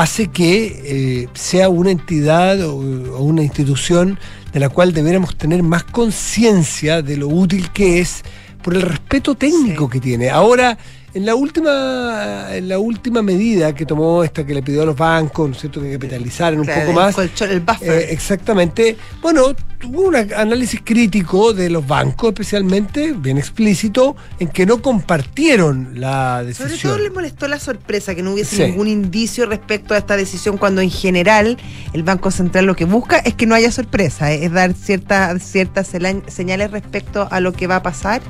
hace 0.02 0.28
que 0.28 0.82
eh, 1.24 1.28
sea 1.34 1.70
una 1.70 1.92
entidad 1.92 2.62
o, 2.62 2.76
o 2.78 3.24
una 3.24 3.42
institución 3.44 4.20
de 4.54 4.60
la 4.60 4.70
cual 4.70 4.94
debiéramos 4.94 5.36
tener 5.38 5.64
más 5.64 5.84
conciencia 5.84 7.02
de 7.02 7.18
lo 7.18 7.28
útil 7.28 7.72
que 7.72 8.00
es 8.00 8.24
por 8.64 8.76
el 8.76 8.82
respeto 8.82 9.36
técnico 9.36 9.86
Sí. 9.86 9.92
que 9.94 10.00
tiene. 10.00 10.30
Ahora, 10.30 10.78
en 11.18 11.26
la 11.26 11.36
última, 11.36 12.48
en 12.56 12.70
la 12.70 12.78
última 12.80 13.22
medida 13.22 13.74
que 13.74 13.86
tomó 13.86 14.24
esta 14.24 14.46
que 14.46 14.54
le 14.54 14.62
pidió 14.62 14.84
a 14.84 14.86
los 14.86 14.96
bancos, 14.96 15.50
¿no 15.50 15.56
es 15.56 15.62
cierto?, 15.62 15.82
que 15.82 15.92
capitalizaran 15.94 16.60
un 16.60 16.66
Claro, 16.66 16.82
poco 16.82 16.92
el 16.92 16.96
más. 17.06 17.16
colchón, 17.16 17.50
el 17.50 17.60
buffer. 17.62 17.92
Eh, 17.92 18.08
exactamente. 18.12 18.96
Bueno, 19.22 19.56
tuvo 19.80 20.02
un 20.04 20.16
análisis 20.16 20.80
crítico 20.84 21.54
de 21.54 21.70
los 21.70 21.86
bancos, 21.88 22.30
especialmente, 22.30 23.14
bien 23.14 23.38
explícito, 23.38 24.16
en 24.40 24.48
que 24.50 24.66
no 24.66 24.82
compartieron 24.82 26.00
la 26.00 26.44
Sobre 26.54 26.70
decisión. 26.70 26.94
todo 26.94 27.04
le 27.04 27.10
molestó 27.10 27.48
la 27.48 27.60
sorpresa 27.60 28.14
que 28.14 28.22
no 28.24 28.34
hubiese 28.34 28.56
Sí. 28.58 28.64
ningún 28.64 28.88
indicio 28.88 29.46
respecto 29.48 29.94
a 29.94 29.98
esta 29.98 30.16
decisión 30.18 30.58
cuando 30.58 30.82
en 30.82 30.92
general 30.92 31.58
el 31.94 32.04
Banco 32.04 32.30
Central 32.32 32.66
lo 32.66 32.76
que 32.76 32.86
busca 32.86 33.18
es 33.18 33.34
que 33.34 33.46
no 33.46 33.56
haya 33.56 33.72
sorpresa, 33.72 34.32
eh, 34.32 34.46
es 34.46 34.52
dar 34.52 34.74
ciertas 34.74 35.42
ciertas 35.44 35.88
señales 36.28 36.72
respecto 36.72 37.28
a 37.32 37.40
lo 37.40 37.54
que 37.54 37.66
va 37.68 37.78
a 37.78 37.84
pasar. 37.84 38.22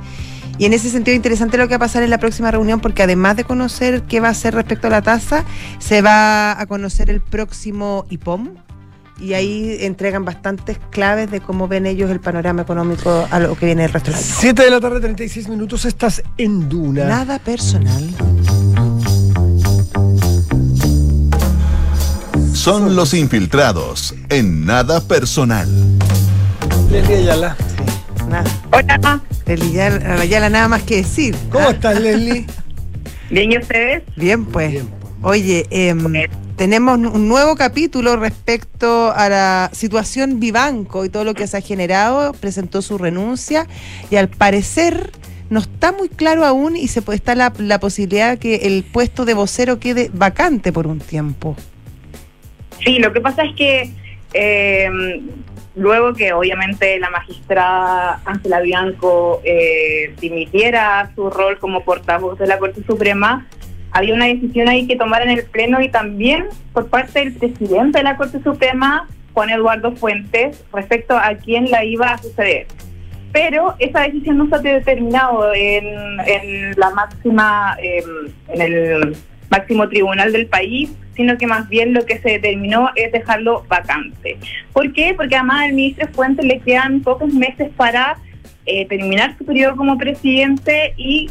Y 0.57 0.65
en 0.65 0.73
ese 0.73 0.89
sentido 0.89 1.15
interesante 1.15 1.57
lo 1.57 1.67
que 1.67 1.73
va 1.73 1.77
a 1.77 1.87
pasar 1.87 2.03
en 2.03 2.09
la 2.09 2.17
próxima 2.17 2.49
reunión 2.51 2.79
porque 2.79 3.03
además 3.03 3.35
de 3.35 3.43
conocer 3.43 4.03
qué 4.03 4.19
va 4.19 4.29
a 4.29 4.31
hacer 4.31 4.55
respecto 4.55 4.87
a 4.87 4.89
la 4.89 5.01
tasa, 5.01 5.45
se 5.79 6.01
va 6.01 6.59
a 6.59 6.65
conocer 6.65 7.09
el 7.09 7.21
próximo 7.21 8.05
IPOM 8.09 8.49
y 9.19 9.33
ahí 9.33 9.77
entregan 9.81 10.25
bastantes 10.25 10.77
claves 10.91 11.31
de 11.31 11.41
cómo 11.41 11.67
ven 11.67 11.85
ellos 11.85 12.11
el 12.11 12.19
panorama 12.19 12.61
económico 12.61 13.27
a 13.29 13.39
lo 13.39 13.55
que 13.55 13.65
viene 13.67 13.85
el 13.85 13.93
resto 13.93 14.11
del 14.11 14.19
año. 14.19 14.27
7 14.29 14.63
de 14.63 14.71
la 14.71 14.79
tarde, 14.79 14.99
36 14.99 15.49
minutos, 15.49 15.85
estás 15.85 16.21
en 16.37 16.69
Duna. 16.69 17.05
Nada 17.05 17.39
personal. 17.39 18.09
Son 22.53 22.95
los 22.95 23.13
infiltrados 23.13 24.13
en 24.29 24.65
nada 24.65 25.01
personal. 25.01 25.69
Leslie 26.91 27.17
Ayala. 27.17 27.55
Nada. 28.29 28.51
Hola, 28.71 29.21
Leslie 29.47 29.81
Ayala, 29.81 30.49
nada 30.49 30.67
más 30.67 30.83
que 30.83 30.97
decir. 30.97 31.35
¿Cómo 31.51 31.67
Ah, 31.69 31.71
estás, 31.71 31.99
Leslie? 31.99 32.45
bien 33.29 33.51
y 33.51 33.57
ustedes. 33.57 34.03
Bien, 34.15 34.45
pues. 34.45 34.71
Bien, 34.71 34.87
pues. 34.87 35.07
Oye, 35.23 35.65
em, 35.71 36.13
tenemos 36.55 36.97
un 36.97 37.27
nuevo 37.27 37.55
capítulo 37.55 38.17
respecto 38.17 39.11
a 39.11 39.29
la 39.29 39.69
situación 39.73 40.39
Vivanco 40.39 41.05
y 41.05 41.09
todo 41.09 41.23
lo 41.23 41.33
que 41.33 41.47
se 41.47 41.57
ha 41.57 41.61
generado. 41.61 42.33
Presentó 42.33 42.81
su 42.81 42.97
renuncia 42.97 43.67
y 44.11 44.17
al 44.17 44.27
parecer 44.27 45.11
no 45.49 45.59
está 45.61 45.91
muy 45.91 46.09
claro 46.09 46.45
aún 46.45 46.75
y 46.75 46.87
se 46.87 47.01
puede 47.01 47.17
está 47.17 47.33
la, 47.33 47.53
la 47.57 47.79
posibilidad 47.79 48.37
que 48.37 48.55
el 48.67 48.83
puesto 48.83 49.25
de 49.25 49.33
vocero 49.33 49.79
quede 49.79 50.11
vacante 50.13 50.71
por 50.71 50.87
un 50.87 50.99
tiempo. 50.99 51.55
Sí, 52.83 52.99
lo 52.99 53.11
que 53.13 53.21
pasa 53.21 53.43
es 53.43 53.55
que 53.55 53.89
eh, 54.33 54.89
luego 55.77 56.13
que 56.13 56.33
obviamente 56.33 56.99
la 56.99 57.09
magistrada 57.09 58.19
Ángela 58.25 58.59
Bianco 58.61 59.41
eh, 59.43 60.13
dimitiera 60.19 61.11
su 61.15 61.29
rol 61.29 61.59
como 61.59 61.83
portavoz 61.83 62.37
de 62.39 62.47
la 62.47 62.57
Corte 62.57 62.81
Suprema, 62.83 63.47
había 63.91 64.13
una 64.13 64.25
decisión 64.25 64.67
ahí 64.67 64.87
que 64.87 64.95
tomar 64.95 65.21
en 65.21 65.29
el 65.29 65.45
Pleno 65.45 65.81
y 65.81 65.89
también 65.89 66.47
por 66.73 66.87
parte 66.89 67.19
del 67.19 67.33
presidente 67.33 67.99
de 67.99 68.03
la 68.03 68.17
Corte 68.17 68.41
Suprema, 68.43 69.07
Juan 69.33 69.49
Eduardo 69.51 69.91
Fuentes, 69.93 70.63
respecto 70.73 71.15
a 71.15 71.35
quién 71.35 71.69
la 71.69 71.85
iba 71.85 72.11
a 72.11 72.17
suceder. 72.17 72.67
Pero 73.31 73.75
esa 73.79 74.01
decisión 74.01 74.37
no 74.37 74.47
se 74.47 74.55
ha 74.55 74.59
determinado 74.59 75.53
en, 75.53 76.17
la 76.75 76.89
máxima, 76.89 77.77
eh, 77.81 78.03
en 78.49 78.61
el 78.61 79.17
máximo 79.49 79.87
tribunal 79.89 80.31
del 80.31 80.47
país, 80.47 80.91
sino 81.17 81.37
que 81.37 81.47
más 81.47 81.67
bien 81.67 81.93
lo 81.93 82.05
que 82.05 82.19
se 82.19 82.29
determinó 82.29 82.91
es 82.95 83.11
dejarlo 83.11 83.65
vacante. 83.67 84.37
¿Por 84.71 84.93
qué? 84.93 85.13
Porque 85.13 85.35
además 85.35 85.63
al 85.63 85.73
ministro 85.73 86.07
Fuentes 86.13 86.45
le 86.45 86.59
quedan 86.59 87.01
pocos 87.01 87.33
meses 87.33 87.69
para 87.75 88.17
eh, 88.65 88.85
terminar 88.87 89.35
su 89.37 89.43
periodo 89.43 89.75
como 89.75 89.97
presidente 89.97 90.93
y 90.95 91.29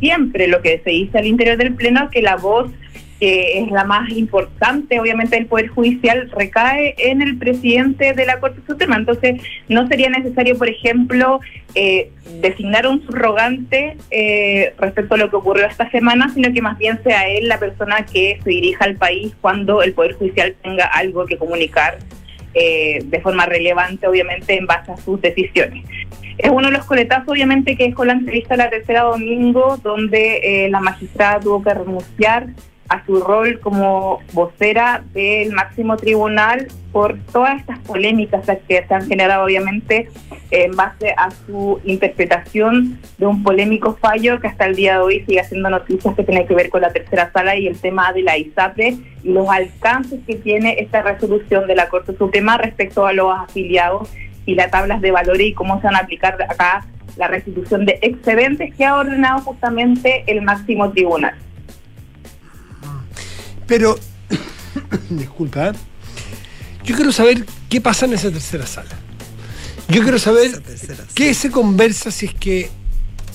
siempre 0.00 0.48
lo 0.48 0.60
que 0.60 0.80
se 0.84 0.90
dice 0.90 1.18
al 1.18 1.26
interior 1.26 1.56
del 1.56 1.74
Pleno 1.74 2.10
que 2.10 2.20
la 2.20 2.36
voz 2.36 2.70
que 3.18 3.60
es 3.60 3.70
la 3.70 3.84
más 3.84 4.10
importante, 4.10 5.00
obviamente, 5.00 5.36
del 5.36 5.46
Poder 5.46 5.68
Judicial, 5.68 6.30
recae 6.30 6.94
en 6.98 7.20
el 7.22 7.36
presidente 7.36 8.12
de 8.12 8.26
la 8.26 8.38
Corte 8.38 8.60
Suprema. 8.66 8.96
Entonces, 8.96 9.40
no 9.68 9.88
sería 9.88 10.08
necesario, 10.08 10.56
por 10.56 10.68
ejemplo, 10.68 11.40
eh, 11.74 12.10
designar 12.40 12.86
un 12.86 13.04
subrogante 13.04 13.96
eh, 14.10 14.72
respecto 14.78 15.14
a 15.14 15.18
lo 15.18 15.30
que 15.30 15.36
ocurrió 15.36 15.66
esta 15.66 15.90
semana, 15.90 16.32
sino 16.32 16.52
que 16.52 16.62
más 16.62 16.78
bien 16.78 17.02
sea 17.02 17.28
él 17.28 17.48
la 17.48 17.58
persona 17.58 18.04
que 18.06 18.38
se 18.42 18.50
dirija 18.50 18.84
al 18.84 18.96
país 18.96 19.34
cuando 19.40 19.82
el 19.82 19.94
Poder 19.94 20.14
Judicial 20.14 20.54
tenga 20.62 20.86
algo 20.86 21.26
que 21.26 21.36
comunicar 21.36 21.98
eh, 22.54 23.00
de 23.04 23.20
forma 23.20 23.46
relevante, 23.46 24.06
obviamente, 24.06 24.56
en 24.56 24.66
base 24.66 24.92
a 24.92 24.96
sus 24.96 25.20
decisiones. 25.20 25.84
Es 26.38 26.50
uno 26.50 26.68
de 26.68 26.72
los 26.72 26.86
coletazos, 26.86 27.28
obviamente, 27.28 27.76
que 27.76 27.84
dejó 27.84 28.04
la 28.04 28.14
entrevista 28.14 28.56
la 28.56 28.70
tercera 28.70 29.02
domingo, 29.02 29.76
donde 29.82 30.38
eh, 30.42 30.70
la 30.70 30.80
magistrada 30.80 31.40
tuvo 31.40 31.62
que 31.62 31.74
renunciar 31.74 32.46
a 32.88 33.04
su 33.04 33.20
rol 33.20 33.60
como 33.60 34.20
vocera 34.32 35.02
del 35.12 35.52
máximo 35.52 35.96
tribunal 35.96 36.68
por 36.92 37.18
todas 37.32 37.60
estas 37.60 37.78
polémicas 37.80 38.44
que 38.66 38.84
se 38.86 38.94
han 38.94 39.06
generado 39.06 39.44
obviamente 39.44 40.08
en 40.50 40.74
base 40.74 41.14
a 41.16 41.30
su 41.30 41.80
interpretación 41.84 42.98
de 43.18 43.26
un 43.26 43.42
polémico 43.42 43.96
fallo 44.00 44.40
que 44.40 44.48
hasta 44.48 44.66
el 44.66 44.74
día 44.74 44.94
de 44.94 45.00
hoy 45.00 45.24
sigue 45.26 45.40
haciendo 45.40 45.68
noticias 45.68 46.14
que 46.14 46.24
tiene 46.24 46.46
que 46.46 46.54
ver 46.54 46.70
con 46.70 46.80
la 46.80 46.92
tercera 46.92 47.30
sala 47.32 47.56
y 47.56 47.66
el 47.66 47.78
tema 47.78 48.12
de 48.12 48.22
la 48.22 48.38
ISAPRE 48.38 48.96
y 49.22 49.28
los 49.28 49.48
alcances 49.50 50.20
que 50.26 50.36
tiene 50.36 50.76
esta 50.78 51.02
resolución 51.02 51.66
de 51.66 51.74
la 51.74 51.88
Corte 51.88 52.16
Suprema 52.16 52.56
respecto 52.56 53.06
a 53.06 53.12
los 53.12 53.30
afiliados 53.36 54.08
y 54.46 54.54
las 54.54 54.70
tablas 54.70 55.02
de 55.02 55.10
valores 55.10 55.48
y 55.48 55.52
cómo 55.52 55.78
se 55.80 55.86
van 55.86 55.96
a 55.96 56.00
aplicar 56.00 56.40
acá 56.48 56.86
la 57.18 57.28
restitución 57.28 57.84
de 57.84 57.98
excedentes 58.00 58.74
que 58.74 58.84
ha 58.86 58.96
ordenado 58.96 59.40
justamente 59.40 60.24
el 60.26 60.40
máximo 60.40 60.90
tribunal. 60.90 61.34
Pero, 63.68 63.96
disculpa, 65.10 65.68
¿eh? 65.68 65.72
yo 66.84 66.96
quiero 66.96 67.12
saber 67.12 67.46
qué 67.68 67.80
pasa 67.80 68.06
en 68.06 68.14
esa 68.14 68.30
tercera 68.32 68.66
sala. 68.66 68.98
Yo 69.88 70.02
quiero 70.02 70.18
saber 70.18 70.60
qué 71.14 71.32
se 71.34 71.50
conversa 71.50 72.10
si 72.10 72.26
es 72.26 72.34
que 72.34 72.70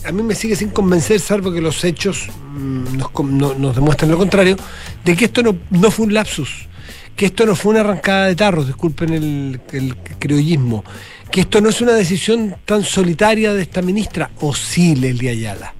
a 0.03 0.11
mí 0.11 0.21
me 0.21 0.35
sigue 0.35 0.55
sin 0.57 0.69
convencer, 0.69 1.19
salvo 1.21 1.51
que 1.53 1.61
los 1.61 1.81
hechos 1.85 2.27
mm, 2.53 2.97
nos, 2.97 3.11
no- 3.23 3.53
nos 3.53 3.75
demuestran 3.75 4.11
lo 4.11 4.17
contrario, 4.17 4.57
de 5.05 5.15
que 5.15 5.25
esto 5.25 5.41
no, 5.41 5.55
no 5.69 5.89
fue 5.91 6.07
un 6.07 6.13
lapsus, 6.13 6.67
que 7.15 7.27
esto 7.27 7.45
no 7.45 7.55
fue 7.55 7.71
una 7.71 7.79
arrancada 7.81 8.25
de 8.27 8.35
tarros, 8.35 8.67
disculpen 8.67 9.13
el, 9.13 9.61
el 9.71 9.95
criollismo, 10.19 10.83
que 11.31 11.41
esto 11.41 11.61
no 11.61 11.69
es 11.69 11.79
una 11.79 11.93
decisión 11.93 12.55
tan 12.65 12.83
solitaria 12.83 13.53
de 13.53 13.61
esta 13.61 13.81
ministra, 13.81 14.29
o 14.41 14.53
sí, 14.53 14.95
Leslie 14.95 15.29
Ayala. 15.29 15.73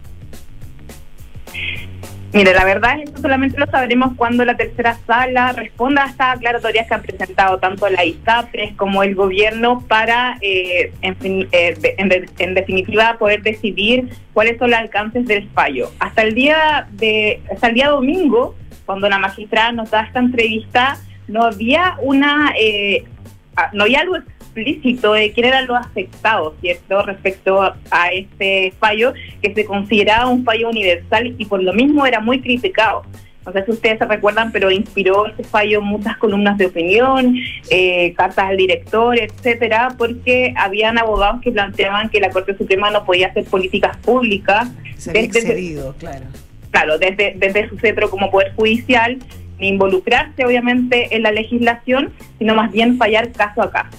Mire, 2.33 2.51
la 2.55 2.65
verdad 2.65 2.99
es 2.99 3.11
que 3.11 3.21
solamente 3.21 3.59
lo 3.59 3.67
sabremos 3.67 4.13
cuando 4.15 4.43
la 4.43 4.57
tercera 4.57 4.97
sala 5.05 5.51
responda 5.51 6.03
a 6.03 6.07
estas 6.07 6.37
aclaratorias 6.37 6.87
que 6.87 6.93
han 6.95 7.03
presentado 7.03 7.59
tanto 7.59 7.87
la 7.89 8.03
ISAPRES 8.03 8.75
como 8.75 9.03
el 9.03 9.13
gobierno 9.13 9.83
para, 9.87 10.39
eh, 10.41 10.91
eh, 11.03 11.93
en 12.39 12.53
definitiva, 12.55 13.17
poder 13.19 13.43
decidir 13.43 14.09
cuáles 14.33 14.57
son 14.57 14.71
los 14.71 14.79
alcances 14.79 15.27
del 15.27 15.47
fallo. 15.49 15.91
Hasta 15.99 16.23
el 16.23 16.33
día 16.33 16.87
de, 16.93 17.39
hasta 17.53 17.67
el 17.67 17.75
día 17.75 17.89
domingo, 17.89 18.55
cuando 18.87 19.07
la 19.09 19.19
magistrada 19.19 19.71
nos 19.71 19.91
da 19.91 20.01
esta 20.01 20.17
entrevista, 20.17 20.97
no 21.27 21.43
había 21.43 21.97
una, 22.01 22.51
eh, 22.59 23.05
ah, 23.55 23.69
no 23.73 23.83
había 23.83 23.99
algo 23.99 24.17
explícito 24.57 25.13
de 25.13 25.31
quién 25.31 25.47
eran 25.47 25.67
los 25.67 25.77
afectados, 25.77 26.53
¿cierto? 26.61 27.01
Respecto 27.03 27.61
a, 27.61 27.75
a 27.91 28.11
este 28.11 28.73
fallo, 28.79 29.13
que 29.41 29.53
se 29.53 29.65
consideraba 29.65 30.27
un 30.29 30.43
fallo 30.43 30.69
universal 30.69 31.33
y 31.37 31.45
por 31.45 31.61
lo 31.63 31.73
mismo 31.73 32.05
era 32.05 32.19
muy 32.19 32.39
criticado. 32.39 33.03
No 33.45 33.51
sé 33.51 33.65
si 33.65 33.71
ustedes 33.71 33.99
se 33.99 34.05
recuerdan, 34.05 34.53
pero 34.53 34.71
inspiró 34.71 35.25
este 35.27 35.43
fallo 35.43 35.81
muchas 35.81 36.15
columnas 36.17 36.57
de 36.57 36.67
opinión, 36.67 37.35
eh, 37.69 38.13
cartas 38.13 38.45
al 38.45 38.55
director, 38.57 39.19
etcétera, 39.19 39.89
porque 39.97 40.53
habían 40.55 40.97
abogados 40.97 41.41
que 41.41 41.51
planteaban 41.51 42.07
que 42.09 42.21
la 42.21 42.29
Corte 42.29 42.55
Suprema 42.57 42.89
no 42.89 43.03
podía 43.03 43.27
hacer 43.27 43.43
políticas 43.45 43.97
públicas 43.97 44.69
Se 44.97 45.09
había 45.09 45.23
desde- 45.23 45.39
excedido, 45.39 45.93
claro. 45.99 46.25
claro, 46.71 46.97
desde, 46.97 47.33
desde 47.37 47.67
su 47.67 47.77
centro 47.79 48.09
como 48.09 48.31
Poder 48.31 48.53
Judicial, 48.55 49.17
ni 49.59 49.67
involucrarse 49.69 50.45
obviamente 50.45 51.13
en 51.13 51.23
la 51.23 51.31
legislación, 51.31 52.13
sino 52.39 52.55
más 52.55 52.71
bien 52.71 52.97
fallar 52.97 53.31
caso 53.33 53.61
a 53.61 53.69
caso. 53.71 53.97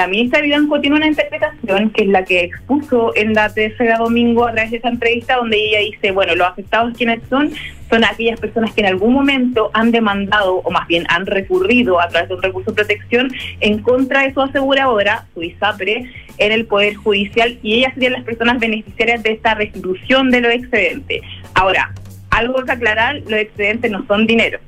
La 0.00 0.06
ministra 0.06 0.40
Vivanco 0.40 0.80
tiene 0.80 0.96
una 0.96 1.08
interpretación 1.08 1.90
que 1.90 2.04
es 2.04 2.08
la 2.08 2.24
que 2.24 2.44
expuso 2.44 3.12
en 3.16 3.34
la 3.34 3.52
tercera 3.52 3.98
domingo 3.98 4.46
a 4.46 4.52
través 4.52 4.70
de 4.70 4.78
esa 4.78 4.88
entrevista 4.88 5.36
donde 5.36 5.58
ella 5.58 5.80
dice, 5.80 6.10
bueno, 6.10 6.34
los 6.36 6.48
afectados 6.48 6.96
quienes 6.96 7.20
son, 7.28 7.52
son 7.90 8.02
aquellas 8.06 8.40
personas 8.40 8.72
que 8.72 8.80
en 8.80 8.86
algún 8.86 9.12
momento 9.12 9.70
han 9.74 9.92
demandado 9.92 10.54
o 10.54 10.70
más 10.70 10.88
bien 10.88 11.04
han 11.10 11.26
recurrido 11.26 12.00
a 12.00 12.08
través 12.08 12.30
de 12.30 12.34
un 12.36 12.42
recurso 12.42 12.70
de 12.70 12.76
protección 12.76 13.30
en 13.60 13.82
contra 13.82 14.22
de 14.22 14.32
su 14.32 14.40
aseguradora, 14.40 15.26
su 15.34 15.42
ISAPRE, 15.42 16.10
en 16.38 16.52
el 16.52 16.64
Poder 16.64 16.94
Judicial 16.94 17.58
y 17.62 17.74
ellas 17.74 17.92
serían 17.92 18.14
las 18.14 18.24
personas 18.24 18.58
beneficiarias 18.58 19.22
de 19.22 19.32
esta 19.32 19.52
restitución 19.52 20.30
de 20.30 20.40
los 20.40 20.54
excedentes. 20.54 21.20
Ahora, 21.52 21.92
algo 22.30 22.64
que 22.64 22.72
aclarar, 22.72 23.16
los 23.16 23.38
excedentes 23.38 23.90
no 23.90 24.06
son 24.06 24.26
dinero. 24.26 24.60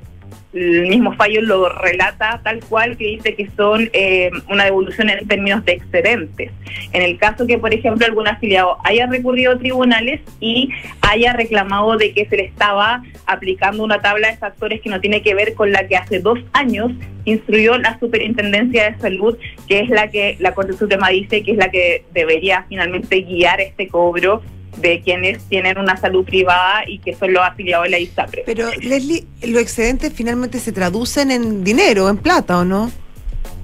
El 0.53 0.87
mismo 0.87 1.13
fallo 1.13 1.41
lo 1.41 1.67
relata 1.69 2.39
tal 2.43 2.59
cual 2.59 2.95
que 2.95 3.05
dice 3.05 3.35
que 3.35 3.49
son 3.57 3.89
eh, 3.93 4.29
una 4.49 4.65
devolución 4.65 5.09
en 5.09 5.27
términos 5.27 5.65
de 5.65 5.73
excedentes. 5.73 6.51
En 6.91 7.01
el 7.01 7.17
caso 7.17 7.47
que, 7.47 7.57
por 7.57 7.73
ejemplo, 7.73 8.05
algún 8.05 8.27
afiliado 8.27 8.77
haya 8.83 9.07
recurrido 9.07 9.53
a 9.53 9.57
tribunales 9.57 10.21
y 10.39 10.69
haya 11.01 11.33
reclamado 11.33 11.97
de 11.97 12.13
que 12.13 12.25
se 12.27 12.37
le 12.37 12.43
estaba 12.45 13.01
aplicando 13.25 13.83
una 13.83 13.99
tabla 14.01 14.29
de 14.29 14.37
factores 14.37 14.81
que 14.81 14.91
no 14.91 15.01
tiene 15.01 15.23
que 15.23 15.33
ver 15.33 15.55
con 15.55 15.71
la 15.71 15.87
que 15.87 15.97
hace 15.97 16.19
dos 16.19 16.37
años 16.53 16.91
instruyó 17.25 17.77
la 17.79 17.97
Superintendencia 17.99 18.91
de 18.91 18.99
Salud, 18.99 19.37
que 19.67 19.79
es 19.79 19.89
la 19.89 20.09
que 20.09 20.37
la 20.39 20.53
Corte 20.53 20.73
Suprema 20.73 21.09
dice 21.09 21.41
que 21.41 21.51
es 21.51 21.57
la 21.57 21.69
que 21.69 22.05
debería 22.13 22.65
finalmente 22.69 23.21
guiar 23.21 23.59
este 23.59 23.87
cobro 23.87 24.43
de 24.77 25.01
quienes 25.01 25.43
tienen 25.43 25.77
una 25.77 25.97
salud 25.97 26.25
privada 26.25 26.83
y 26.87 26.99
que 26.99 27.15
son 27.15 27.33
los 27.33 27.43
afiliados 27.43 27.85
de 27.85 27.89
la 27.89 27.99
ISAPRE. 27.99 28.43
Pero, 28.45 28.69
Leslie, 28.81 29.25
los 29.43 29.61
excedentes 29.61 30.13
finalmente 30.13 30.59
se 30.59 30.71
traducen 30.71 31.31
en 31.31 31.63
dinero, 31.63 32.09
en 32.09 32.17
plata, 32.17 32.59
¿o 32.59 32.65
no? 32.65 32.91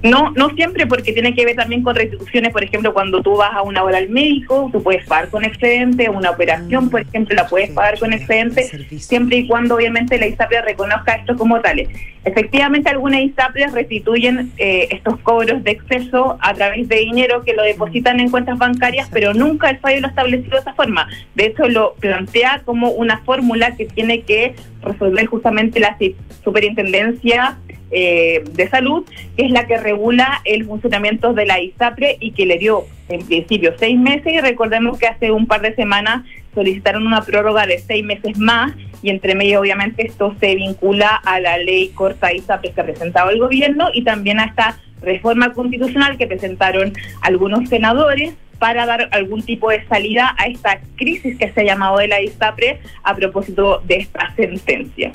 No, 0.02 0.30
no 0.30 0.48
siempre, 0.50 0.86
porque 0.86 1.12
tiene 1.12 1.34
que 1.34 1.44
ver 1.44 1.56
también 1.56 1.82
con 1.82 1.94
restituciones, 1.94 2.52
por 2.52 2.64
ejemplo, 2.64 2.94
cuando 2.94 3.20
tú 3.22 3.36
vas 3.36 3.50
a 3.52 3.62
una 3.62 3.82
hora 3.82 3.98
al 3.98 4.08
médico, 4.08 4.70
tú 4.72 4.82
puedes 4.82 5.04
pagar 5.06 5.28
con 5.28 5.44
excedente, 5.44 6.08
una 6.08 6.30
operación, 6.30 6.88
por 6.88 7.02
ejemplo, 7.02 7.36
la 7.36 7.46
puedes 7.46 7.70
pagar 7.70 7.98
con 7.98 8.12
excedente, 8.14 8.64
siempre 8.98 9.38
y 9.38 9.46
cuando 9.46 9.74
obviamente 9.74 10.18
la 10.18 10.26
ISAPRE 10.26 10.62
reconozca 10.62 11.16
esto 11.16 11.36
como 11.36 11.60
tales. 11.60 11.88
Efectivamente, 12.24 12.88
algunas 12.90 13.20
ISAPRES 13.20 13.72
restituyen 13.72 14.52
eh, 14.58 14.88
estos 14.90 15.18
cobros 15.20 15.62
de 15.64 15.70
exceso 15.70 16.38
a 16.40 16.54
través 16.54 16.88
de 16.88 16.96
dinero 16.96 17.42
que 17.42 17.54
lo 17.54 17.62
depositan 17.62 18.20
en 18.20 18.30
cuentas 18.30 18.58
bancarias, 18.58 19.08
pero 19.10 19.34
nunca 19.34 19.70
el 19.70 19.78
fallo 19.78 20.00
lo 20.00 20.06
ha 20.06 20.10
establecido 20.10 20.52
de 20.52 20.60
esa 20.60 20.74
forma. 20.74 21.08
De 21.34 21.46
hecho, 21.46 21.68
lo 21.68 21.94
plantea 21.94 22.62
como 22.64 22.90
una 22.90 23.18
fórmula 23.18 23.74
que 23.76 23.86
tiene 23.86 24.22
que 24.22 24.54
resolver 24.82 25.26
justamente 25.26 25.80
la 25.80 25.96
superintendencia 26.42 27.58
eh, 27.90 28.44
de 28.52 28.68
Salud, 28.68 29.04
que 29.36 29.46
es 29.46 29.50
la 29.50 29.66
que 29.66 29.76
regula 29.76 30.40
el 30.44 30.64
funcionamiento 30.64 31.32
de 31.32 31.46
la 31.46 31.60
ISAPRE 31.60 32.18
y 32.20 32.32
que 32.32 32.46
le 32.46 32.58
dio 32.58 32.84
en 33.08 33.26
principio 33.26 33.74
seis 33.78 33.98
meses. 33.98 34.32
Y 34.32 34.40
recordemos 34.40 34.98
que 34.98 35.08
hace 35.08 35.32
un 35.32 35.46
par 35.46 35.60
de 35.60 35.74
semanas 35.74 36.24
solicitaron 36.54 37.06
una 37.06 37.22
prórroga 37.22 37.66
de 37.66 37.78
seis 37.78 38.04
meses 38.04 38.38
más 38.38 38.72
y 39.02 39.10
entre 39.10 39.34
medio 39.34 39.60
obviamente 39.60 40.06
esto 40.06 40.34
se 40.38 40.54
vincula 40.54 41.20
a 41.24 41.40
la 41.40 41.58
ley 41.58 41.88
corta 41.88 42.32
ISAPRE 42.32 42.72
que 42.72 42.80
ha 42.80 42.84
presentado 42.84 43.30
el 43.30 43.38
gobierno 43.38 43.88
y 43.92 44.04
también 44.04 44.40
a 44.40 44.44
esta 44.44 44.78
reforma 45.00 45.52
constitucional 45.52 46.18
que 46.18 46.26
presentaron 46.26 46.92
algunos 47.22 47.68
senadores 47.68 48.34
para 48.60 48.86
dar 48.86 49.08
algún 49.10 49.42
tipo 49.42 49.70
de 49.70 49.84
salida 49.88 50.36
a 50.38 50.44
esta 50.46 50.78
crisis 50.96 51.36
que 51.36 51.50
se 51.52 51.62
ha 51.62 51.64
llamado 51.64 51.98
de 51.98 52.06
la 52.06 52.20
ISAPRE 52.22 52.80
a 53.02 53.16
propósito 53.16 53.82
de 53.86 53.96
esta 53.96 54.32
sentencia. 54.36 55.10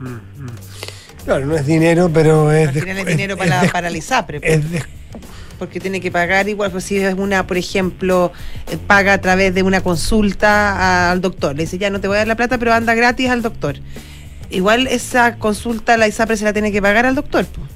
Mm, 0.00 0.06
mm. 0.06 0.50
Claro, 1.24 1.46
no 1.46 1.54
es 1.56 1.66
dinero, 1.66 2.10
pero 2.12 2.50
es... 2.50 2.68
Al 2.68 2.74
final 2.74 2.96
es 2.98 3.02
es- 3.04 3.06
dinero 3.16 3.34
es 3.34 3.38
para, 3.38 3.70
para 3.70 3.88
el 3.88 3.96
ISAPRE. 3.96 4.40
pues. 4.40 4.64
es 4.72 4.84
porque 5.58 5.80
tiene 5.80 6.00
que 6.02 6.10
pagar 6.10 6.48
igual, 6.50 6.70
pues 6.70 6.84
si 6.84 6.98
es 6.98 7.14
una, 7.14 7.46
por 7.46 7.56
ejemplo, 7.56 8.30
eh, 8.70 8.76
paga 8.76 9.14
a 9.14 9.20
través 9.22 9.54
de 9.54 9.62
una 9.62 9.80
consulta 9.80 11.10
al 11.10 11.20
doctor, 11.22 11.56
le 11.56 11.62
dice, 11.62 11.78
ya 11.78 11.88
no 11.88 11.98
te 12.00 12.08
voy 12.08 12.16
a 12.16 12.18
dar 12.18 12.28
la 12.28 12.34
plata, 12.36 12.58
pero 12.58 12.74
anda 12.74 12.94
gratis 12.94 13.30
al 13.30 13.40
doctor. 13.40 13.76
Igual 14.50 14.86
esa 14.86 15.36
consulta 15.36 15.96
la 15.96 16.08
ISAPRE 16.08 16.36
se 16.36 16.44
la 16.44 16.52
tiene 16.52 16.72
que 16.72 16.82
pagar 16.82 17.06
al 17.06 17.14
doctor. 17.14 17.46
pues. 17.46 17.66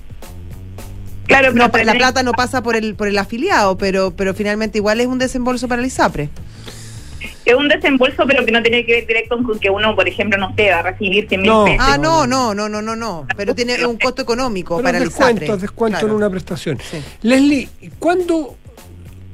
Claro, 1.31 1.53
No, 1.55 1.71
la 1.85 1.95
plata 1.95 2.23
no 2.23 2.33
pasa 2.33 2.63
por 2.63 2.77
el 2.77 2.95
por 2.97 3.07
el 3.09 3.17
afiliado, 3.17 3.79
pero 3.79 4.11
pero 4.17 4.35
finalmente 4.35 4.79
igual 4.79 5.01
es 5.01 5.07
un 5.07 5.19
desembolso 5.19 5.69
para 5.69 5.81
el 5.81 5.87
ISAPRE. 5.87 6.29
es 7.45 7.55
un 7.55 7.69
desembolso, 7.69 8.25
pero 8.27 8.45
que 8.45 8.53
no 8.53 8.63
tiene 8.63 8.85
que 8.85 8.93
ver 8.93 9.07
directo 9.07 9.37
con 9.43 9.59
que 9.59 9.71
uno, 9.71 9.95
por 9.97 10.07
ejemplo, 10.09 10.39
no 10.39 10.55
sé, 10.57 10.71
va 10.71 10.79
a 10.81 10.83
recibir 10.83 11.29
100 11.29 11.41
mil 11.43 11.51
No. 11.51 11.65
pesos. 11.65 11.79
Ah, 11.89 11.99
no, 11.99 12.27
no, 12.27 12.55
no, 12.55 12.69
no, 12.69 12.81
no, 12.83 12.95
no, 12.97 13.27
pero 13.37 13.55
tiene 13.55 13.85
un 13.87 13.97
costo 13.99 14.23
económico 14.23 14.77
pero 14.77 14.85
para 14.85 14.99
el 14.99 15.05
descuento, 15.05 15.45
ISAPRE. 15.45 15.61
descuento 15.63 15.99
en 15.99 16.05
Claro. 16.05 16.17
una 16.17 16.31
prestación. 16.31 16.79
Sí. 16.91 16.99
Leslie, 17.23 17.69
¿cuándo, 17.99 18.57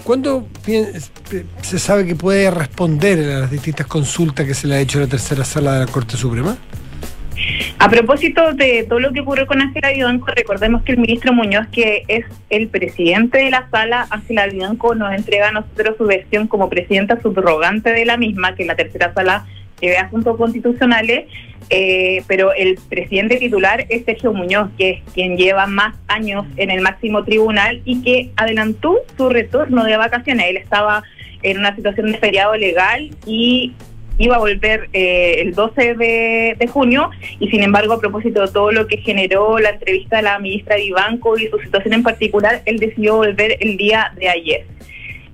cuándo 0.05 0.47
pien- 0.65 0.93
se 1.63 1.79
sabe 1.79 2.07
que 2.07 2.15
puede 2.15 2.51
responder 2.51 3.19
a 3.33 3.41
las 3.41 3.51
distintas 3.51 3.87
consultas 3.87 4.47
que 4.47 4.55
se 4.55 4.67
le 4.67 4.77
ha 4.77 4.81
hecho 4.81 4.99
a 4.99 5.03
la 5.03 5.09
tercera 5.09 5.45
sala 5.45 5.75
de 5.79 5.87
la 5.87 5.91
Corte 5.93 6.17
Suprema? 6.17 6.57
A 7.79 7.89
propósito 7.89 8.55
de 8.55 8.85
todo 8.89 9.01
lo 9.01 9.13
que 9.13 9.21
ocurrió 9.21 9.47
con 9.47 9.61
Ángela 9.61 9.91
Vivanco, 9.91 10.27
recordemos 10.35 10.83
que 10.83 10.93
el 10.93 10.99
ministro 10.99 11.33
Muñoz, 11.33 11.67
que 11.69 12.05
es 12.09 12.25
el 12.51 12.69
presidente 12.69 13.39
de 13.39 13.51
la 13.51 13.69
sala, 13.71 14.07
Ángela 14.11 14.47
Vivanco 14.47 14.95
nos 14.95 15.13
entrega 15.13 15.49
a 15.49 15.53
nosotros 15.53 15.97
su 15.99 16.05
versión 16.05 16.49
como 16.49 16.69
presidenta 16.69 17.21
subrogante 17.21 17.93
de 17.93 18.05
la 18.05 18.17
misma, 18.17 18.55
que 18.55 18.63
es 18.63 18.67
la 18.67 18.77
tercera 18.77 19.13
sala 19.13 19.45
que 19.81 19.89
ve 19.89 19.99
asuntos 19.99 20.37
constitucionales, 20.37 21.27
eh, 21.69 22.23
pero 22.27 22.53
el 22.55 22.79
presidente 22.89 23.37
titular 23.37 23.85
es 23.89 24.05
Sergio 24.05 24.33
Muñoz, 24.33 24.71
que 24.79 24.91
es 24.91 25.03
quien 25.13 25.37
lleva 25.37 25.67
más 25.67 25.95
años 26.09 26.47
en 26.57 26.71
el 26.71 26.81
máximo 26.81 27.25
tribunal 27.25 27.83
y 27.85 28.03
que 28.03 28.31
adelantó 28.37 29.01
su 29.17 29.29
retorno 29.29 29.85
de 29.85 29.97
vacaciones. 29.97 30.47
Él 30.49 30.57
estaba 30.57 31.03
en 31.43 31.59
una 31.59 31.75
situación 31.75 32.13
de 32.13 32.19
feriado 32.19 32.57
legal 32.57 33.11
y 33.27 33.73
iba 34.19 34.37
a 34.37 34.39
volver 34.39 34.89
eh, 34.93 35.37
el 35.41 35.55
12 35.55 35.95
de, 35.95 36.69
junio 36.73 37.11
y 37.39 37.49
sin 37.49 37.63
embargo 37.63 37.95
a 37.95 38.01
propósito 38.01 38.41
de 38.43 38.53
todo 38.53 38.73
lo 38.73 38.87
que 38.87 38.99
generó 38.99 39.59
la 39.59 39.71
entrevista 39.71 40.19
a 40.19 40.23
la 40.23 40.39
ministra 40.39 40.77
Vivanco 40.77 41.39
y 41.39 41.49
su 41.49 41.59
situación 41.59 41.95
en 41.95 42.03
particular, 42.03 42.63
él 42.65 42.79
decidió 42.79 43.17
volver 43.17 43.57
el 43.61 43.77
día 43.77 44.13
de 44.17 44.29
ayer. 44.29 44.67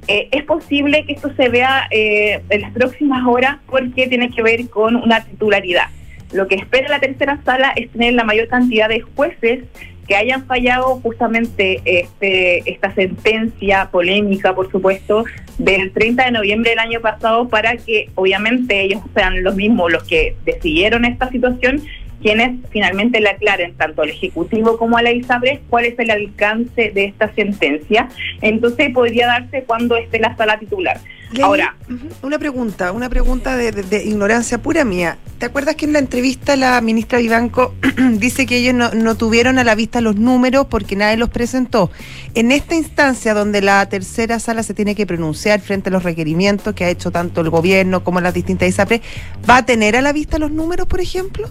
Eh, 0.08 0.28
es 0.32 0.42
posible 0.44 1.04
que 1.06 1.12
esto 1.12 1.32
se 1.36 1.48
vea 1.48 1.86
eh, 1.90 2.42
en 2.50 2.60
las 2.60 2.72
próximas 2.72 3.24
horas 3.26 3.58
porque 3.66 4.08
tiene 4.08 4.30
que 4.30 4.42
ver 4.42 4.68
con 4.68 4.96
una 4.96 5.24
titularidad. 5.24 5.86
Lo 6.32 6.48
que 6.48 6.56
espera 6.56 6.88
la 6.88 6.98
tercera 6.98 7.40
sala 7.44 7.72
es 7.76 7.90
tener 7.90 8.14
la 8.14 8.24
mayor 8.24 8.48
cantidad 8.48 8.88
de 8.88 9.00
jueces 9.00 9.64
que 10.06 10.16
hayan 10.16 10.44
fallado 10.46 11.00
justamente 11.00 11.80
este, 11.84 12.68
esta 12.70 12.92
sentencia 12.94 13.88
polémica, 13.90 14.54
por 14.54 14.70
supuesto, 14.70 15.24
del 15.58 15.92
30 15.92 16.24
de 16.24 16.30
noviembre 16.32 16.70
del 16.70 16.80
año 16.80 17.00
pasado 17.00 17.48
para 17.48 17.76
que 17.76 18.10
obviamente 18.14 18.82
ellos 18.82 19.00
sean 19.14 19.42
los 19.42 19.54
mismos 19.54 19.92
los 19.92 20.04
que 20.04 20.36
decidieron 20.44 21.04
esta 21.04 21.28
situación, 21.30 21.82
quienes 22.22 22.60
finalmente 22.70 23.20
le 23.20 23.28
aclaren 23.30 23.74
tanto 23.74 24.02
al 24.02 24.10
Ejecutivo 24.10 24.78
como 24.78 24.96
a 24.96 25.02
la 25.02 25.12
ISAPRES 25.12 25.60
cuál 25.68 25.84
es 25.86 25.98
el 25.98 26.10
alcance 26.10 26.90
de 26.94 27.04
esta 27.04 27.32
sentencia. 27.34 28.08
Entonces 28.40 28.90
podría 28.94 29.26
darse 29.26 29.64
cuando 29.64 29.96
esté 29.96 30.18
la 30.20 30.36
sala 30.36 30.58
titular. 30.58 31.00
Ahora, 31.42 31.76
una 32.20 32.38
pregunta, 32.38 32.92
una 32.92 33.08
pregunta 33.08 33.56
de, 33.56 33.72
de- 33.72 33.82
de 33.82 34.04
ignorancia 34.04 34.58
pura 34.58 34.84
mía. 34.84 35.16
¿Te 35.38 35.46
acuerdas 35.46 35.76
que 35.76 35.86
en 35.86 35.94
la 35.94 35.98
entrevista 35.98 36.56
la 36.56 36.78
ministra 36.82 37.18
Vivanco 37.18 37.74
dice 38.18 38.44
que 38.44 38.58
ellos 38.58 38.74
no, 38.74 38.90
no 38.92 39.14
tuvieron 39.16 39.58
a 39.58 39.64
la 39.64 39.74
vista 39.74 40.02
los 40.02 40.16
números 40.16 40.66
porque 40.68 40.94
nadie 40.94 41.16
los 41.16 41.30
presentó? 41.30 41.90
En 42.34 42.52
esta 42.52 42.74
instancia 42.74 43.32
donde 43.32 43.62
la 43.62 43.88
tercera 43.88 44.38
sala 44.40 44.62
se 44.62 44.74
tiene 44.74 44.94
que 44.94 45.06
pronunciar 45.06 45.60
frente 45.60 45.88
a 45.88 45.92
los 45.92 46.02
requerimientos 46.02 46.74
que 46.74 46.84
ha 46.84 46.90
hecho 46.90 47.10
tanto 47.10 47.40
el 47.40 47.48
gobierno 47.48 48.04
como 48.04 48.20
las 48.20 48.34
distintas 48.34 48.68
ISAPRE, 48.68 49.00
¿va 49.48 49.56
a 49.56 49.64
tener 49.66 49.96
a 49.96 50.02
la 50.02 50.12
vista 50.12 50.38
los 50.38 50.50
números, 50.50 50.86
por 50.86 51.00
ejemplo? 51.00 51.48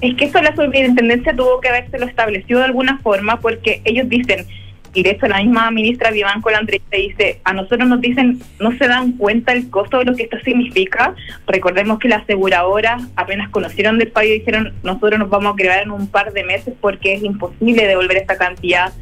Es 0.00 0.14
que 0.14 0.26
eso 0.26 0.40
la 0.40 0.54
superintendencia 0.54 1.34
tuvo 1.34 1.60
que 1.60 1.68
haberse 1.68 1.98
lo 1.98 2.06
establecido 2.06 2.60
de 2.60 2.66
alguna 2.66 2.98
forma 2.98 3.40
porque 3.40 3.82
ellos 3.84 4.08
dicen, 4.08 4.46
y 4.94 5.02
de 5.02 5.10
hecho 5.10 5.26
la 5.26 5.38
misma 5.38 5.70
ministra 5.70 6.10
Vivanco 6.10 6.50
la 6.50 6.58
entrevista 6.58 6.96
dice, 6.96 7.40
a 7.44 7.52
nosotros 7.52 7.88
nos 7.88 8.00
dicen, 8.00 8.40
no 8.60 8.76
se 8.78 8.86
dan 8.86 9.12
cuenta 9.12 9.52
el 9.52 9.68
costo 9.70 9.98
de 9.98 10.04
lo 10.04 10.14
que 10.14 10.24
esto 10.24 10.38
significa. 10.44 11.14
Recordemos 11.46 11.98
que 11.98 12.08
las 12.08 12.22
aseguradoras 12.22 13.02
apenas 13.16 13.50
conocieron 13.50 13.98
del 13.98 14.12
fallo 14.12 14.30
y 14.30 14.38
dijeron, 14.38 14.72
nosotros 14.82 15.18
nos 15.18 15.30
vamos 15.30 15.52
a 15.52 15.56
crear 15.56 15.82
en 15.82 15.90
un 15.90 16.06
par 16.06 16.32
de 16.32 16.44
meses 16.44 16.74
porque 16.80 17.14
es 17.14 17.22
imposible 17.22 17.86
devolver 17.86 18.18
esta 18.18 18.38
cantidad 18.38 18.92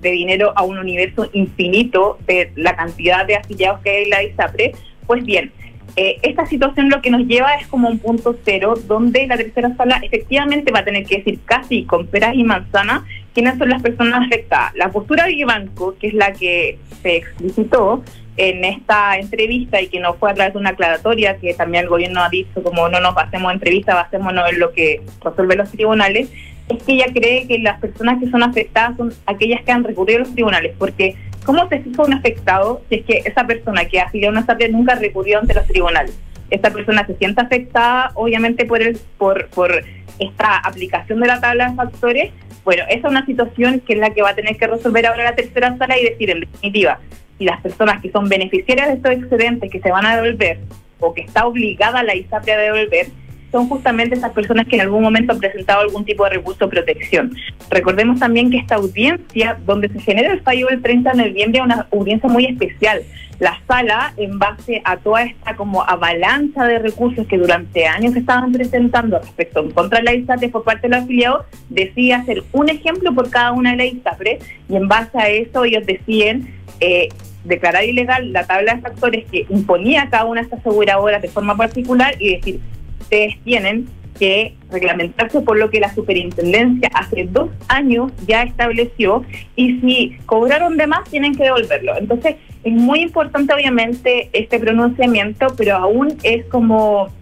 de 0.00 0.10
dinero 0.10 0.52
a 0.56 0.62
un 0.62 0.78
universo 0.78 1.28
infinito 1.32 2.18
de 2.26 2.52
la 2.56 2.76
cantidad 2.76 3.26
de 3.26 3.36
afiliados 3.36 3.80
que 3.80 3.90
hay 3.90 4.04
en 4.04 4.10
la 4.10 4.22
ISAPRE. 4.22 4.72
Pues 5.06 5.24
bien, 5.24 5.52
eh, 5.96 6.18
esta 6.22 6.44
situación 6.44 6.90
lo 6.90 7.00
que 7.00 7.10
nos 7.10 7.26
lleva 7.26 7.54
es 7.54 7.66
como 7.68 7.88
un 7.88 7.98
punto 7.98 8.36
cero, 8.44 8.74
donde 8.86 9.26
la 9.26 9.38
tercera 9.38 9.74
sala 9.76 9.98
efectivamente 10.02 10.70
va 10.70 10.80
a 10.80 10.84
tener 10.84 11.06
que 11.06 11.18
decir 11.18 11.40
casi 11.46 11.84
con 11.84 12.06
peras 12.06 12.34
y 12.34 12.44
manzanas 12.44 13.02
quiénes 13.32 13.56
son 13.56 13.70
las 13.70 13.80
personas 13.80 14.26
afectadas. 14.26 14.74
La 14.74 14.90
postura 14.90 15.24
de 15.24 15.42
Banco, 15.46 15.96
que 15.98 16.08
es 16.08 16.14
la 16.14 16.32
que 16.32 16.78
se 17.02 17.16
explicitó 17.16 18.04
en 18.36 18.64
esta 18.64 19.16
entrevista 19.16 19.80
y 19.80 19.88
que 19.88 19.98
no 19.98 20.12
fue 20.14 20.30
a 20.30 20.34
través 20.34 20.52
de 20.52 20.58
una 20.58 20.70
aclaratoria, 20.70 21.38
que 21.38 21.54
también 21.54 21.84
el 21.84 21.90
gobierno 21.90 22.22
ha 22.22 22.28
dicho 22.28 22.62
como 22.62 22.88
no 22.90 23.00
nos 23.00 23.14
basemos 23.14 23.50
en 23.50 23.56
entrevistas, 23.56 23.94
basémonos 23.94 24.50
en 24.50 24.58
lo 24.58 24.72
que 24.72 25.00
resuelven 25.24 25.58
los 25.58 25.70
tribunales, 25.70 26.30
es 26.68 26.82
que 26.82 26.92
ella 26.94 27.06
cree 27.12 27.46
que 27.46 27.58
las 27.58 27.80
personas 27.80 28.18
que 28.18 28.30
son 28.30 28.42
afectadas 28.42 28.96
son 28.96 29.12
aquellas 29.26 29.62
que 29.62 29.72
han 29.72 29.84
recurrido 29.84 30.18
a 30.18 30.20
los 30.20 30.34
tribunales, 30.34 30.74
porque 30.78 31.14
¿cómo 31.44 31.68
se 31.68 31.80
fija 31.80 32.02
un 32.02 32.14
afectado 32.14 32.82
si 32.88 32.96
es 32.96 33.04
que 33.04 33.22
esa 33.24 33.46
persona 33.46 33.84
que 33.84 34.00
afilió 34.00 34.28
a 34.28 34.32
una 34.32 34.44
SAPRE 34.44 34.70
nunca 34.70 34.96
recurrió 34.96 35.38
ante 35.38 35.54
los 35.54 35.66
tribunales? 35.66 36.18
Esta 36.50 36.70
persona 36.70 37.06
se 37.06 37.16
siente 37.16 37.40
afectada, 37.40 38.12
obviamente, 38.14 38.66
por, 38.66 38.82
el, 38.82 38.98
por, 39.18 39.48
por 39.48 39.84
esta 40.18 40.58
aplicación 40.58 41.20
de 41.20 41.26
la 41.26 41.40
tabla 41.40 41.70
de 41.70 41.76
factores. 41.76 42.32
Bueno, 42.64 42.84
esa 42.88 43.06
es 43.06 43.10
una 43.10 43.26
situación 43.26 43.80
que 43.80 43.94
es 43.94 43.98
la 43.98 44.10
que 44.10 44.22
va 44.22 44.30
a 44.30 44.34
tener 44.34 44.56
que 44.56 44.66
resolver 44.66 45.06
ahora 45.06 45.24
la 45.24 45.34
tercera 45.34 45.76
sala 45.76 45.98
y 45.98 46.04
decir, 46.04 46.30
en 46.30 46.40
definitiva, 46.40 47.00
si 47.38 47.44
las 47.44 47.60
personas 47.60 48.00
que 48.00 48.10
son 48.10 48.28
beneficiarias 48.28 48.88
de 48.88 48.94
estos 48.94 49.12
excedentes 49.12 49.70
que 49.70 49.80
se 49.80 49.90
van 49.90 50.06
a 50.06 50.16
devolver 50.16 50.58
o 50.98 51.12
que 51.12 51.22
está 51.22 51.46
obligada 51.46 52.02
la 52.02 52.14
ISAPRE 52.14 52.52
a 52.52 52.58
devolver, 52.58 53.06
son 53.50 53.68
justamente 53.68 54.16
esas 54.16 54.32
personas 54.32 54.66
que 54.66 54.76
en 54.76 54.82
algún 54.82 55.02
momento 55.02 55.32
han 55.32 55.38
presentado 55.38 55.80
algún 55.80 56.04
tipo 56.04 56.24
de 56.24 56.30
recurso 56.30 56.66
de 56.66 56.70
protección. 56.70 57.32
Recordemos 57.70 58.18
también 58.18 58.50
que 58.50 58.58
esta 58.58 58.76
audiencia, 58.76 59.58
donde 59.66 59.88
se 59.88 60.00
genera 60.00 60.32
el 60.32 60.40
fallo 60.40 60.66
del 60.68 60.82
30 60.82 61.12
de 61.12 61.28
noviembre, 61.28 61.58
es 61.58 61.64
una 61.64 61.86
audiencia 61.92 62.28
muy 62.28 62.46
especial. 62.46 63.02
La 63.38 63.58
sala, 63.68 64.14
en 64.16 64.38
base 64.38 64.80
a 64.84 64.96
toda 64.96 65.24
esta 65.24 65.56
como 65.56 65.82
avalancha 65.82 66.64
de 66.64 66.78
recursos 66.78 67.26
que 67.26 67.36
durante 67.36 67.86
años 67.86 68.16
estaban 68.16 68.50
presentando 68.50 69.18
respecto 69.18 69.60
en 69.60 69.72
contra 69.72 69.98
de 69.98 70.04
la 70.04 70.14
ISAPRE 70.14 70.48
por 70.48 70.64
parte 70.64 70.88
de 70.88 70.96
los 70.96 71.04
afiliados, 71.04 71.44
decide 71.68 72.14
hacer 72.14 72.44
un 72.52 72.70
ejemplo 72.70 73.14
por 73.14 73.28
cada 73.28 73.52
una 73.52 73.72
de 73.72 73.76
las 73.76 73.86
ISAPRE 73.86 74.38
y 74.70 74.76
en 74.76 74.88
base 74.88 75.18
a 75.18 75.28
eso 75.28 75.64
ellos 75.64 75.84
deciden 75.84 76.54
eh, 76.80 77.08
declarar 77.44 77.84
ilegal 77.84 78.32
la 78.32 78.46
tabla 78.46 78.74
de 78.74 78.80
factores 78.80 79.26
que 79.30 79.46
imponía 79.50 80.08
cada 80.10 80.24
una 80.24 80.40
de 80.40 80.46
estas 80.46 80.60
aseguradoras 80.60 81.20
de 81.20 81.28
forma 81.28 81.56
particular 81.56 82.14
y 82.18 82.36
decir, 82.36 82.60
ustedes 83.00 83.34
tienen 83.44 83.88
que 84.18 84.54
reglamentarse 84.70 85.40
por 85.40 85.58
lo 85.58 85.70
que 85.70 85.80
la 85.80 85.94
superintendencia 85.94 86.90
hace 86.94 87.28
dos 87.30 87.50
años 87.68 88.12
ya 88.26 88.42
estableció 88.42 89.24
y 89.54 89.80
si 89.80 90.16
cobraron 90.26 90.76
de 90.76 90.86
más 90.86 91.08
tienen 91.08 91.34
que 91.34 91.44
devolverlo. 91.44 91.96
Entonces 91.98 92.36
es 92.64 92.72
muy 92.72 93.00
importante 93.00 93.52
obviamente 93.54 94.30
este 94.32 94.58
pronunciamiento, 94.58 95.48
pero 95.56 95.76
aún 95.76 96.16
es 96.22 96.44
como 96.46 97.12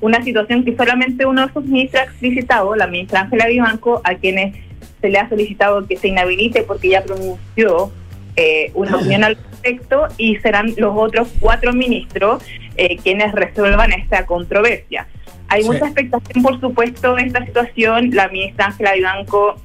una 0.00 0.22
situación 0.22 0.64
que 0.64 0.76
solamente 0.76 1.24
uno 1.24 1.46
de 1.46 1.52
sus 1.52 1.64
ministros 1.64 2.02
ha 2.02 2.04
explicitado, 2.04 2.76
la 2.76 2.86
ministra 2.86 3.22
Ángela 3.22 3.46
Vivanco, 3.46 4.02
a 4.04 4.14
quienes 4.16 4.54
se 5.00 5.08
le 5.08 5.18
ha 5.18 5.28
solicitado 5.28 5.86
que 5.86 5.96
se 5.96 6.08
inhabilite 6.08 6.62
porque 6.62 6.90
ya 6.90 7.02
pronunció 7.02 7.90
eh, 8.36 8.70
una 8.74 8.96
opinión 8.96 9.24
al 9.24 9.36
respecto 9.36 10.08
y 10.18 10.36
serán 10.36 10.72
los 10.76 10.92
otros 10.96 11.28
cuatro 11.40 11.72
ministros 11.72 12.42
eh, 12.76 12.96
quienes 12.96 13.32
resuelvan 13.32 13.92
esta 13.92 14.26
controversia. 14.26 15.06
Hay 15.48 15.62
Sí. 15.62 15.68
mucha 15.68 15.84
expectación, 15.86 16.42
por 16.42 16.60
supuesto, 16.60 17.16
en 17.18 17.26
esta 17.26 17.44
situación. 17.44 18.10
La 18.12 18.28
ministra 18.28 18.66
Ángela 18.66 18.94
Vivanco 18.94 19.56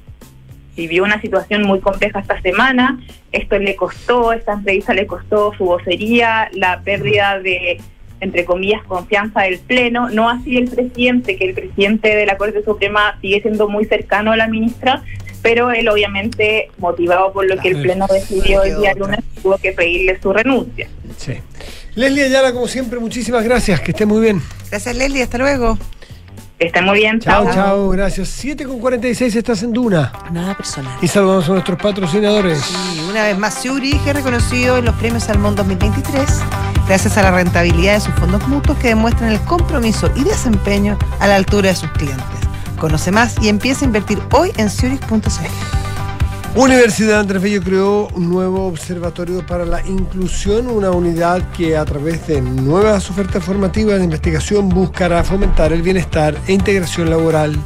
vivió 0.76 1.02
una 1.04 1.20
situación 1.20 1.62
muy 1.62 1.80
compleja 1.80 2.20
esta 2.20 2.40
semana. 2.42 3.00
Esto 3.32 3.58
le 3.58 3.74
costó, 3.76 4.32
esta 4.32 4.52
entrevista 4.52 4.94
le 4.94 5.06
costó 5.06 5.52
su 5.54 5.64
vocería, 5.64 6.48
la 6.52 6.80
pérdida 6.82 7.40
de, 7.40 7.80
entre 8.20 8.44
comillas, 8.44 8.82
confianza 8.84 9.42
del 9.42 9.58
Pleno. 9.58 10.10
No 10.10 10.28
así 10.28 10.56
el 10.58 10.68
presidente, 10.70 11.36
que 11.36 11.46
el 11.46 11.54
presidente 11.54 12.14
de 12.14 12.26
la 12.26 12.36
Corte 12.36 12.62
Suprema 12.62 13.18
sigue 13.20 13.40
siendo 13.42 13.68
muy 13.68 13.84
cercano 13.86 14.32
a 14.32 14.36
la 14.36 14.46
ministra, 14.46 15.02
pero 15.42 15.70
él 15.70 15.88
obviamente, 15.88 16.70
motivado 16.78 17.32
por 17.32 17.46
lo 17.46 17.56
que 17.58 17.68
el 17.68 17.82
Pleno 17.82 18.06
decidió 18.06 18.62
el 18.62 18.78
día 18.78 18.94
lunes, 18.94 19.20
tuvo 19.42 19.58
que 19.58 19.72
pedirle 19.72 20.20
su 20.20 20.32
renuncia. 20.32 20.88
Sí. 21.16 21.34
Leslie 21.94 22.24
Ayala, 22.24 22.52
como 22.52 22.68
siempre, 22.68 22.98
muchísimas 22.98 23.44
gracias. 23.44 23.80
Que 23.80 23.90
esté 23.90 24.06
muy 24.06 24.20
bien. 24.20 24.42
Gracias, 24.70 24.94
Leslie. 24.94 25.22
Hasta 25.22 25.38
luego. 25.38 25.78
Que 26.58 26.66
esté 26.66 26.82
muy 26.82 26.98
bien. 26.98 27.18
Chao, 27.20 27.44
chao. 27.44 27.54
chao, 27.54 27.88
gracias. 27.88 28.28
7 28.28 28.64
con 28.64 28.78
46 28.78 29.34
estás 29.34 29.62
en 29.62 29.72
Duna. 29.72 30.12
Nada 30.30 30.56
personal. 30.56 30.96
Y 31.00 31.08
saludamos 31.08 31.48
a 31.48 31.52
nuestros 31.52 31.80
patrocinadores. 31.80 32.62
Y 32.94 33.10
una 33.10 33.24
vez 33.24 33.38
más, 33.38 33.62
Zurich 33.62 34.06
es 34.06 34.14
reconocido 34.14 34.76
en 34.76 34.84
los 34.84 34.94
premios 34.96 35.24
Salmón 35.24 35.56
2023 35.56 36.28
gracias 36.90 37.16
a 37.18 37.22
la 37.22 37.30
rentabilidad 37.30 37.94
de 37.94 38.00
sus 38.00 38.12
fondos 38.14 38.46
mutuos 38.48 38.76
que 38.78 38.88
demuestran 38.88 39.30
el 39.30 39.40
compromiso 39.42 40.10
y 40.16 40.24
desempeño 40.24 40.98
a 41.20 41.28
la 41.28 41.36
altura 41.36 41.68
de 41.68 41.76
sus 41.76 41.88
clientes. 41.92 42.49
Conoce 42.80 43.12
más 43.12 43.36
y 43.40 43.48
empieza 43.48 43.84
a 43.84 43.86
invertir 43.86 44.18
hoy 44.32 44.50
en 44.56 44.70
Zurich.cl. 44.70 45.20
Universidad 46.56 47.20
Andrés 47.20 47.42
Bello 47.42 47.62
creó 47.62 48.08
un 48.08 48.28
nuevo 48.28 48.66
observatorio 48.66 49.46
para 49.46 49.64
la 49.64 49.86
inclusión, 49.86 50.66
una 50.66 50.90
unidad 50.90 51.48
que 51.52 51.76
a 51.76 51.84
través 51.84 52.26
de 52.26 52.40
nuevas 52.40 53.08
ofertas 53.08 53.44
formativas 53.44 53.98
de 53.98 54.04
investigación 54.04 54.68
buscará 54.68 55.22
fomentar 55.22 55.72
el 55.72 55.82
bienestar 55.82 56.36
e 56.48 56.54
integración 56.54 57.08
laboral 57.08 57.56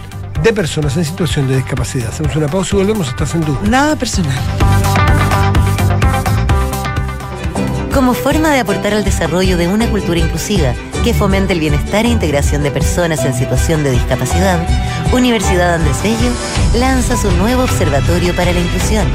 de 0.42 0.52
personas 0.52 0.96
en 0.98 1.04
situación 1.06 1.48
de 1.48 1.56
discapacidad. 1.56 2.08
Hacemos 2.08 2.36
una 2.36 2.48
pausa 2.48 2.76
y 2.76 2.78
volvemos. 2.80 3.08
Estás 3.08 3.34
en 3.34 3.42
duda. 3.42 3.60
Nada 3.62 3.96
personal. 3.96 4.36
Como 7.94 8.12
forma 8.12 8.50
de 8.50 8.58
aportar 8.58 8.92
al 8.92 9.04
desarrollo 9.04 9.56
de 9.56 9.68
una 9.68 9.88
cultura 9.88 10.18
inclusiva 10.18 10.74
que 11.04 11.14
fomente 11.14 11.52
el 11.52 11.60
bienestar 11.60 12.04
e 12.04 12.08
integración 12.08 12.64
de 12.64 12.72
personas 12.72 13.24
en 13.24 13.32
situación 13.32 13.84
de 13.84 13.92
discapacidad, 13.92 14.58
Universidad 15.12 15.74
Andrés 15.74 16.02
Bello 16.02 16.32
lanza 16.74 17.16
su 17.16 17.30
nuevo 17.30 17.62
Observatorio 17.62 18.34
para 18.34 18.52
la 18.52 18.58
Inclusión. 18.58 19.06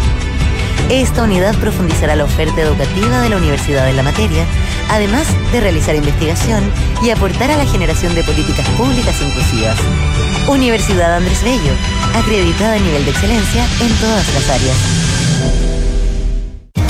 Esta 0.89 1.23
unidad 1.23 1.55
profundizará 1.57 2.15
la 2.15 2.23
oferta 2.23 2.61
educativa 2.61 3.19
de 3.19 3.27
la 3.27 3.35
universidad 3.35 3.89
en 3.89 3.97
la 3.97 4.03
materia, 4.03 4.45
además 4.89 5.27
de 5.51 5.59
realizar 5.59 5.95
investigación 5.95 6.63
y 7.03 7.09
aportar 7.09 7.51
a 7.51 7.57
la 7.57 7.65
generación 7.65 8.15
de 8.15 8.23
políticas 8.23 8.67
públicas 8.69 9.21
inclusivas. 9.21 9.77
Universidad 10.47 11.17
Andrés 11.17 11.43
Bello, 11.43 11.73
acreditada 12.15 12.75
a 12.75 12.79
nivel 12.79 13.03
de 13.03 13.11
excelencia 13.11 13.65
en 13.81 13.93
todas 13.99 14.33
las 14.33 14.49
áreas. 14.49 15.08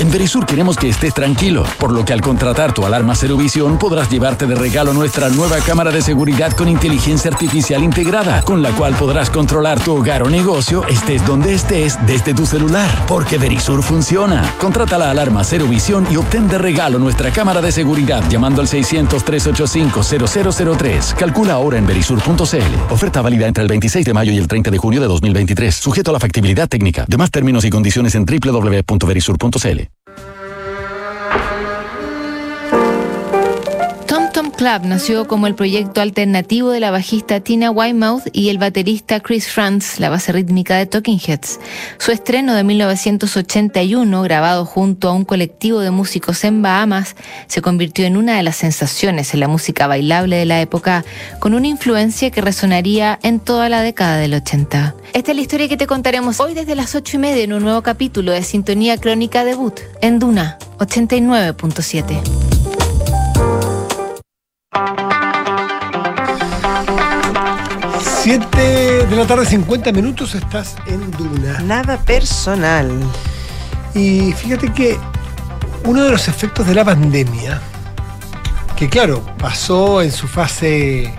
En 0.00 0.12
Verisur 0.12 0.46
queremos 0.46 0.76
que 0.76 0.88
estés 0.88 1.12
tranquilo, 1.12 1.64
por 1.76 1.90
lo 1.90 2.04
que 2.04 2.12
al 2.12 2.20
contratar 2.20 2.72
tu 2.72 2.86
alarma 2.86 3.16
Cero 3.16 3.36
Visión 3.36 3.80
podrás 3.80 4.08
llevarte 4.08 4.46
de 4.46 4.54
regalo 4.54 4.92
nuestra 4.92 5.28
nueva 5.28 5.58
cámara 5.58 5.90
de 5.90 6.02
seguridad 6.02 6.52
con 6.52 6.68
inteligencia 6.68 7.32
artificial 7.32 7.82
integrada, 7.82 8.42
con 8.42 8.62
la 8.62 8.70
cual 8.70 8.94
podrás 8.94 9.28
controlar 9.28 9.80
tu 9.80 9.96
hogar 9.96 10.22
o 10.22 10.30
negocio 10.30 10.86
estés 10.86 11.26
donde 11.26 11.54
estés 11.54 11.98
desde 12.06 12.32
tu 12.32 12.46
celular, 12.46 12.88
porque 13.08 13.38
Verisur 13.38 13.82
funciona. 13.82 14.54
Contrata 14.60 14.98
la 14.98 15.10
alarma 15.10 15.42
Cero 15.42 15.66
Visión 15.66 16.06
y 16.12 16.16
obtén 16.16 16.46
de 16.46 16.58
regalo 16.58 17.00
nuestra 17.00 17.32
cámara 17.32 17.60
de 17.60 17.72
seguridad 17.72 18.22
llamando 18.30 18.60
al 18.60 18.68
600-385-0003. 18.68 21.14
Calcula 21.14 21.54
ahora 21.54 21.76
en 21.76 21.88
verisur.cl. 21.88 22.92
Oferta 22.92 23.20
válida 23.20 23.48
entre 23.48 23.62
el 23.62 23.68
26 23.68 24.06
de 24.06 24.14
mayo 24.14 24.30
y 24.30 24.38
el 24.38 24.46
30 24.46 24.70
de 24.70 24.78
junio 24.78 25.00
de 25.00 25.08
2023, 25.08 25.74
sujeto 25.74 26.10
a 26.10 26.12
la 26.12 26.20
factibilidad 26.20 26.68
técnica. 26.68 27.04
Demás 27.08 27.32
términos 27.32 27.64
y 27.64 27.70
condiciones 27.70 28.14
en 28.14 28.24
www.verisur.cl. 28.24 29.87
Club 34.58 34.86
nació 34.86 35.28
como 35.28 35.46
el 35.46 35.54
proyecto 35.54 36.00
alternativo 36.00 36.70
de 36.70 36.80
la 36.80 36.90
bajista 36.90 37.38
Tina 37.38 37.70
Weymouth 37.70 38.24
y 38.32 38.48
el 38.48 38.58
baterista 38.58 39.20
Chris 39.20 39.46
Franz, 39.46 40.00
la 40.00 40.10
base 40.10 40.32
rítmica 40.32 40.76
de 40.76 40.84
Talking 40.84 41.20
Heads. 41.24 41.60
Su 41.98 42.10
estreno 42.10 42.54
de 42.54 42.64
1981, 42.64 44.20
grabado 44.22 44.64
junto 44.64 45.10
a 45.10 45.12
un 45.12 45.24
colectivo 45.24 45.78
de 45.78 45.92
músicos 45.92 46.42
en 46.42 46.60
Bahamas, 46.60 47.14
se 47.46 47.62
convirtió 47.62 48.04
en 48.04 48.16
una 48.16 48.36
de 48.36 48.42
las 48.42 48.56
sensaciones 48.56 49.32
en 49.32 49.38
la 49.38 49.46
música 49.46 49.86
bailable 49.86 50.34
de 50.34 50.46
la 50.46 50.60
época, 50.60 51.04
con 51.38 51.54
una 51.54 51.68
influencia 51.68 52.32
que 52.32 52.40
resonaría 52.40 53.20
en 53.22 53.38
toda 53.38 53.68
la 53.68 53.80
década 53.80 54.16
del 54.16 54.34
80. 54.34 54.96
Esta 55.12 55.30
es 55.30 55.36
la 55.36 55.42
historia 55.42 55.68
que 55.68 55.76
te 55.76 55.86
contaremos 55.86 56.40
hoy 56.40 56.54
desde 56.54 56.74
las 56.74 56.96
8 56.96 57.16
y 57.16 57.20
media 57.20 57.44
en 57.44 57.52
un 57.52 57.62
nuevo 57.62 57.82
capítulo 57.82 58.32
de 58.32 58.42
Sintonía 58.42 58.98
Crónica 58.98 59.44
Debut 59.44 59.78
en 60.00 60.18
Duna 60.18 60.58
89.7. 60.78 62.57
7 68.22 69.06
de 69.06 69.16
la 69.16 69.26
tarde, 69.26 69.46
50 69.46 69.90
minutos, 69.92 70.34
estás 70.34 70.76
en 70.86 71.10
Duna. 71.12 71.60
Nada 71.60 71.96
personal. 71.96 72.90
Y 73.94 74.32
fíjate 74.32 74.70
que 74.72 74.98
uno 75.84 76.04
de 76.04 76.10
los 76.10 76.28
efectos 76.28 76.66
de 76.66 76.74
la 76.74 76.84
pandemia, 76.84 77.60
que 78.76 78.88
claro, 78.88 79.24
pasó 79.38 80.02
en 80.02 80.12
su 80.12 80.28
fase 80.28 81.10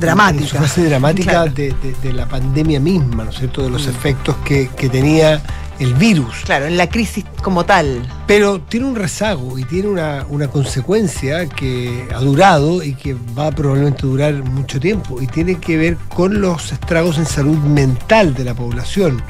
dramática, 0.00 0.42
en 0.42 0.48
su 0.48 0.56
fase 0.56 0.88
dramática 0.88 1.30
claro. 1.30 1.52
de, 1.52 1.74
de, 1.82 1.94
de, 2.02 2.12
la 2.12 2.26
pandemia 2.26 2.80
misma, 2.80 3.24
¿no 3.24 3.30
es 3.30 3.36
cierto? 3.36 3.62
De 3.62 3.70
los 3.70 3.86
mm. 3.86 3.90
efectos 3.90 4.36
que, 4.44 4.68
que 4.76 4.88
tenía 4.88 5.40
el 5.78 5.94
virus. 5.94 6.34
Claro, 6.44 6.66
en 6.66 6.76
la 6.76 6.88
crisis 6.88 7.24
como 7.42 7.64
tal. 7.64 8.06
Pero 8.26 8.60
tiene 8.60 8.86
un 8.86 8.96
rezago 8.96 9.58
y 9.58 9.64
tiene 9.64 9.88
una, 9.88 10.26
una, 10.28 10.48
consecuencia 10.48 11.46
que 11.48 12.08
ha 12.14 12.20
durado 12.20 12.82
y 12.82 12.94
que 12.94 13.16
va 13.36 13.48
a 13.48 13.52
probablemente 13.52 14.06
durar 14.06 14.34
mucho 14.34 14.80
tiempo 14.80 15.20
y 15.20 15.26
tiene 15.26 15.56
que 15.56 15.76
ver 15.76 15.96
con 16.08 16.40
los 16.40 16.72
estragos 16.72 17.18
en 17.18 17.26
salud 17.26 17.58
mental 17.58 18.34
de 18.34 18.44
la 18.44 18.54
población. 18.54 19.22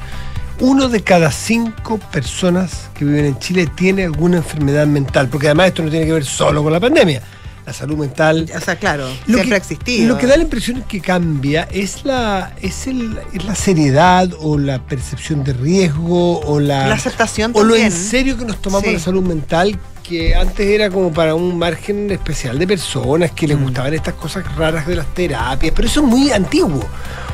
Uno 0.60 0.88
de 0.88 1.02
cada 1.02 1.32
cinco 1.32 1.98
personas 2.12 2.88
que 2.94 3.04
viven 3.04 3.24
en 3.24 3.38
Chile 3.38 3.66
tiene 3.74 4.04
alguna 4.04 4.36
enfermedad 4.36 4.86
mental, 4.86 5.28
porque 5.28 5.48
además 5.48 5.68
esto 5.68 5.82
no 5.82 5.90
tiene 5.90 6.06
que 6.06 6.12
ver 6.12 6.24
solo 6.24 6.62
con 6.62 6.72
la 6.72 6.78
pandemia 6.78 7.22
la 7.66 7.72
salud 7.72 7.96
mental. 7.96 8.50
O 8.54 8.60
sea, 8.60 8.76
claro, 8.76 9.06
lo 9.08 9.14
siempre 9.38 9.48
que, 9.48 9.54
ha 9.54 9.56
existido. 9.56 10.08
Lo 10.08 10.18
que 10.18 10.26
da 10.26 10.36
la 10.36 10.42
impresión 10.42 10.78
es 10.78 10.84
que 10.84 11.00
cambia 11.00 11.66
es 11.70 12.04
la, 12.04 12.54
es, 12.60 12.86
el, 12.86 13.18
es 13.32 13.44
la 13.44 13.54
seriedad 13.54 14.28
o 14.40 14.58
la 14.58 14.80
percepción 14.80 15.44
de 15.44 15.52
riesgo 15.54 16.40
o 16.40 16.60
la, 16.60 16.88
la 16.88 16.94
aceptación 16.94 17.52
o 17.54 17.60
también. 17.60 17.80
lo 17.80 17.86
en 17.86 17.92
serio 17.92 18.36
que 18.36 18.44
nos 18.44 18.60
tomamos 18.60 18.86
Sí. 18.86 18.92
la 18.92 18.98
salud 19.00 19.22
mental 19.22 19.78
que 20.02 20.34
antes 20.34 20.66
era 20.66 20.90
como 20.90 21.10
para 21.12 21.34
un 21.34 21.56
margen 21.58 22.10
especial 22.10 22.58
de 22.58 22.66
personas 22.66 23.30
que 23.30 23.48
les 23.48 23.58
gustaban 23.58 23.94
estas 23.94 24.12
cosas 24.14 24.44
raras 24.56 24.86
de 24.86 24.96
las 24.96 25.06
terapias, 25.14 25.72
pero 25.74 25.88
eso 25.88 26.00
es 26.00 26.06
muy 26.06 26.30
antiguo. 26.30 26.84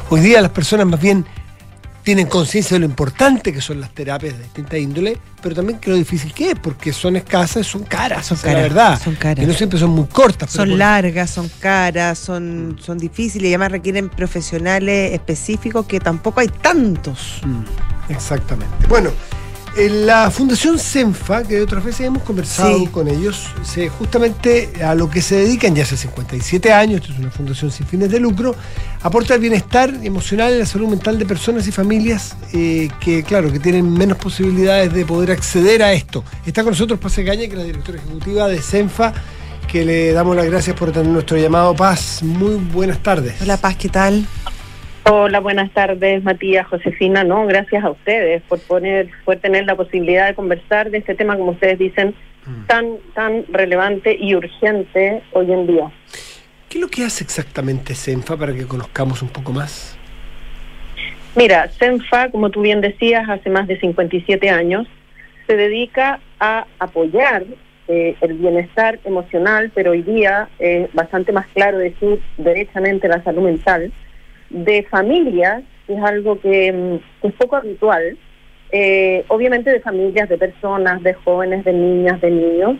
Hoy 0.08 0.20
día 0.20 0.40
las 0.40 0.52
personas 0.52 0.86
más 0.86 1.00
bien 1.00 1.26
tienen 2.10 2.26
conciencia 2.26 2.74
de 2.74 2.80
lo 2.80 2.86
importante 2.86 3.52
que 3.52 3.60
son 3.60 3.80
las 3.80 3.90
terapias 3.94 4.36
de 4.36 4.42
distinta 4.42 4.76
índole, 4.76 5.16
pero 5.40 5.54
también 5.54 5.78
que 5.78 5.90
lo 5.90 5.96
difícil 5.96 6.32
que 6.34 6.50
es, 6.50 6.58
porque 6.60 6.92
son 6.92 7.14
escasas, 7.14 7.64
son 7.68 7.84
caras, 7.84 8.26
Son 8.26 8.36
es 8.36 8.42
la 8.42 8.50
caras, 8.50 8.62
verdad. 8.64 9.00
son 9.00 9.14
caras. 9.14 9.44
Y 9.44 9.46
no 9.46 9.54
siempre 9.54 9.78
son 9.78 9.90
muy 9.90 10.06
cortas. 10.06 10.50
Son 10.50 10.68
por- 10.70 10.76
largas, 10.76 11.30
son 11.30 11.48
caras, 11.60 12.18
son, 12.18 12.76
son 12.82 12.98
difíciles 12.98 13.44
y 13.48 13.54
además 13.54 13.70
requieren 13.70 14.08
profesionales 14.08 15.12
específicos 15.12 15.86
que 15.86 16.00
tampoco 16.00 16.40
hay 16.40 16.48
tantos. 16.48 17.42
Mm, 17.46 18.10
Exactamente. 18.12 18.88
Bueno, 18.88 19.10
en 19.10 19.39
la 19.76 20.30
Fundación 20.30 20.78
CENFA, 20.78 21.44
que 21.44 21.60
otras 21.60 21.84
veces 21.84 22.06
hemos 22.06 22.22
conversado 22.24 22.76
Sí. 22.78 22.86
con 22.88 23.06
ellos, 23.08 23.46
se, 23.62 23.88
justamente 23.88 24.70
a 24.84 24.94
lo 24.94 25.08
que 25.08 25.22
se 25.22 25.36
dedican 25.36 25.74
ya 25.74 25.84
hace 25.84 25.96
57 25.96 26.72
años, 26.72 27.00
esto 27.00 27.12
es 27.12 27.18
una 27.20 27.30
fundación 27.30 27.70
sin 27.70 27.86
fines 27.86 28.10
de 28.10 28.18
lucro, 28.18 28.54
aporta 29.02 29.34
el 29.34 29.40
bienestar 29.40 29.94
emocional 30.02 30.52
y 30.54 30.58
la 30.58 30.66
salud 30.66 30.88
mental 30.88 31.18
de 31.18 31.24
personas 31.26 31.66
y 31.68 31.72
familias 31.72 32.36
eh, 32.52 32.88
que, 33.00 33.22
claro, 33.22 33.52
que 33.52 33.60
tienen 33.60 33.90
menos 33.92 34.18
posibilidades 34.18 34.92
de 34.92 35.04
poder 35.04 35.30
acceder 35.30 35.82
a 35.82 35.92
esto. 35.92 36.24
Está 36.44 36.62
con 36.62 36.72
nosotros 36.72 36.98
Paz 36.98 37.14
Caña, 37.16 37.42
que 37.42 37.44
es 37.46 37.54
la 37.54 37.64
directora 37.64 37.98
ejecutiva 37.98 38.48
de 38.48 38.60
CENFA, 38.60 39.12
que 39.70 39.84
le 39.84 40.12
damos 40.12 40.34
las 40.34 40.46
gracias 40.46 40.76
por 40.76 40.90
tener 40.90 41.08
nuestro 41.08 41.36
llamado. 41.36 41.76
Paz, 41.76 42.22
muy 42.24 42.56
buenas 42.56 43.00
tardes. 43.02 43.34
Hola 43.40 43.56
Paz, 43.56 43.76
¿qué 43.76 43.88
tal? 43.88 44.26
Hola, 45.04 45.40
buenas 45.40 45.70
tardes, 45.72 46.22
Matías, 46.22 46.66
Josefina. 46.66 47.24
No, 47.24 47.46
gracias 47.46 47.82
a 47.82 47.90
ustedes 47.90 48.42
por 48.42 48.60
poner, 48.60 49.08
por 49.24 49.36
tener 49.36 49.64
la 49.64 49.74
posibilidad 49.74 50.26
de 50.26 50.34
conversar 50.34 50.90
de 50.90 50.98
este 50.98 51.14
tema, 51.14 51.36
como 51.36 51.52
ustedes 51.52 51.78
dicen, 51.78 52.14
tan, 52.66 52.98
tan 53.14 53.44
relevante 53.48 54.16
y 54.18 54.34
urgente 54.34 55.22
hoy 55.32 55.52
en 55.52 55.66
día. 55.66 55.90
¿Qué 56.68 56.78
es 56.78 56.82
lo 56.82 56.88
que 56.88 57.04
hace 57.04 57.24
exactamente 57.24 57.94
CENFA 57.94 58.36
para 58.36 58.54
que 58.54 58.66
conozcamos 58.66 59.22
un 59.22 59.28
poco 59.28 59.52
más? 59.52 59.96
Mira, 61.34 61.68
CENFA, 61.78 62.30
como 62.30 62.50
tú 62.50 62.60
bien 62.60 62.80
decías, 62.80 63.28
hace 63.28 63.50
más 63.50 63.66
de 63.66 63.78
57 63.80 64.50
años, 64.50 64.86
se 65.46 65.56
dedica 65.56 66.20
a 66.38 66.66
apoyar 66.78 67.44
eh, 67.88 68.14
el 68.20 68.34
bienestar 68.34 69.00
emocional, 69.04 69.72
pero 69.74 69.92
hoy 69.92 70.02
día 70.02 70.48
es 70.58 70.92
bastante 70.92 71.32
más 71.32 71.46
claro 71.48 71.78
decir 71.78 72.20
derechamente 72.36 73.08
la 73.08 73.22
salud 73.24 73.42
mental, 73.42 73.92
de 74.50 74.82
familias, 74.84 75.62
es 75.88 76.02
algo 76.02 76.40
que, 76.40 76.72
mm, 76.72 77.22
que 77.22 77.28
es 77.28 77.34
poco 77.34 77.56
habitual, 77.56 78.16
eh, 78.72 79.24
obviamente 79.28 79.70
de 79.70 79.80
familias, 79.80 80.28
de 80.28 80.38
personas, 80.38 81.02
de 81.02 81.14
jóvenes, 81.14 81.64
de 81.64 81.72
niñas, 81.72 82.20
de 82.20 82.30
niños, 82.30 82.76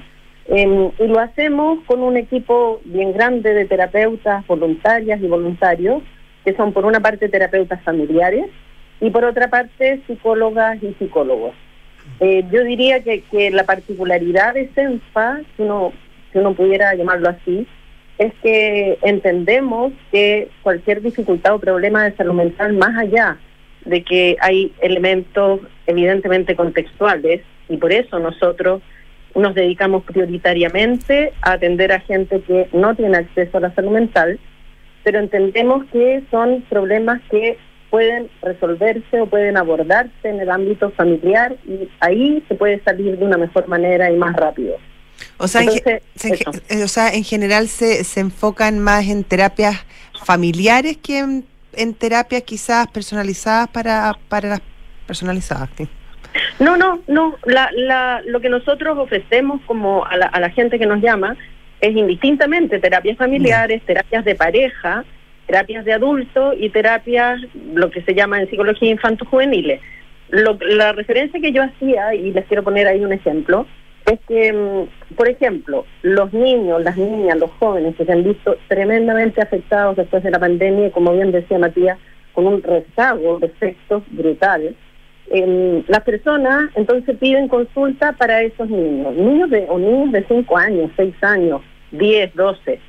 em, 0.47 0.91
y 0.99 1.07
lo 1.07 1.19
hacemos 1.19 1.81
con 1.87 2.03
un 2.03 2.17
equipo 2.17 2.81
bien 2.85 3.13
grande 3.13 3.55
de 3.55 3.65
terapeutas 3.65 4.47
voluntarias 4.47 5.21
y 5.21 5.27
voluntarios, 5.27 6.03
que 6.45 6.55
son 6.55 6.73
por 6.73 6.85
una 6.85 7.01
parte 7.01 7.29
terapeutas 7.29 7.83
familiares 7.83 8.47
y 9.01 9.11
por 9.11 9.25
otra 9.25 9.49
parte 9.49 10.01
psicólogas 10.07 10.83
y 10.83 10.95
psicólogos. 10.95 11.55
Eh, 12.21 12.45
yo 12.51 12.65
diría 12.65 13.03
que, 13.03 13.23
que 13.23 13.51
la 13.51 13.65
particularidad 13.65 14.55
de 14.55 14.69
CENFA, 14.75 15.41
si 15.57 15.63
uno, 15.63 15.93
si 16.33 16.39
uno 16.39 16.55
pudiera 16.55 16.95
llamarlo 16.95 17.31
así, 17.31 17.67
es 18.21 18.35
que 18.43 18.99
entendemos 19.01 19.95
que 20.13 20.51
cualquier 20.63 21.01
dificultad 21.01 21.55
o 21.55 21.59
problema 21.59 22.05
de 22.05 22.15
salud 22.17 22.35
mental, 22.35 22.75
más 22.75 22.95
allá 22.99 23.39
de 23.87 24.05
que 24.05 24.37
hay 24.43 24.75
elementos 24.83 25.61
evidentemente 25.87 26.55
contextuales, 26.55 27.41
y 27.71 27.79
por 27.79 27.93
eso 27.93 28.19
nosotros 28.19 28.83
nos 29.35 29.55
dedicamos 29.55 30.05
prioritariamente 30.05 31.33
a 31.41 31.53
atender 31.53 31.93
a 31.93 32.01
gente 32.01 32.43
que 32.43 32.69
no 32.75 32.95
tiene 32.95 33.17
acceso 33.17 33.57
a 33.57 33.61
la 33.63 33.75
salud 33.75 33.93
mental, 33.93 34.39
pero 35.03 35.19
entendemos 35.19 35.87
que 35.87 36.23
son 36.31 36.63
problemas 36.69 37.23
que 37.31 37.57
pueden 37.89 38.29
resolverse 38.43 39.19
o 39.19 39.27
pueden 39.27 39.57
abordarse 39.57 40.29
en 40.29 40.41
el 40.41 40.51
ámbito 40.51 40.91
familiar 40.91 41.57
y 41.67 41.89
ahí 42.01 42.45
se 42.49 42.55
puede 42.55 42.81
salir 42.81 43.19
de 43.19 43.25
una 43.25 43.39
mejor 43.39 43.67
manera 43.67 44.13
y 44.13 44.17
más 44.17 44.37
rápido. 44.37 44.77
O 45.39 45.49
sea, 45.49 45.63
en, 45.63 45.69
Entonces, 45.71 46.03
eh, 46.69 46.83
o 46.85 46.89
sea, 46.89 47.09
en 47.15 47.25
general 47.25 47.69
se, 47.69 48.05
se 48.05 48.21
enfocan 48.21 48.79
más 48.79 49.07
en 49.09 49.25
terapias 49.25 49.85
familiares 50.25 50.97
que 50.99 51.19
en, 51.19 51.45
en 51.75 51.95
terapias 51.95 52.43
quizás 52.43 52.87
personalizadas 52.89 53.69
para, 53.69 54.17
para 54.29 54.49
las 54.51 54.61
personalizadas. 55.07 55.69
sí. 55.77 55.89
No, 56.61 56.77
no, 56.77 57.01
no. 57.09 57.35
La, 57.45 57.71
la, 57.75 58.23
lo 58.25 58.41
que 58.41 58.49
nosotros 58.49 58.97
ofrecemos 58.99 59.61
como 59.67 60.05
a 60.05 60.17
la, 60.17 60.27
a 60.27 60.39
la 60.39 60.51
gente 60.51 60.79
que 60.79 60.87
nos 60.87 61.01
llama 61.03 61.37
es 61.81 61.97
indistintamente 61.97 62.79
terapias 62.79 63.17
familiares, 63.17 63.83
terapias 63.85 64.25
de 64.25 64.35
pareja, 64.37 65.05
terapias 65.47 65.85
de 65.85 65.93
adultos 65.95 66.55
y 66.59 66.69
terapias, 66.71 67.41
lo 67.75 67.91
que 67.91 68.03
se 68.03 68.15
llama 68.15 68.41
en 68.41 68.49
psicología 68.49 68.91
infanto-juveniles. 68.93 69.81
Lo- 70.29 70.59
La 70.61 70.93
referencia 70.93 71.41
que 71.41 71.51
yo 71.51 71.65
hacía, 71.65 72.15
y 72.15 72.31
les 72.31 72.45
quiero 72.47 72.63
poner 72.63 72.87
ahí 72.87 73.05
un 73.05 73.13
ejemplo, 73.13 73.67
es 74.07 74.21
que, 74.27 74.53
mm, 74.53 75.15
por 75.15 75.29
ejemplo, 75.29 75.85
los 76.03 76.33
niños, 76.33 76.83
las 76.83 76.97
niñas, 76.97 77.39
los 77.39 77.51
jóvenes 77.59 77.97
que 77.97 78.05
se 78.05 78.13
han 78.13 78.25
visto 78.25 78.57
tremendamente 78.69 79.41
afectados 79.41 79.97
después 79.97 80.23
de 80.23 80.31
la 80.31 80.39
pandemia, 80.39 80.91
como 80.91 81.13
bien 81.13 81.33
decía 81.33 81.59
Matías, 81.59 81.99
con 82.33 82.47
un 82.47 82.63
rezago 82.63 83.39
de 83.39 83.47
efectos 83.47 84.03
brutales, 84.11 84.75
em, 85.31 85.83
las 85.87 86.01
personas 86.01 86.71
entonces 86.75 87.17
piden 87.19 87.49
consulta 87.49 88.13
para 88.13 88.43
esos 88.43 88.69
niños, 88.69 89.15
niños 89.15 89.51
de, 89.51 89.67
o 89.69 89.79
niños 89.79 90.13
de 90.13 90.25
5 90.27 90.57
años, 90.57 90.91
6 90.97 91.15
años, 91.23 91.63
10, 91.93 92.35
12. 92.35 92.81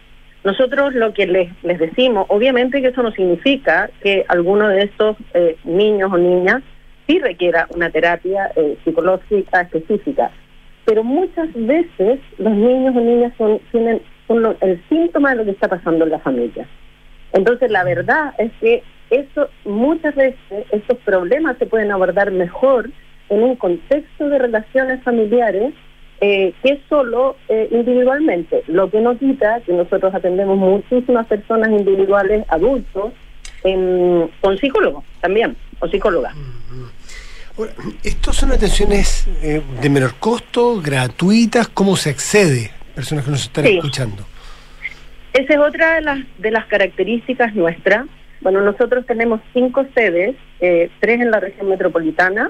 Nosotros 0.44 0.96
lo 0.96 1.14
que 1.14 1.28
les, 1.28 1.50
les 1.64 1.80
decimos, 1.80 2.26
obviamente 2.30 2.82
que 2.82 2.88
eso 2.88 3.04
no 3.04 3.12
significa 3.12 3.92
que 4.02 4.26
alguno 4.28 4.70
de 4.70 4.84
estos 4.84 5.18
eh, 5.36 5.56
niños 5.66 6.12
o 6.12 6.18
niñas 6.18 6.64
sí 7.06 7.20
requiera 7.20 7.68
una 7.76 7.92
terapia 7.92 8.52
eh, 8.56 8.76
psicológica 8.84 9.62
específica, 9.62 10.32
pero 10.86 11.04
muchas 11.04 11.50
veces 11.54 12.20
los 12.38 12.54
niños 12.54 12.96
o 12.96 13.00
niñas 13.02 13.34
son, 13.38 13.60
tienen 13.72 14.02
el 14.62 14.82
síntoma 14.90 15.32
de 15.32 15.36
lo 15.38 15.46
que 15.46 15.52
está 15.52 15.68
pasando 15.68 16.06
en 16.06 16.12
la 16.12 16.20
familia. 16.20 16.68
Entonces, 17.34 17.72
la 17.72 17.84
verdad 17.84 18.34
es 18.38 18.52
que 18.60 18.84
eso 19.10 19.50
muchas 19.66 20.16
veces 20.16 20.66
estos 20.72 20.98
problemas 21.00 21.58
se 21.58 21.66
pueden 21.66 21.92
abordar 21.92 22.32
mejor 22.32 22.90
en 23.30 23.44
un 23.44 23.56
contexto 23.56 24.30
de 24.30 24.40
relaciones 24.40 25.04
familiares 25.04 25.74
eh, 26.22 26.54
que 26.64 26.82
solo 26.88 27.36
eh, 27.50 27.68
individualmente. 27.72 28.64
Lo 28.68 28.90
que 28.90 29.02
no 29.02 29.18
quita 29.18 29.62
que 29.62 29.74
nosotros 29.74 30.14
atendemos 30.14 30.58
muchísimas 30.58 31.28
personas 31.28 31.70
individuales, 31.70 32.46
adultos, 32.48 33.12
con 33.64 34.58
psicólogos 34.58 35.04
también, 35.20 35.56
o 35.80 35.88
psicólogas. 35.88 36.36
Ahora, 37.62 37.74
¿Estos 38.04 38.38
son 38.38 38.52
atenciones 38.52 39.28
eh, 39.44 39.62
de 39.84 39.90
menor 39.92 40.16
costo, 40.16 40.82
gratuitas? 40.82 41.68
¿Cómo 41.68 41.96
se 41.96 42.10
accede? 42.10 42.72
Personas 42.96 43.24
que 43.24 43.30
nos 43.30 43.44
están 43.44 43.66
Sí. 43.66 43.76
escuchando. 43.76 44.26
Esa 45.34 45.54
es 45.54 45.60
otra 45.60 45.94
de 45.94 46.02
las, 46.02 46.20
de 46.40 46.50
las 46.50 46.66
características 46.66 47.54
nuestras. 47.54 48.08
Bueno, 48.42 48.62
nosotros 48.62 49.06
tenemos 49.06 49.42
cinco 49.54 49.86
sedes, 49.94 50.36
eh, 50.60 50.90
tres 51.02 51.22
en 51.22 51.30
la 51.30 51.40
región 51.40 51.70
metropolitana, 51.70 52.50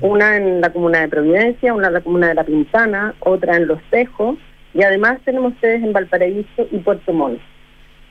una 0.00 0.36
en 0.36 0.60
la 0.60 0.72
comuna 0.72 1.02
de 1.02 1.08
Providencia, 1.08 1.72
una 1.72 1.86
en 1.86 1.94
la 1.94 2.00
comuna 2.00 2.26
de 2.26 2.34
La 2.34 2.42
Pintana, 2.44 3.14
otra 3.20 3.56
en 3.56 3.68
Los 3.68 3.80
Tejos, 3.90 4.38
y 4.74 4.82
además 4.82 5.20
tenemos 5.24 5.52
sedes 5.60 5.84
en 5.84 5.92
Valparaíso 5.92 6.66
y 6.72 6.78
Puerto 6.78 7.12
Montt. 7.12 7.40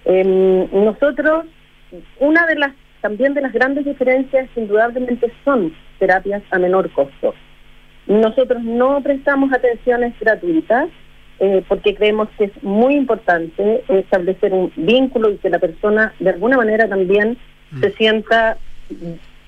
Em, 0.06 0.66
nosotros, 0.72 1.44
una 2.22 2.46
de 2.48 2.56
las, 2.56 2.72
también 3.02 3.34
de 3.34 3.42
las 3.42 3.52
grandes 3.52 3.84
diferencias 3.84 4.48
indudablemente 4.56 5.30
son 5.44 5.74
terapias 6.00 6.44
a 6.52 6.60
menor 6.60 6.90
costo. 6.92 7.34
Nosotros 8.08 8.64
no 8.64 9.02
prestamos 9.02 9.52
atenciones 9.52 10.18
gratuitas 10.20 10.90
eh, 11.40 11.64
porque 11.68 11.94
creemos 11.94 12.30
que 12.38 12.46
es 12.46 12.64
muy 12.64 12.96
importante 12.96 13.84
establecer 13.90 14.54
un 14.54 14.72
vínculo 14.76 15.30
y 15.30 15.38
que 15.38 15.50
la 15.50 15.60
persona 15.60 16.14
de 16.20 16.32
alguna 16.32 16.58
manera 16.58 16.88
también 16.88 17.38
se 17.80 17.92
sienta 17.92 18.58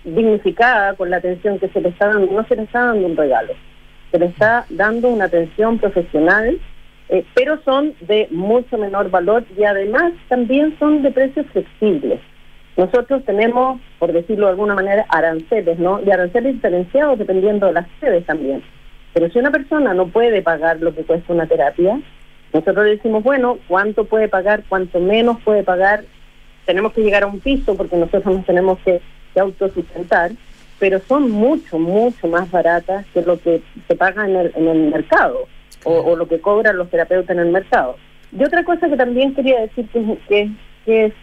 dignificada 0.04 0.94
con 0.94 1.10
la 1.10 1.18
atención 1.18 1.58
que 1.58 1.70
se 1.70 1.82
le 1.82 1.90
está 1.90 2.08
dando. 2.08 2.32
No 2.32 2.46
se 2.48 2.56
le 2.56 2.64
está 2.64 2.86
dando 2.86 3.08
un 3.08 3.18
regalo, 3.18 3.54
se 4.12 4.20
le 4.20 4.26
está 4.28 4.66
dando 4.70 5.10
una 5.10 5.26
atención 5.26 5.80
profesional, 5.80 6.60
eh, 7.10 7.26
pero 7.34 7.60
son 7.64 7.96
de 8.02 8.28
mucho 8.30 8.78
menor 8.78 9.10
valor 9.10 9.44
y 9.58 9.64
además 9.64 10.14
también 10.28 10.76
son 10.78 11.02
de 11.02 11.12
precios 11.12 11.46
flexibles. 11.48 12.20
Nosotros 12.80 13.26
tenemos, 13.26 13.82
por 14.00 14.14
decirlo 14.14 14.46
de 14.46 14.52
alguna 14.52 14.74
manera, 14.74 15.06
aranceles, 15.10 15.78
¿no? 15.80 16.00
Y 16.02 16.10
aranceles 16.12 16.54
diferenciados 16.54 17.20
dependiendo 17.20 17.66
de 17.66 17.74
las 17.74 17.88
sedes 18.00 18.26
también. 18.26 18.64
Pero 19.14 19.30
si 19.30 19.38
una 19.38 19.52
persona 19.52 19.94
no 19.94 20.08
puede 20.08 20.42
pagar 20.42 20.80
lo 20.80 20.96
que 20.96 21.04
cuesta 21.04 21.34
una 21.34 21.46
terapia, 21.46 22.00
nosotros 22.54 22.86
le 22.86 22.92
decimos, 22.92 23.22
bueno, 23.22 23.58
¿cuánto 23.68 24.06
puede 24.06 24.30
pagar? 24.30 24.64
¿Cuánto 24.70 25.02
menos 25.02 25.42
puede 25.44 25.64
pagar? 25.64 26.06
Tenemos 26.66 26.94
que 26.94 27.02
llegar 27.02 27.24
a 27.24 27.28
un 27.28 27.42
piso 27.42 27.76
porque 27.76 27.98
nosotros 27.98 28.34
nos 28.34 28.46
tenemos 28.46 28.80
que, 28.86 29.02
que 29.34 29.42
autosustentar, 29.42 30.32
pero 30.80 31.00
son 31.00 31.30
mucho, 31.32 31.78
mucho 31.78 32.30
más 32.30 32.50
baratas 32.50 33.06
que 33.14 33.24
lo 33.24 33.38
que 33.42 33.62
se 33.90 33.96
paga 33.98 34.26
en 34.26 34.38
el, 34.38 34.54
en 34.56 34.68
el 34.70 34.90
mercado 34.90 35.50
o, 35.84 35.92
o 35.92 36.16
lo 36.16 36.30
que 36.30 36.40
cobran 36.40 36.78
los 36.78 36.90
terapeutas 36.90 37.36
en 37.36 37.40
el 37.40 37.52
mercado. 37.52 37.98
Y 38.32 38.42
otra 38.42 38.64
cosa 38.64 38.88
que 38.88 38.96
también 38.96 39.36
quería 39.36 39.60
decir 39.60 39.86
que, 40.30 40.50
es, 40.86 41.14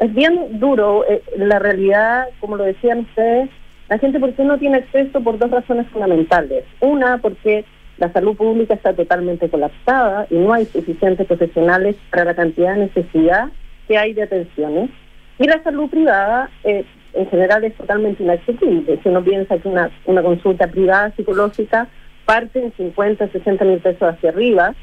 es 0.00 0.14
bien 0.14 0.58
duro, 0.58 1.04
eh, 1.08 1.22
la 1.36 1.58
realidad, 1.58 2.28
como 2.40 2.56
lo 2.56 2.64
decían 2.64 3.00
ustedes, 3.00 3.50
La 3.88 3.98
gente, 3.98 4.20
¿por 4.20 4.34
qué 4.34 4.44
no 4.44 4.58
tiene 4.58 4.78
acceso? 4.78 5.22
Por 5.22 5.38
dos 5.38 5.50
razones 5.50 5.86
fundamentales. 5.88 6.64
Una, 6.80 7.18
porque 7.18 7.64
la 7.96 8.12
salud 8.12 8.36
pública 8.36 8.74
está 8.74 8.92
totalmente 8.92 9.48
colapsada 9.48 10.26
y 10.28 10.34
no 10.34 10.52
hay 10.52 10.66
suficientes 10.66 11.26
profesionales 11.26 11.96
para 12.10 12.26
la 12.26 12.34
cantidad 12.34 12.74
de 12.74 12.80
necesidad 12.80 13.48
que 13.88 13.96
hay 13.96 14.12
de 14.12 14.24
atenciones. 14.24 14.90
Y 15.38 15.46
la 15.46 15.62
salud 15.62 15.88
privada, 15.88 16.50
eh, 16.64 16.84
en 17.14 17.30
general, 17.30 17.64
es 17.64 17.74
totalmente 17.76 18.22
inaccesible. 18.22 19.00
Si 19.02 19.08
uno 19.08 19.24
piensa 19.24 19.56
que 19.56 19.68
una, 19.68 19.90
una 20.04 20.22
consulta 20.22 20.66
privada 20.66 21.10
psicológica 21.16 21.88
parte 22.26 22.62
en 22.62 22.72
50, 22.74 23.28
60 23.28 23.64
mil 23.64 23.78
pesos 23.78 24.02
hacia 24.02 24.28
arriba, 24.28 24.74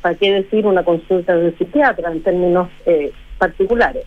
¿para 0.00 0.14
qué 0.14 0.32
decir 0.32 0.66
una 0.66 0.84
consulta 0.84 1.36
de 1.36 1.52
psiquiatra 1.58 2.10
en 2.10 2.22
términos 2.22 2.70
eh, 2.86 3.12
particulares? 3.36 4.04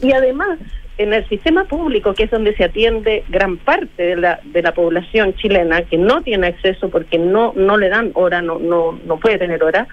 Y 0.00 0.12
además, 0.12 0.58
en 0.98 1.12
el 1.12 1.28
sistema 1.28 1.64
público, 1.64 2.14
que 2.14 2.24
es 2.24 2.30
donde 2.30 2.54
se 2.56 2.64
atiende 2.64 3.24
gran 3.28 3.56
parte 3.56 4.02
de 4.02 4.16
la, 4.16 4.40
de 4.44 4.62
la 4.62 4.72
población 4.72 5.34
chilena, 5.34 5.82
que 5.82 5.98
no 5.98 6.22
tiene 6.22 6.48
acceso 6.48 6.88
porque 6.90 7.18
no, 7.18 7.52
no 7.56 7.76
le 7.76 7.88
dan 7.88 8.12
hora, 8.14 8.42
no, 8.42 8.58
no, 8.58 8.98
no 9.04 9.18
puede 9.18 9.38
tener 9.38 9.62
hora, 9.62 9.86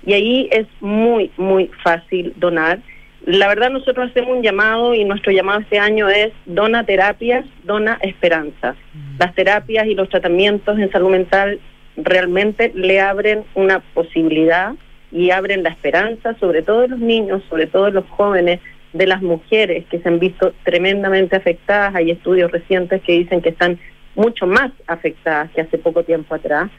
y 0.06 0.14
ahí 0.14 0.48
es 0.52 0.68
muy, 0.80 1.32
muy 1.38 1.70
fácil 1.84 2.34
donar. 2.38 2.80
La 3.26 3.50
verdad 3.50 3.72
nosotros 3.72 4.10
hacemos 4.10 4.38
un 4.38 4.44
llamado 4.44 4.94
y 4.94 5.04
nuestro 5.04 5.34
llamado 5.34 5.60
este 5.60 5.80
año 5.80 6.08
es 6.10 6.32
dona 6.46 6.86
terapias, 6.86 7.46
dona 7.64 7.98
esperanza. 8.02 8.76
Las 9.20 9.36
terapias 9.36 9.86
y 9.88 9.96
los 9.96 10.08
tratamientos 10.10 10.80
en 10.80 10.90
salud 10.92 11.10
mental 11.10 11.60
realmente 11.98 12.72
le 12.74 13.02
abren 13.02 13.44
una 13.54 13.80
posibilidad 13.94 14.74
y 15.12 15.32
abren 15.32 15.64
la 15.64 15.70
esperanza, 15.70 16.36
sobre 16.40 16.62
todo 16.64 16.82
de 16.82 16.90
los 16.90 17.00
niños, 17.00 17.42
sobre 17.50 17.68
todo 17.68 17.86
de 17.86 17.92
los 17.92 18.06
jóvenes, 18.10 18.60
de 18.94 19.08
las 19.08 19.22
mujeres 19.22 19.86
que 19.90 20.00
se 20.00 20.08
han 20.08 20.20
visto 20.20 20.54
tremendamente 20.64 21.36
afectadas. 21.36 21.96
Hay 21.96 22.12
estudios 22.12 22.52
recientes 22.52 23.02
que 23.02 23.14
dicen 23.14 23.42
que 23.42 23.50
están 23.50 23.80
mucho 24.16 24.46
más 24.46 24.72
afectadas 24.88 25.50
que 25.52 25.62
hace 25.62 25.78
poco 25.78 26.04
tiempo 26.04 26.36
atrás. 26.36 26.70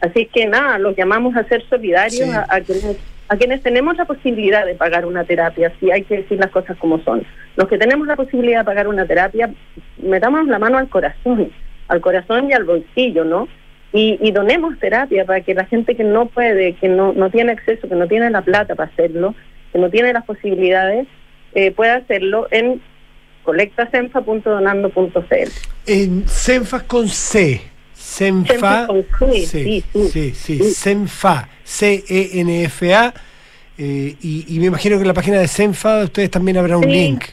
Así 0.00 0.26
que 0.26 0.46
nada, 0.46 0.78
los 0.78 0.96
llamamos 0.96 1.36
a 1.36 1.44
ser 1.44 1.62
solidarios 1.68 2.28
a, 2.34 2.46
a 2.48 2.60
quienes, 2.60 2.96
a 3.28 3.36
quienes 3.36 3.62
tenemos 3.62 3.96
la 3.96 4.04
posibilidad 4.04 4.66
de 4.66 4.74
pagar 4.74 5.06
una 5.06 5.24
terapia, 5.24 5.72
si 5.78 5.90
hay 5.90 6.02
que 6.02 6.18
decir 6.18 6.38
las 6.38 6.50
cosas 6.50 6.76
como 6.78 6.98
son. 7.00 7.24
Los 7.56 7.68
que 7.68 7.78
tenemos 7.78 8.06
la 8.06 8.16
posibilidad 8.16 8.60
de 8.60 8.64
pagar 8.64 8.88
una 8.88 9.06
terapia, 9.06 9.52
metamos 9.98 10.46
la 10.48 10.58
mano 10.58 10.78
al 10.78 10.88
corazón, 10.88 11.50
al 11.88 12.00
corazón 12.00 12.50
y 12.50 12.52
al 12.52 12.64
bolsillo, 12.64 13.24
¿no? 13.24 13.48
Y, 13.92 14.18
y 14.22 14.32
donemos 14.32 14.78
terapia 14.78 15.24
para 15.24 15.42
que 15.42 15.54
la 15.54 15.66
gente 15.66 15.94
que 15.94 16.04
no 16.04 16.26
puede, 16.26 16.74
que 16.74 16.88
no, 16.88 17.12
no 17.12 17.30
tiene 17.30 17.52
acceso, 17.52 17.88
que 17.88 17.94
no 17.94 18.08
tiene 18.08 18.30
la 18.30 18.42
plata 18.42 18.74
para 18.74 18.90
hacerlo, 18.90 19.34
que 19.72 19.78
no 19.78 19.90
tiene 19.90 20.12
las 20.12 20.24
posibilidades, 20.24 21.06
eh, 21.54 21.70
puede 21.70 21.92
hacerlo 21.92 22.48
en 22.50 22.82
colectasenfa.donando.cl. 23.44 25.50
En 25.86 26.28
Senfa 26.28 26.80
con 26.80 27.08
C. 27.08 27.60
Senfa. 27.94 28.52
Senfa 28.52 28.86
con 28.86 29.04
C, 29.18 29.46
sí, 29.46 29.84
sí, 29.92 30.08
sí, 30.12 30.32
sí, 30.34 30.58
Senfa. 30.72 31.48
C-E-N-F-A. 31.64 33.14
Eh, 33.78 34.14
y, 34.20 34.44
y 34.54 34.60
me 34.60 34.66
imagino 34.66 34.96
que 34.96 35.00
en 35.02 35.08
la 35.08 35.14
página 35.14 35.40
de 35.40 35.48
Senfa 35.48 36.04
ustedes 36.04 36.30
también 36.30 36.58
habrá 36.58 36.76
un 36.76 36.84
Sí. 36.84 36.90
link. 36.90 37.24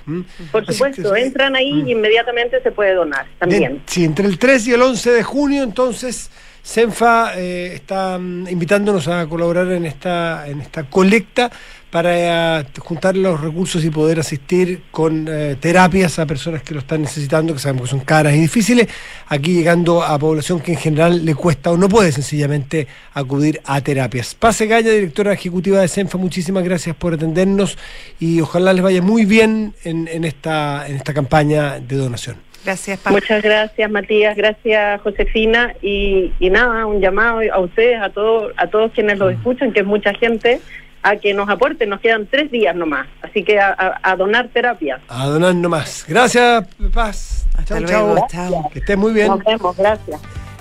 Por 0.52 0.64
Así 0.64 0.74
supuesto, 0.74 1.14
que- 1.14 1.22
entran 1.22 1.56
ahí 1.56 1.84
y 1.86 1.92
inmediatamente 1.92 2.62
se 2.64 2.72
puede 2.72 2.94
donar 2.94 3.28
también. 3.38 3.74
De- 3.74 3.82
sí, 3.86 4.06
entre 4.06 4.26
el 4.26 4.40
3 4.40 4.68
y 4.68 4.74
el 4.74 4.82
11 4.82 5.12
de 5.12 5.22
junio, 5.24 5.64
entonces, 5.64 6.32
Senfa 6.64 7.34
eh, 7.38 7.74
está 7.76 8.18
mm, 8.18 8.48
invitándonos 8.50 9.08
a 9.10 9.28
colaborar 9.28 9.68
en 9.72 9.86
esta, 9.86 10.48
en 10.48 10.62
esta 10.62 10.90
colecta 10.90 11.52
para 11.90 12.60
eh, 12.60 12.66
juntar 12.80 13.18
los 13.18 13.42
recursos 13.42 13.84
y 13.84 13.90
poder 13.90 14.20
asistir 14.20 14.84
con 14.92 15.28
eh, 15.30 15.56
terapias 15.60 16.20
a 16.20 16.26
personas 16.26 16.62
que 16.62 16.74
lo 16.74 16.82
están 16.82 17.02
necesitando, 17.02 17.54
que 17.54 17.60
sabemos 17.60 17.84
que 17.84 17.90
son 17.90 18.00
caras 18.02 18.34
y 18.36 18.40
difíciles, 18.40 18.88
aquí 19.28 19.54
llegando 19.54 20.04
a 20.04 20.18
población 20.20 20.60
que 20.60 20.74
en 20.74 20.78
general 20.78 21.26
le 21.26 21.36
cuesta 21.36 21.72
o 21.72 21.78
no 21.78 21.90
puede 21.90 22.12
sencillamente 22.12 22.88
acudir 23.14 23.62
a 23.66 23.82
terapias. 23.82 24.36
Pase 24.36 24.68
Gaya, 24.68 24.92
directora 24.92 25.34
ejecutiva 25.34 25.82
de 25.82 25.88
Senfa, 25.88 26.18
muchísimas 26.18 26.64
gracias 26.64 26.96
por 26.96 27.14
atendernos 27.14 27.78
y 28.20 28.40
ojalá 28.42 28.74
les 28.74 28.84
vaya 28.84 29.02
muy 29.02 29.26
bien 29.26 29.74
en, 29.84 30.08
en 30.08 30.26
esta, 30.26 30.88
en 30.88 30.96
esta 30.96 31.14
campaña 31.14 31.80
de 31.80 31.96
donación. 31.96 32.38
Gracias, 32.66 33.00
Muchas 33.10 33.42
gracias, 33.42 33.90
Matías. 33.90 34.36
Gracias, 34.36 35.02
Josefina. 35.02 35.74
Y, 35.82 36.34
y 36.40 36.50
nada, 36.50 36.86
un 36.86 37.00
llamado 37.00 37.40
a 37.54 37.60
ustedes, 37.60 38.02
a 38.02 38.10
todos, 38.10 38.52
a 38.58 38.68
todos 38.68 38.92
quienes 38.92 39.16
Mm. 39.16 39.20
lo 39.20 39.30
escuchan, 39.30 39.72
que 39.72 39.80
es 39.80 39.86
mucha 39.86 40.14
gente, 40.14 40.60
a 41.04 41.16
que 41.16 41.34
nos 41.34 41.50
aporten. 41.50 41.90
Nos 41.90 42.00
quedan 42.02 42.28
tres 42.30 42.52
días 42.52 42.76
nomás. 42.76 43.08
Así 43.22 43.44
que 43.44 43.60
a, 43.60 43.70
a- 43.70 44.00
a 44.12 44.16
donar 44.16 44.50
terapia. 44.50 45.00
A 45.08 45.26
donar 45.28 45.56
nomás. 45.56 46.06
Gracias, 46.08 46.66
Paz. 46.94 47.46
Chao, 47.66 47.80
luego, 47.80 48.28
chao. 48.30 48.70
Que 48.72 48.80
estés 48.80 48.98
muy 48.98 49.12
bien. 49.14 49.28
Nos 49.28 49.44
vemos, 49.44 49.76
gracias. 49.78 50.20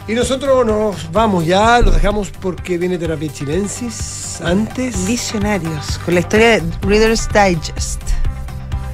Y 0.09 0.15
nosotros 0.15 0.65
nos 0.65 1.13
vamos 1.13 1.45
ya, 1.45 1.81
los 1.81 1.95
dejamos 1.95 2.31
porque 2.31 2.79
viene 2.79 2.97
Terapia 2.97 3.31
Chilensis 3.31 4.41
antes. 4.43 5.07
Visionarios, 5.07 5.99
con 6.05 6.15
la 6.15 6.21
historia 6.21 6.49
de 6.61 6.63
Reader's 6.81 7.29
Digest. 7.29 8.01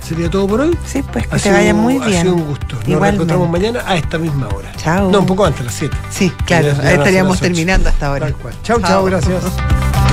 ¿Sería 0.02 0.28
todo 0.28 0.46
por 0.48 0.60
hoy? 0.60 0.76
Sí, 0.84 1.02
pues 1.12 1.26
que 1.28 1.34
Ha 1.34 1.38
te 1.38 1.44
sido- 1.44 1.54
vaya 1.54 1.72
muy 1.72 1.96
Ha 1.98 2.06
bien. 2.06 2.22
sido 2.22 2.34
un 2.34 2.44
gusto. 2.46 2.74
Nos 2.76 2.88
Igualmente. 2.88 3.14
encontramos 3.14 3.48
mañana 3.48 3.82
a 3.86 3.96
esta 3.96 4.18
misma 4.18 4.48
hora. 4.48 4.70
Chao. 4.76 5.10
No, 5.10 5.20
un 5.20 5.26
poco 5.26 5.46
antes, 5.46 5.60
a 5.60 5.64
las 5.64 5.74
7. 5.74 5.96
Sí, 6.10 6.30
claro, 6.44 6.66
Ya- 6.66 6.72
ya 6.72 6.76
van 6.76 6.84
a 6.84 6.90
ser 6.90 6.98
estaríamos 6.98 7.40
terminando 7.40 7.88
hasta 7.88 8.06
ahora. 8.08 8.26
Tal 8.26 8.34
cual. 8.34 8.54
Chao, 8.64 8.80
chao, 8.82 9.04
gracias. 9.04 9.42